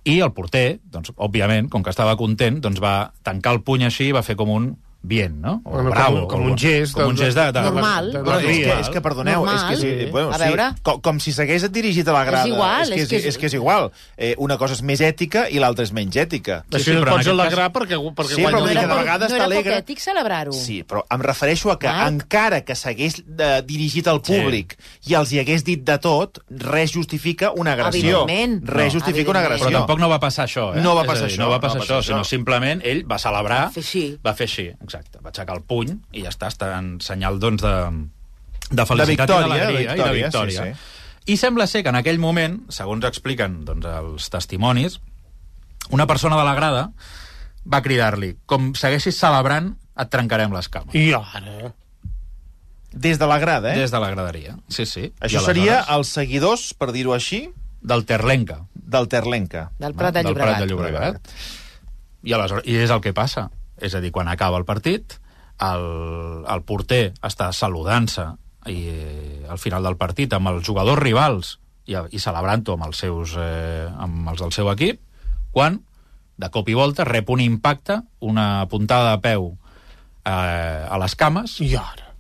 i 0.03 0.17
el 0.19 0.33
porter, 0.36 0.79
doncs, 0.91 1.13
òbviament, 1.15 1.69
com 1.71 1.83
que 1.83 1.91
estava 1.93 2.15
content, 2.19 2.57
doncs 2.63 2.81
va 2.83 3.13
tancar 3.23 3.53
el 3.55 3.62
puny 3.63 3.86
així 3.88 4.09
i 4.09 4.15
va 4.15 4.23
fer 4.25 4.36
com 4.36 4.49
un 4.51 4.65
bien, 5.04 5.42
no? 5.42 5.62
O 5.66 5.72
Bueno, 5.72 5.89
com 5.89 5.98
bravo. 5.98 6.18
un- 6.22 6.28
com 6.28 6.42
o- 6.42 6.52
un 6.52 6.58
gest 6.58 6.94
Com 6.96 7.08
un 7.10 7.16
de- 7.16 7.26
gest 7.26 7.38
de... 7.38 7.52
de 7.52 7.62
Normal. 7.62 8.06
de- 8.12 8.18
de- 8.18 8.24
Bueno, 8.24 8.39
és, 8.39 8.46
que, 8.58 8.80
és 8.80 8.89
que, 8.89 9.02
perdoneu, 9.02 9.44
Normal. 9.46 9.56
és 9.56 9.63
que 9.63 9.76
sí, 9.76 10.00
Sí. 10.06 10.12
bueno, 10.12 10.32
A 10.32 10.38
sí, 10.38 10.44
veure. 10.46 10.63
com, 10.82 11.02
com 11.02 11.20
si 11.20 11.32
s'hagués 11.34 11.70
dirigit 11.72 12.08
a 12.08 12.13
la 12.13 12.24
grada. 12.24 12.44
És 12.46 12.54
igual, 12.54 12.82
és, 12.84 12.89
que 12.89 12.96
és 12.96 13.02
és, 13.04 13.10
que 13.10 13.16
és, 13.18 13.26
és- 13.26 13.38
que 13.38 13.46
és 13.48 13.54
igual. 13.54 13.92
Eh, 14.18 14.36
una 14.38 14.58
cosa 14.58 14.74
és 14.74 14.82
més 14.82 15.02
ètica 15.02 15.50
i 15.50 15.60
l'altra 15.60 15.84
és 15.84 15.92
menys 15.92 16.16
ètica. 16.16 16.63
Sí, 16.72 16.92
no 16.94 17.00
et 17.00 17.06
però 17.06 17.12
pots 17.18 17.28
alegrar 17.28 17.72
perquè, 17.74 17.98
perquè 18.16 18.36
Sí, 18.36 18.42
guanya 18.42 18.58
però 18.58 18.68
dir 18.68 18.78
que 18.80 18.88
de 18.88 18.96
vegades 18.96 19.30
no 19.30 19.36
era 19.36 19.46
poc 19.50 19.66
ètic 19.66 20.00
celebrar-ho. 20.00 20.54
Sí, 20.54 20.84
però 20.84 21.04
em 21.12 21.20
refereixo 21.22 21.70
a 21.72 21.78
que 21.78 21.88
Marc. 21.88 22.08
encara 22.12 22.62
que 22.63 22.74
s'hagués 22.76 23.24
eh, 23.38 23.62
dirigit 23.66 24.08
al 24.08 24.22
públic 24.22 24.78
i 25.06 25.13
els 25.16 25.32
hi 25.34 25.39
hagués 25.39 25.63
dit 25.66 25.84
de 25.84 25.98
tot, 26.00 26.39
res 26.50 26.92
justifica 26.94 27.52
una 27.52 27.74
agressió. 27.74 28.24
Evidentment. 28.24 28.63
Res 28.70 28.94
No, 28.94 29.00
justifica 29.02 29.32
una 29.32 29.39
agressió. 29.42 29.68
Però 29.68 29.80
tampoc 29.80 30.00
no 30.00 30.08
va 30.10 30.20
passar 30.20 30.46
això, 30.48 30.74
eh? 30.78 30.82
No 30.82 30.96
va 30.96 31.04
passar 31.04 31.28
això, 31.28 31.38
No 31.39 31.50
va 31.50 31.60
passar 31.60 31.82
això, 31.82 32.02
sinó 32.02 32.24
simplement 32.24 32.82
ell 32.86 33.04
va 33.10 33.18
celebrar... 33.20 33.72
Va 34.24 34.34
fer 34.34 34.44
així. 34.46 34.72
Exacte. 34.93 35.19
Va 35.23 35.32
aixecar 35.34 35.56
el 35.58 35.63
puny 35.65 35.95
i 36.13 36.21
ja 36.25 36.29
està, 36.29 36.49
està 36.53 36.75
en 36.77 36.99
senyal, 37.01 37.39
doncs, 37.41 37.63
de, 37.65 37.73
de 38.69 38.86
felicitat 38.86 39.25
victòria, 39.29 39.47
i 39.47 39.49
d'alegria 39.49 39.77
de 39.77 39.97
i 39.97 40.03
de 40.03 40.12
victòria, 40.19 40.27
victòria. 40.27 40.75
sí, 40.75 41.34
I 41.34 41.38
sembla 41.39 41.65
ser 41.71 41.82
que 41.84 41.89
en 41.89 41.97
aquell 41.97 42.19
moment, 42.21 42.60
segons 42.69 43.06
expliquen 43.10 43.63
doncs, 43.65 43.88
els 43.89 44.29
testimonis, 44.29 44.99
una 45.89 46.06
persona 46.08 46.38
de 46.38 46.43
la 46.45 46.53
grada 46.53 46.84
va 47.65 47.82
cridar-li 47.82 48.36
com 48.45 48.73
segueixis 48.75 49.17
celebrant, 49.17 49.73
et 49.97 50.10
trencarem 50.13 50.53
les 50.53 50.69
cames. 50.69 50.93
I 50.93 51.13
ara... 51.15 51.73
Des 52.93 53.17
de 53.17 53.25
la 53.25 53.39
grada, 53.41 53.71
eh? 53.73 53.79
Des 53.79 53.89
de 53.89 53.97
la 53.97 54.12
graderia. 54.13 54.53
Sí, 54.69 54.86
sí. 54.86 55.08
Això 55.25 55.41
seria 55.41 55.79
els 55.95 56.12
seguidors, 56.13 56.73
per 56.77 56.91
dir-ho 56.93 57.15
així, 57.17 57.47
Del 57.82 58.06
Terlenca. 58.06 58.62
del 58.75 59.10
Terlenca. 59.10 59.71
Del 59.79 59.95
Prat 59.97 60.13
de 60.13 60.21
del 60.23 60.36
Prat 60.36 60.60
Llobregat. 60.62 60.62
de 60.62 60.67
Llobregat. 60.69 61.32
I, 62.23 62.34
aleshores, 62.38 62.67
I 62.69 62.77
és 62.86 62.91
el 62.93 63.01
que 63.01 63.12
passa. 63.17 63.49
És 63.84 63.96
a 63.96 64.02
dir, 64.04 64.13
quan 64.15 64.30
acaba 64.32 64.60
el 64.62 64.65
partit, 64.65 65.17
el, 65.63 65.84
el 66.50 66.63
porter 66.65 67.13
està 67.22 67.52
saludant-se 67.54 68.30
i, 68.72 68.78
eh, 68.89 69.41
al 69.52 69.60
final 69.60 69.84
del 69.84 70.00
partit 70.00 70.34
amb 70.34 70.54
els 70.54 70.63
jugadors 70.65 71.02
rivals 71.02 71.58
i, 71.86 71.98
i 71.98 72.22
celebrant-ho 72.22 72.78
amb, 72.78 72.88
els 72.88 73.04
seus, 73.04 73.36
eh, 73.39 73.89
amb 73.91 74.32
els 74.32 74.39
del 74.39 74.56
seu 74.56 74.72
equip, 74.72 75.02
quan, 75.52 75.82
de 76.39 76.50
cop 76.50 76.72
i 76.72 76.78
volta, 76.78 77.06
rep 77.08 77.30
un 77.30 77.43
impacte, 77.43 78.00
una 78.24 78.65
puntada 78.72 79.13
de 79.13 79.22
peu 79.26 79.52
eh, 79.52 80.32
a 80.32 80.98
les 81.04 81.19
cames, 81.19 81.60
I 81.62 81.76
ara... 81.80 82.12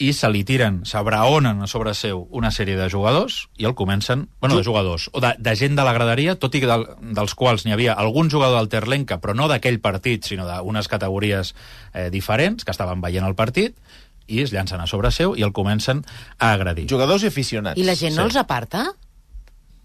i 0.00 0.14
se 0.16 0.28
li 0.32 0.40
tiren, 0.48 0.78
s'abraonen 0.88 1.60
a 1.60 1.66
sobre 1.68 1.92
seu 1.94 2.22
una 2.32 2.48
sèrie 2.50 2.72
de 2.78 2.86
jugadors 2.88 3.50
i 3.60 3.66
el 3.68 3.74
comencen, 3.76 4.28
bueno, 4.40 4.56
de 4.56 4.64
jugadors, 4.64 5.10
o 5.12 5.20
de, 5.20 5.34
de 5.38 5.52
gent 5.60 5.76
de 5.76 5.84
la 5.84 5.92
graderia, 5.92 6.38
tot 6.40 6.54
i 6.56 6.62
que 6.62 6.70
del, 6.70 6.86
dels 7.16 7.34
quals 7.36 7.66
n'hi 7.66 7.74
havia 7.76 7.92
algun 8.00 8.30
jugador 8.32 8.56
del 8.62 8.70
Terlenca, 8.72 9.20
però 9.20 9.34
no 9.36 9.46
d'aquell 9.52 9.76
partit, 9.84 10.24
sinó 10.24 10.46
d'unes 10.48 10.88
categories 10.88 11.52
eh, 11.92 12.08
diferents, 12.10 12.64
que 12.64 12.72
estaven 12.72 13.02
veient 13.04 13.28
el 13.28 13.36
partit, 13.36 13.76
i 14.30 14.40
es 14.40 14.52
llancen 14.54 14.80
a 14.80 14.86
sobre 14.88 15.10
seu 15.12 15.36
i 15.36 15.42
el 15.44 15.52
comencen 15.52 16.00
a 16.38 16.52
agredir. 16.54 16.88
Jugadors 16.88 17.22
i 17.24 17.28
aficionats. 17.28 17.76
I 17.80 17.84
la 17.84 17.94
gent 17.98 18.16
no 18.16 18.22
Sí. 18.24 18.28
els 18.32 18.36
aparta? 18.40 18.86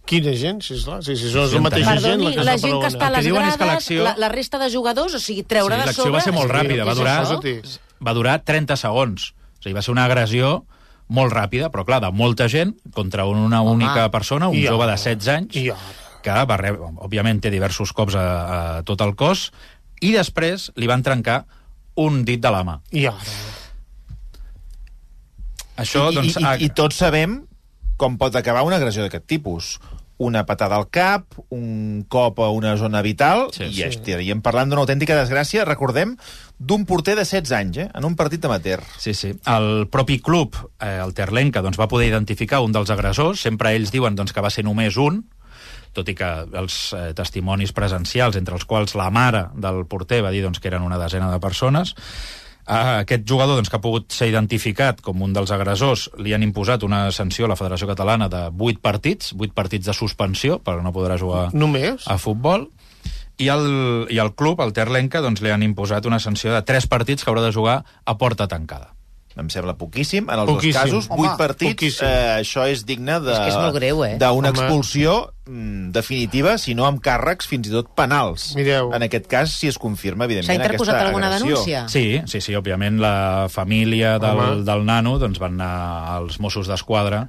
Quina 0.06 0.32
gent? 0.38 0.62
Sí, 0.62 0.75
sí, 0.78 0.84
són 0.86 1.01
Sí, 1.04 1.15
la 1.58 1.62
mateixa 1.65 1.95
gent 1.97 2.04
Perdoni, 2.21 2.25
la 2.30 2.32
que 2.36 2.43
la 2.45 2.54
està 2.56 2.67
gent 2.69 2.82
que 2.82 2.88
està 2.93 3.08
a 3.08 3.10
les 3.10 3.25
que 3.25 3.32
grades, 3.34 3.60
l'acció- 3.73 4.04
la, 4.06 4.15
la 4.21 4.30
resta 4.30 4.60
de 4.62 4.69
jugadors, 4.71 5.15
o 5.15 5.19
sigui, 5.19 5.43
treure 5.43 5.75
Sí, 5.75 5.80
de 5.82 5.86
l'acció 5.88 6.04
sobre... 6.04 6.17
va 6.19 6.21
ser 6.21 6.34
molt 6.34 6.51
ràpida, 6.51 6.86
va 6.86 6.93
durar- 6.93 7.25
va 8.06 8.13
durar 8.13 8.43
30 8.45 8.78
segons. 8.78 9.34
Sigui, 9.65 9.73
va 9.73 9.82
ser 9.82 9.95
una 9.95 10.06
agressió 10.06 10.60
molt 11.10 11.34
ràpida, 11.34 11.71
però 11.73 11.82
clar, 11.88 12.04
de 12.04 12.12
molta 12.13 12.45
gent 12.49 12.75
contra 12.93 13.25
una 13.25 13.63
única 13.65 14.12
persona, 14.13 14.49
un 14.54 14.58
I 14.58 14.67
jove 14.67 14.86
ara. 14.86 14.93
de 14.93 15.01
16 15.01 15.32
anys, 15.34 15.58
I 15.58 15.71
que 16.25 16.36
va 16.49 16.58
rebre, 16.58 16.91
òbviament 17.06 17.41
té 17.41 17.49
diversos 17.54 17.93
cops 17.97 18.17
a, 18.17 18.25
a 18.25 18.60
tot 18.86 19.01
el 19.01 19.15
cos, 19.17 19.49
i 20.06 20.13
després 20.13 20.69
li 20.78 20.89
van 20.89 21.01
trencar 21.06 21.43
un 22.01 22.21
dit 22.28 22.41
de 22.41 22.54
la 22.54 22.62
mà. 22.67 22.80
I 22.93 23.08
ara... 23.10 23.25
Això, 25.82 26.08
I, 26.12 26.15
doncs... 26.21 26.38
i, 26.38 26.45
i, 26.45 26.69
I 26.69 26.71
tots 26.78 27.01
sabem 27.01 27.39
com 27.97 28.19
pot 28.21 28.36
acabar 28.38 28.63
una 28.67 28.78
agressió 28.78 29.06
d'aquest 29.06 29.25
tipus. 29.28 29.75
Una 30.17 30.45
patada 30.47 30.78
al 30.80 30.88
cap, 30.88 31.25
un 31.51 32.06
cop 32.08 32.39
a 32.39 32.49
una 32.56 32.78
zona 32.80 33.01
vital, 33.04 33.49
Sí, 33.51 33.65
i 33.67 33.73
sí. 33.73 33.84
estaríem 33.84 34.39
parlant 34.41 34.69
d'una 34.71 34.86
autèntica 34.86 35.17
desgràcia, 35.17 35.65
recordem, 35.67 36.15
d'un 36.58 36.86
porter 36.88 37.17
de 37.17 37.25
16 37.28 37.51
anys, 37.58 37.78
eh? 37.84 37.89
en 37.93 38.06
un 38.08 38.15
partit 38.15 38.45
amateur. 38.47 38.80
Sí, 38.97 39.13
sí. 39.13 39.34
El 39.45 39.88
propi 39.91 40.21
club, 40.23 40.56
eh, 40.80 41.01
el 41.04 41.13
Terlenca, 41.13 41.62
doncs, 41.62 41.80
va 41.80 41.89
poder 41.91 42.08
identificar 42.08 42.62
un 42.63 42.71
dels 42.71 42.89
agressors. 42.95 43.41
Sempre 43.43 43.75
ells 43.75 43.91
diuen 43.91 44.15
doncs, 44.15 44.32
que 44.32 44.43
va 44.45 44.54
ser 44.54 44.63
només 44.63 44.95
un, 44.95 45.25
tot 45.95 46.08
i 46.12 46.15
que 46.15 46.30
els 46.60 46.78
eh, 46.95 47.12
testimonis 47.15 47.71
presencials, 47.75 48.36
entre 48.39 48.56
els 48.56 48.65
quals 48.67 48.95
la 48.95 49.10
mare 49.12 49.49
del 49.56 49.84
porter 49.88 50.21
va 50.23 50.32
dir 50.32 50.43
doncs, 50.43 50.60
que 50.60 50.71
eren 50.71 50.84
una 50.84 50.99
desena 50.99 51.32
de 51.32 51.39
persones, 51.43 51.95
a 52.65 52.99
aquest 53.04 53.28
jugador 53.30 53.60
doncs, 53.60 53.69
que 53.69 53.78
ha 53.78 53.84
pogut 53.84 54.10
ser 54.13 54.30
identificat 54.32 55.01
com 55.06 55.21
un 55.21 55.36
dels 55.36 55.51
agressors 55.54 56.08
li 56.17 56.34
han 56.34 56.45
imposat 56.45 56.84
una 56.84 57.06
sanció 57.13 57.45
a 57.45 57.51
la 57.51 57.60
Federació 57.60 57.88
Catalana 57.91 58.30
de 58.32 58.47
8 58.49 58.82
partits, 58.82 59.34
8 59.38 59.54
partits 59.54 59.86
de 59.86 59.93
suspensió, 59.93 60.58
però 60.60 60.82
no 60.82 60.93
podrà 60.95 61.19
jugar 61.21 61.49
Només? 61.54 62.08
a 62.10 62.17
futbol 62.17 62.67
i 63.38 63.49
el, 63.51 64.08
i 64.10 64.17
el 64.21 64.34
club, 64.34 64.62
el 64.63 64.73
Terlenca, 64.73 65.21
doncs, 65.21 65.43
li 65.43 65.51
han 65.51 65.63
imposat 65.65 66.08
una 66.10 66.21
sanció 66.23 66.54
de 66.56 66.63
3 66.65 66.88
partits 66.89 67.23
que 67.23 67.32
haurà 67.32 67.43
de 67.45 67.54
jugar 67.54 67.84
a 67.84 68.17
porta 68.17 68.47
tancada. 68.47 68.95
Em 69.36 69.50
sembla 69.52 69.74
poquíssim. 69.76 70.24
En 70.32 70.39
els 70.39 70.48
Poquíssim. 70.48 70.71
dos 70.91 71.08
casos, 71.08 71.08
8 71.12 71.38
partits, 71.38 71.74
poquíssim. 71.76 72.08
eh, 72.08 72.39
això 72.39 72.63
és 72.71 72.86
digne 72.86 73.17
eh? 74.06 74.17
D'una 74.17 74.50
Home. 74.50 74.50
expulsió 74.50 75.34
mm, 75.45 75.89
definitiva, 75.91 76.58
si 76.58 76.74
no 76.74 76.86
amb 76.88 77.02
càrrecs 77.04 77.45
fins 77.52 77.67
i 77.67 77.71
tot 77.71 77.89
penals. 77.95 78.54
Mireu. 78.56 78.93
En 78.95 79.04
aquest 79.04 79.28
cas, 79.28 79.52
si 79.52 79.67
es 79.67 79.78
confirma, 79.78 80.24
evidentment, 80.24 80.56
S'ha 80.56 80.63
interposat 80.63 80.95
aquesta 80.95 81.08
alguna 81.10 81.28
agressió. 81.28 81.56
denúncia? 81.58 81.88
Sí, 81.89 82.21
sí, 82.28 82.39
sí, 82.41 82.56
òbviament 82.56 83.00
la 83.04 83.48
família 83.50 84.17
del, 84.19 84.39
Home. 84.39 84.63
del 84.63 84.86
nano 84.86 85.17
doncs, 85.19 85.38
van 85.39 85.60
anar 85.60 86.15
als 86.15 86.39
Mossos 86.39 86.67
d'Esquadra 86.67 87.28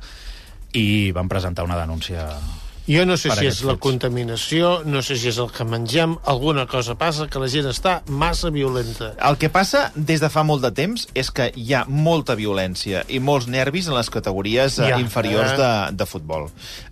i 0.73 1.11
van 1.11 1.29
presentar 1.29 1.65
una 1.65 1.77
denúncia. 1.77 2.29
Jo 2.87 3.05
no 3.07 3.17
sé 3.19 3.31
si 3.35 3.47
és 3.49 3.63
la 3.67 3.73
fets. 3.75 3.81
contaminació, 3.83 4.83
no 4.87 5.03
sé 5.03 5.17
si 5.19 5.29
és 5.29 5.39
el 5.43 5.51
que 5.51 5.65
mengem, 5.67 6.17
alguna 6.25 6.67
cosa 6.71 6.95
passa 6.95 7.27
que 7.27 7.41
la 7.43 7.49
gent 7.51 7.67
està 7.67 8.01
massa 8.07 8.51
violenta. 8.55 9.13
El 9.27 9.37
que 9.39 9.49
passa 9.51 9.91
des 9.97 10.21
de 10.23 10.31
fa 10.31 10.45
molt 10.47 10.63
de 10.63 10.71
temps 10.71 11.09
és 11.15 11.31
que 11.35 11.51
hi 11.57 11.73
ha 11.75 11.85
molta 11.89 12.37
violència 12.39 13.03
i 13.09 13.19
molts 13.19 13.49
nervis 13.51 13.89
en 13.91 13.97
les 13.99 14.11
categories 14.11 14.79
eh, 14.79 14.91
Ja, 14.93 15.01
inferiors 15.03 15.53
eh? 15.53 15.57
de, 15.59 15.71
de 15.99 16.07
futbol. 16.07 16.47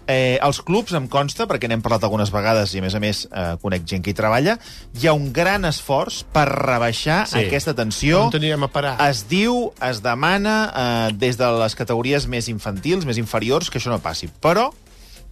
Eh, 0.07 0.37
els 0.43 0.59
clubs, 0.61 0.93
em 0.99 1.07
consta, 1.09 1.47
perquè 1.49 1.69
n'hem 1.71 1.81
parlat 1.81 2.03
algunes 2.05 2.31
vegades 2.35 2.75
i, 2.75 2.83
a 2.83 2.85
més 2.85 2.95
a 2.95 3.01
més, 3.01 3.23
eh, 3.31 3.55
conec 3.63 3.87
gent 3.89 4.03
que 4.05 4.11
hi 4.13 4.19
treballa, 4.19 4.59
hi 5.01 5.07
ha 5.09 5.15
un 5.17 5.31
gran 5.33 5.65
esforç 5.65 6.25
per 6.35 6.49
rebaixar 6.51 7.23
Sí. 7.31 7.39
aquesta 7.47 7.73
tensió. 7.75 8.27
On 8.27 8.35
anirem 8.37 8.67
a 8.67 8.69
parar? 8.69 8.97
Es 9.09 9.25
diu, 9.31 9.71
es 9.81 10.03
demana 10.05 10.57
eh, 10.75 11.13
des 11.17 11.39
de 11.41 11.49
les 11.63 11.75
categories 11.79 12.27
més 12.27 12.49
infantils, 12.53 13.07
més 13.07 13.17
inferiors, 13.23 13.71
que 13.71 13.79
això 13.79 13.89
no 13.95 14.03
passi. 14.05 14.29
Però, 14.43 14.73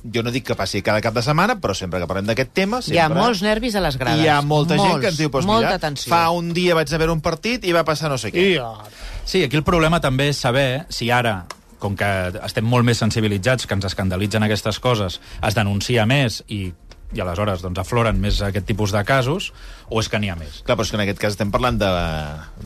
jo 0.03 0.23
no 0.27 0.33
dic 0.35 0.47
que 0.49 0.57
passi 0.59 0.83
cada 0.83 1.01
cap 1.05 1.15
de 1.15 1.23
setmana, 1.23 1.57
però 1.63 1.75
sempre 1.79 2.01
que 2.03 2.09
parlem 2.11 2.27
d'aquest 2.27 2.53
tema... 2.57 2.81
Hi 2.83 2.99
ha 2.99 3.07
Sempre... 3.07 3.23
molts 3.23 3.43
nervis 3.47 3.77
a 3.79 3.83
les 3.85 3.99
grades. 4.01 4.25
Hi 4.25 4.29
ha 4.33 4.41
molta 4.43 4.77
gent 4.77 4.89
Molts, 4.89 5.03
que 5.05 5.13
ens 5.13 5.21
diu, 5.21 5.31
pues, 5.31 5.47
mira, 5.47 5.77
tensió. 5.83 6.11
fa 6.11 6.25
un 6.35 6.53
dia 6.57 6.75
vaig 6.79 6.91
a 6.91 7.01
veure 7.01 7.15
un 7.15 7.23
partit 7.23 7.65
i 7.65 7.75
va 7.75 7.85
passar 7.87 8.11
no 8.11 8.19
sé 8.19 8.33
què. 8.35 8.47
I 8.55 8.59
ara... 8.59 8.91
Sí, 9.25 9.45
aquí 9.47 9.57
el 9.57 9.63
problema 9.67 10.01
també 10.03 10.33
és 10.33 10.41
saber 10.43 10.85
si 10.91 11.11
ara 11.15 11.45
com 11.83 11.97
que 11.99 12.09
estem 12.47 12.67
molt 12.67 12.87
més 12.87 13.01
sensibilitzats, 13.03 13.67
que 13.67 13.75
ens 13.75 13.89
escandalitzen 13.89 14.47
aquestes 14.47 14.79
coses, 14.83 15.19
es 15.43 15.57
denuncia 15.59 16.07
més 16.07 16.39
i, 16.47 16.69
i 17.11 17.23
aleshores 17.23 17.65
doncs, 17.65 17.81
afloren 17.83 18.21
més 18.23 18.39
aquest 18.47 18.69
tipus 18.69 18.95
de 18.95 19.03
casos, 19.07 19.51
o 19.93 20.01
és 20.01 20.09
que 20.09 20.19
n'hi 20.23 20.31
ha 20.33 20.37
més? 20.39 20.63
Clar, 20.65 20.77
però 20.79 20.87
és 20.87 20.91
que 20.93 20.97
en 20.99 21.03
aquest 21.05 21.21
cas 21.21 21.35
estem 21.37 21.51
parlant 21.53 21.77
de- 21.79 21.91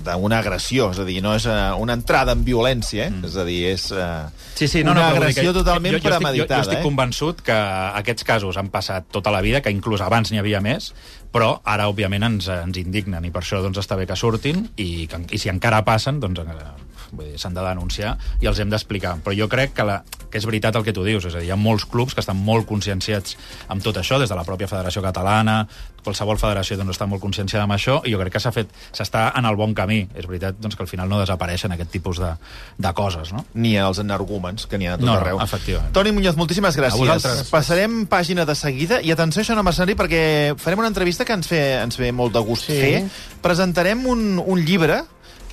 d'una 0.07 0.39
agressió, 0.39 0.91
és 0.95 1.01
a 1.03 1.05
dir, 1.09 1.19
no 1.25 1.35
és 1.35 1.47
eh, 1.51 1.57
una 1.83 1.97
entrada 1.99 2.33
en 2.37 2.45
violència, 2.47 3.09
eh? 3.09 3.11
Mm. 3.11 3.25
és 3.27 3.37
a 3.37 3.45
dir, 3.45 3.59
és 3.73 3.91
eh, 3.93 4.25
Sí, 4.55 4.69
sí, 4.69 4.85
no, 4.85 4.93
una 4.95 5.11
no, 5.11 5.17
agressió 5.17 5.51
que 5.51 5.59
totalment 5.59 5.97
jo, 5.97 5.99
jo, 5.99 6.09
estic, 6.09 6.13
jo, 6.15 6.19
premeditada. 6.23 6.63
jo 6.63 6.69
estic 6.71 6.79
eh? 6.79 6.87
convençut 6.87 7.43
que 7.43 7.59
aquests 8.01 8.25
casos 8.25 8.57
han 8.57 8.71
passat 8.71 9.11
tota 9.11 9.35
la 9.35 9.43
vida, 9.43 9.61
que 9.61 9.75
inclús 9.75 10.01
abans 10.01 10.31
n'hi 10.33 10.39
havia 10.39 10.63
més, 10.63 10.93
però 11.35 11.57
ara, 11.65 11.91
òbviament, 11.91 12.23
ens, 12.23 12.47
ens 12.49 12.79
indignen, 12.81 13.25
i 13.27 13.35
per 13.35 13.43
això 13.43 13.61
doncs, 13.61 13.83
està 13.83 13.99
bé 13.99 14.07
que 14.07 14.17
surtin, 14.17 14.69
i, 14.77 15.07
que, 15.11 15.25
i 15.35 15.39
si 15.43 15.51
encara 15.53 15.83
passen, 15.85 16.21
doncs 16.23 16.41
eh, 16.47 17.37
s'han 17.37 17.55
de 17.55 17.63
denunciar 17.67 18.17
i 18.41 18.47
els 18.47 18.59
hem 18.63 18.71
d'explicar. 18.71 19.17
Però 19.25 19.35
jo 19.37 19.49
crec 19.51 19.75
que, 19.77 19.85
la, 19.87 20.01
que 20.31 20.39
és 20.39 20.47
veritat 20.47 20.77
el 20.79 20.85
que 20.87 20.95
tu 20.97 21.05
dius, 21.05 21.27
és 21.27 21.35
a 21.35 21.43
dir, 21.43 21.49
hi 21.51 21.53
ha 21.55 21.59
molts 21.61 21.85
clubs 21.91 22.15
que 22.15 22.23
estan 22.25 22.39
molt 22.39 22.67
conscienciats 22.67 23.37
amb 23.69 23.83
tot 23.83 23.99
això, 24.01 24.19
des 24.23 24.31
de 24.31 24.37
de 24.37 24.43
la 24.43 24.45
pròpia 24.45 24.69
Federació 24.69 25.01
Catalana, 25.01 25.63
qualsevol 26.07 26.39
federació 26.39 26.79
doncs, 26.79 26.95
està 26.97 27.09
molt 27.11 27.21
conscienciada 27.23 27.65
amb 27.67 27.75
això, 27.75 27.99
i 28.07 28.15
jo 28.15 28.21
crec 28.23 28.37
que 28.39 28.43
s'ha 28.43 28.53
fet 28.55 28.71
s'està 28.95 29.27
en 29.37 29.45
el 29.51 29.59
bon 29.59 29.75
camí. 29.77 30.05
És 30.15 30.27
veritat 30.31 30.57
doncs, 30.63 30.77
que 30.79 30.85
al 30.87 30.89
final 30.91 31.11
no 31.11 31.19
desapareixen 31.21 31.75
aquest 31.75 31.91
tipus 31.91 32.21
de, 32.23 32.31
de 32.79 32.93
coses, 32.95 33.33
no? 33.35 33.45
Ni 33.55 33.75
els 33.77 33.99
energúmens, 34.03 34.67
que 34.71 34.79
n'hi 34.79 34.87
ha 34.89 34.95
a 34.95 35.01
tot 35.03 35.07
No, 35.11 35.19
arreu. 35.19 35.41
efectivament. 35.43 35.93
Toni 35.93 36.13
Muñoz, 36.17 36.37
moltíssimes 36.39 36.79
gràcies. 36.79 36.99
vosaltres. 37.03 37.51
Passarem 37.51 38.07
pàgina 38.07 38.47
de 38.47 38.55
seguida, 38.55 39.03
i 39.03 39.11
atenció 39.11 39.43
a 39.43 39.45
això 39.45 39.55
no 39.59 39.63
mercenari, 39.67 39.95
perquè 39.99 40.23
farem 40.57 40.79
una 40.85 40.89
entrevista 40.89 41.25
que 41.25 41.33
ens 41.35 41.49
fe, 41.51 41.61
ens 41.83 41.99
ve 41.99 42.13
molt 42.13 42.33
de 42.33 42.41
gust 42.47 42.67
Sí. 42.71 42.79
fer. 42.81 43.05
Presentarem 43.43 44.07
un, 44.07 44.41
un 44.45 44.61
llibre 44.65 45.03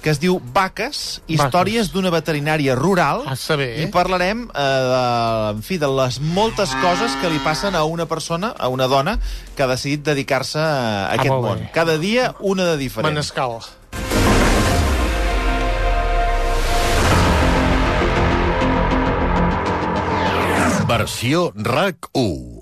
que 0.04 0.12
es 0.12 0.20
diu 0.20 0.42
Vaques, 0.54 1.22
històries 1.32 1.90
d'una 1.94 2.12
veterinària 2.12 2.76
rural, 2.76 3.24
Ah, 3.26 3.38
està 3.38 3.56
bé. 3.56 3.70
i 3.82 3.88
parlarem 3.88 4.44
eh, 4.52 4.64
de, 4.92 5.04
en 5.56 5.62
fi, 5.64 5.78
de 5.80 5.88
les 5.88 6.20
moltes 6.20 6.76
coses 6.84 7.16
que 7.22 7.32
li 7.32 7.40
passen 7.40 7.74
a 7.80 7.86
una 7.88 8.06
persona, 8.06 8.52
a 8.60 8.68
una 8.68 8.88
dona, 8.92 9.18
que 9.56 9.64
ha 9.64 9.68
decidit 9.72 10.04
dedicar-se 10.04 10.60
a 10.60 11.14
aquest 11.14 11.32
Ah, 11.32 11.34
molt 11.38 11.48
món. 11.48 11.60
bé. 11.64 11.72
Cada 11.74 11.98
dia 11.98 12.34
una 12.42 12.66
de 12.66 12.76
diferent. 12.78 13.14
Manescal. 13.14 13.62
Versió 20.88 21.52
RAC 21.56 22.10
1. 22.14 22.53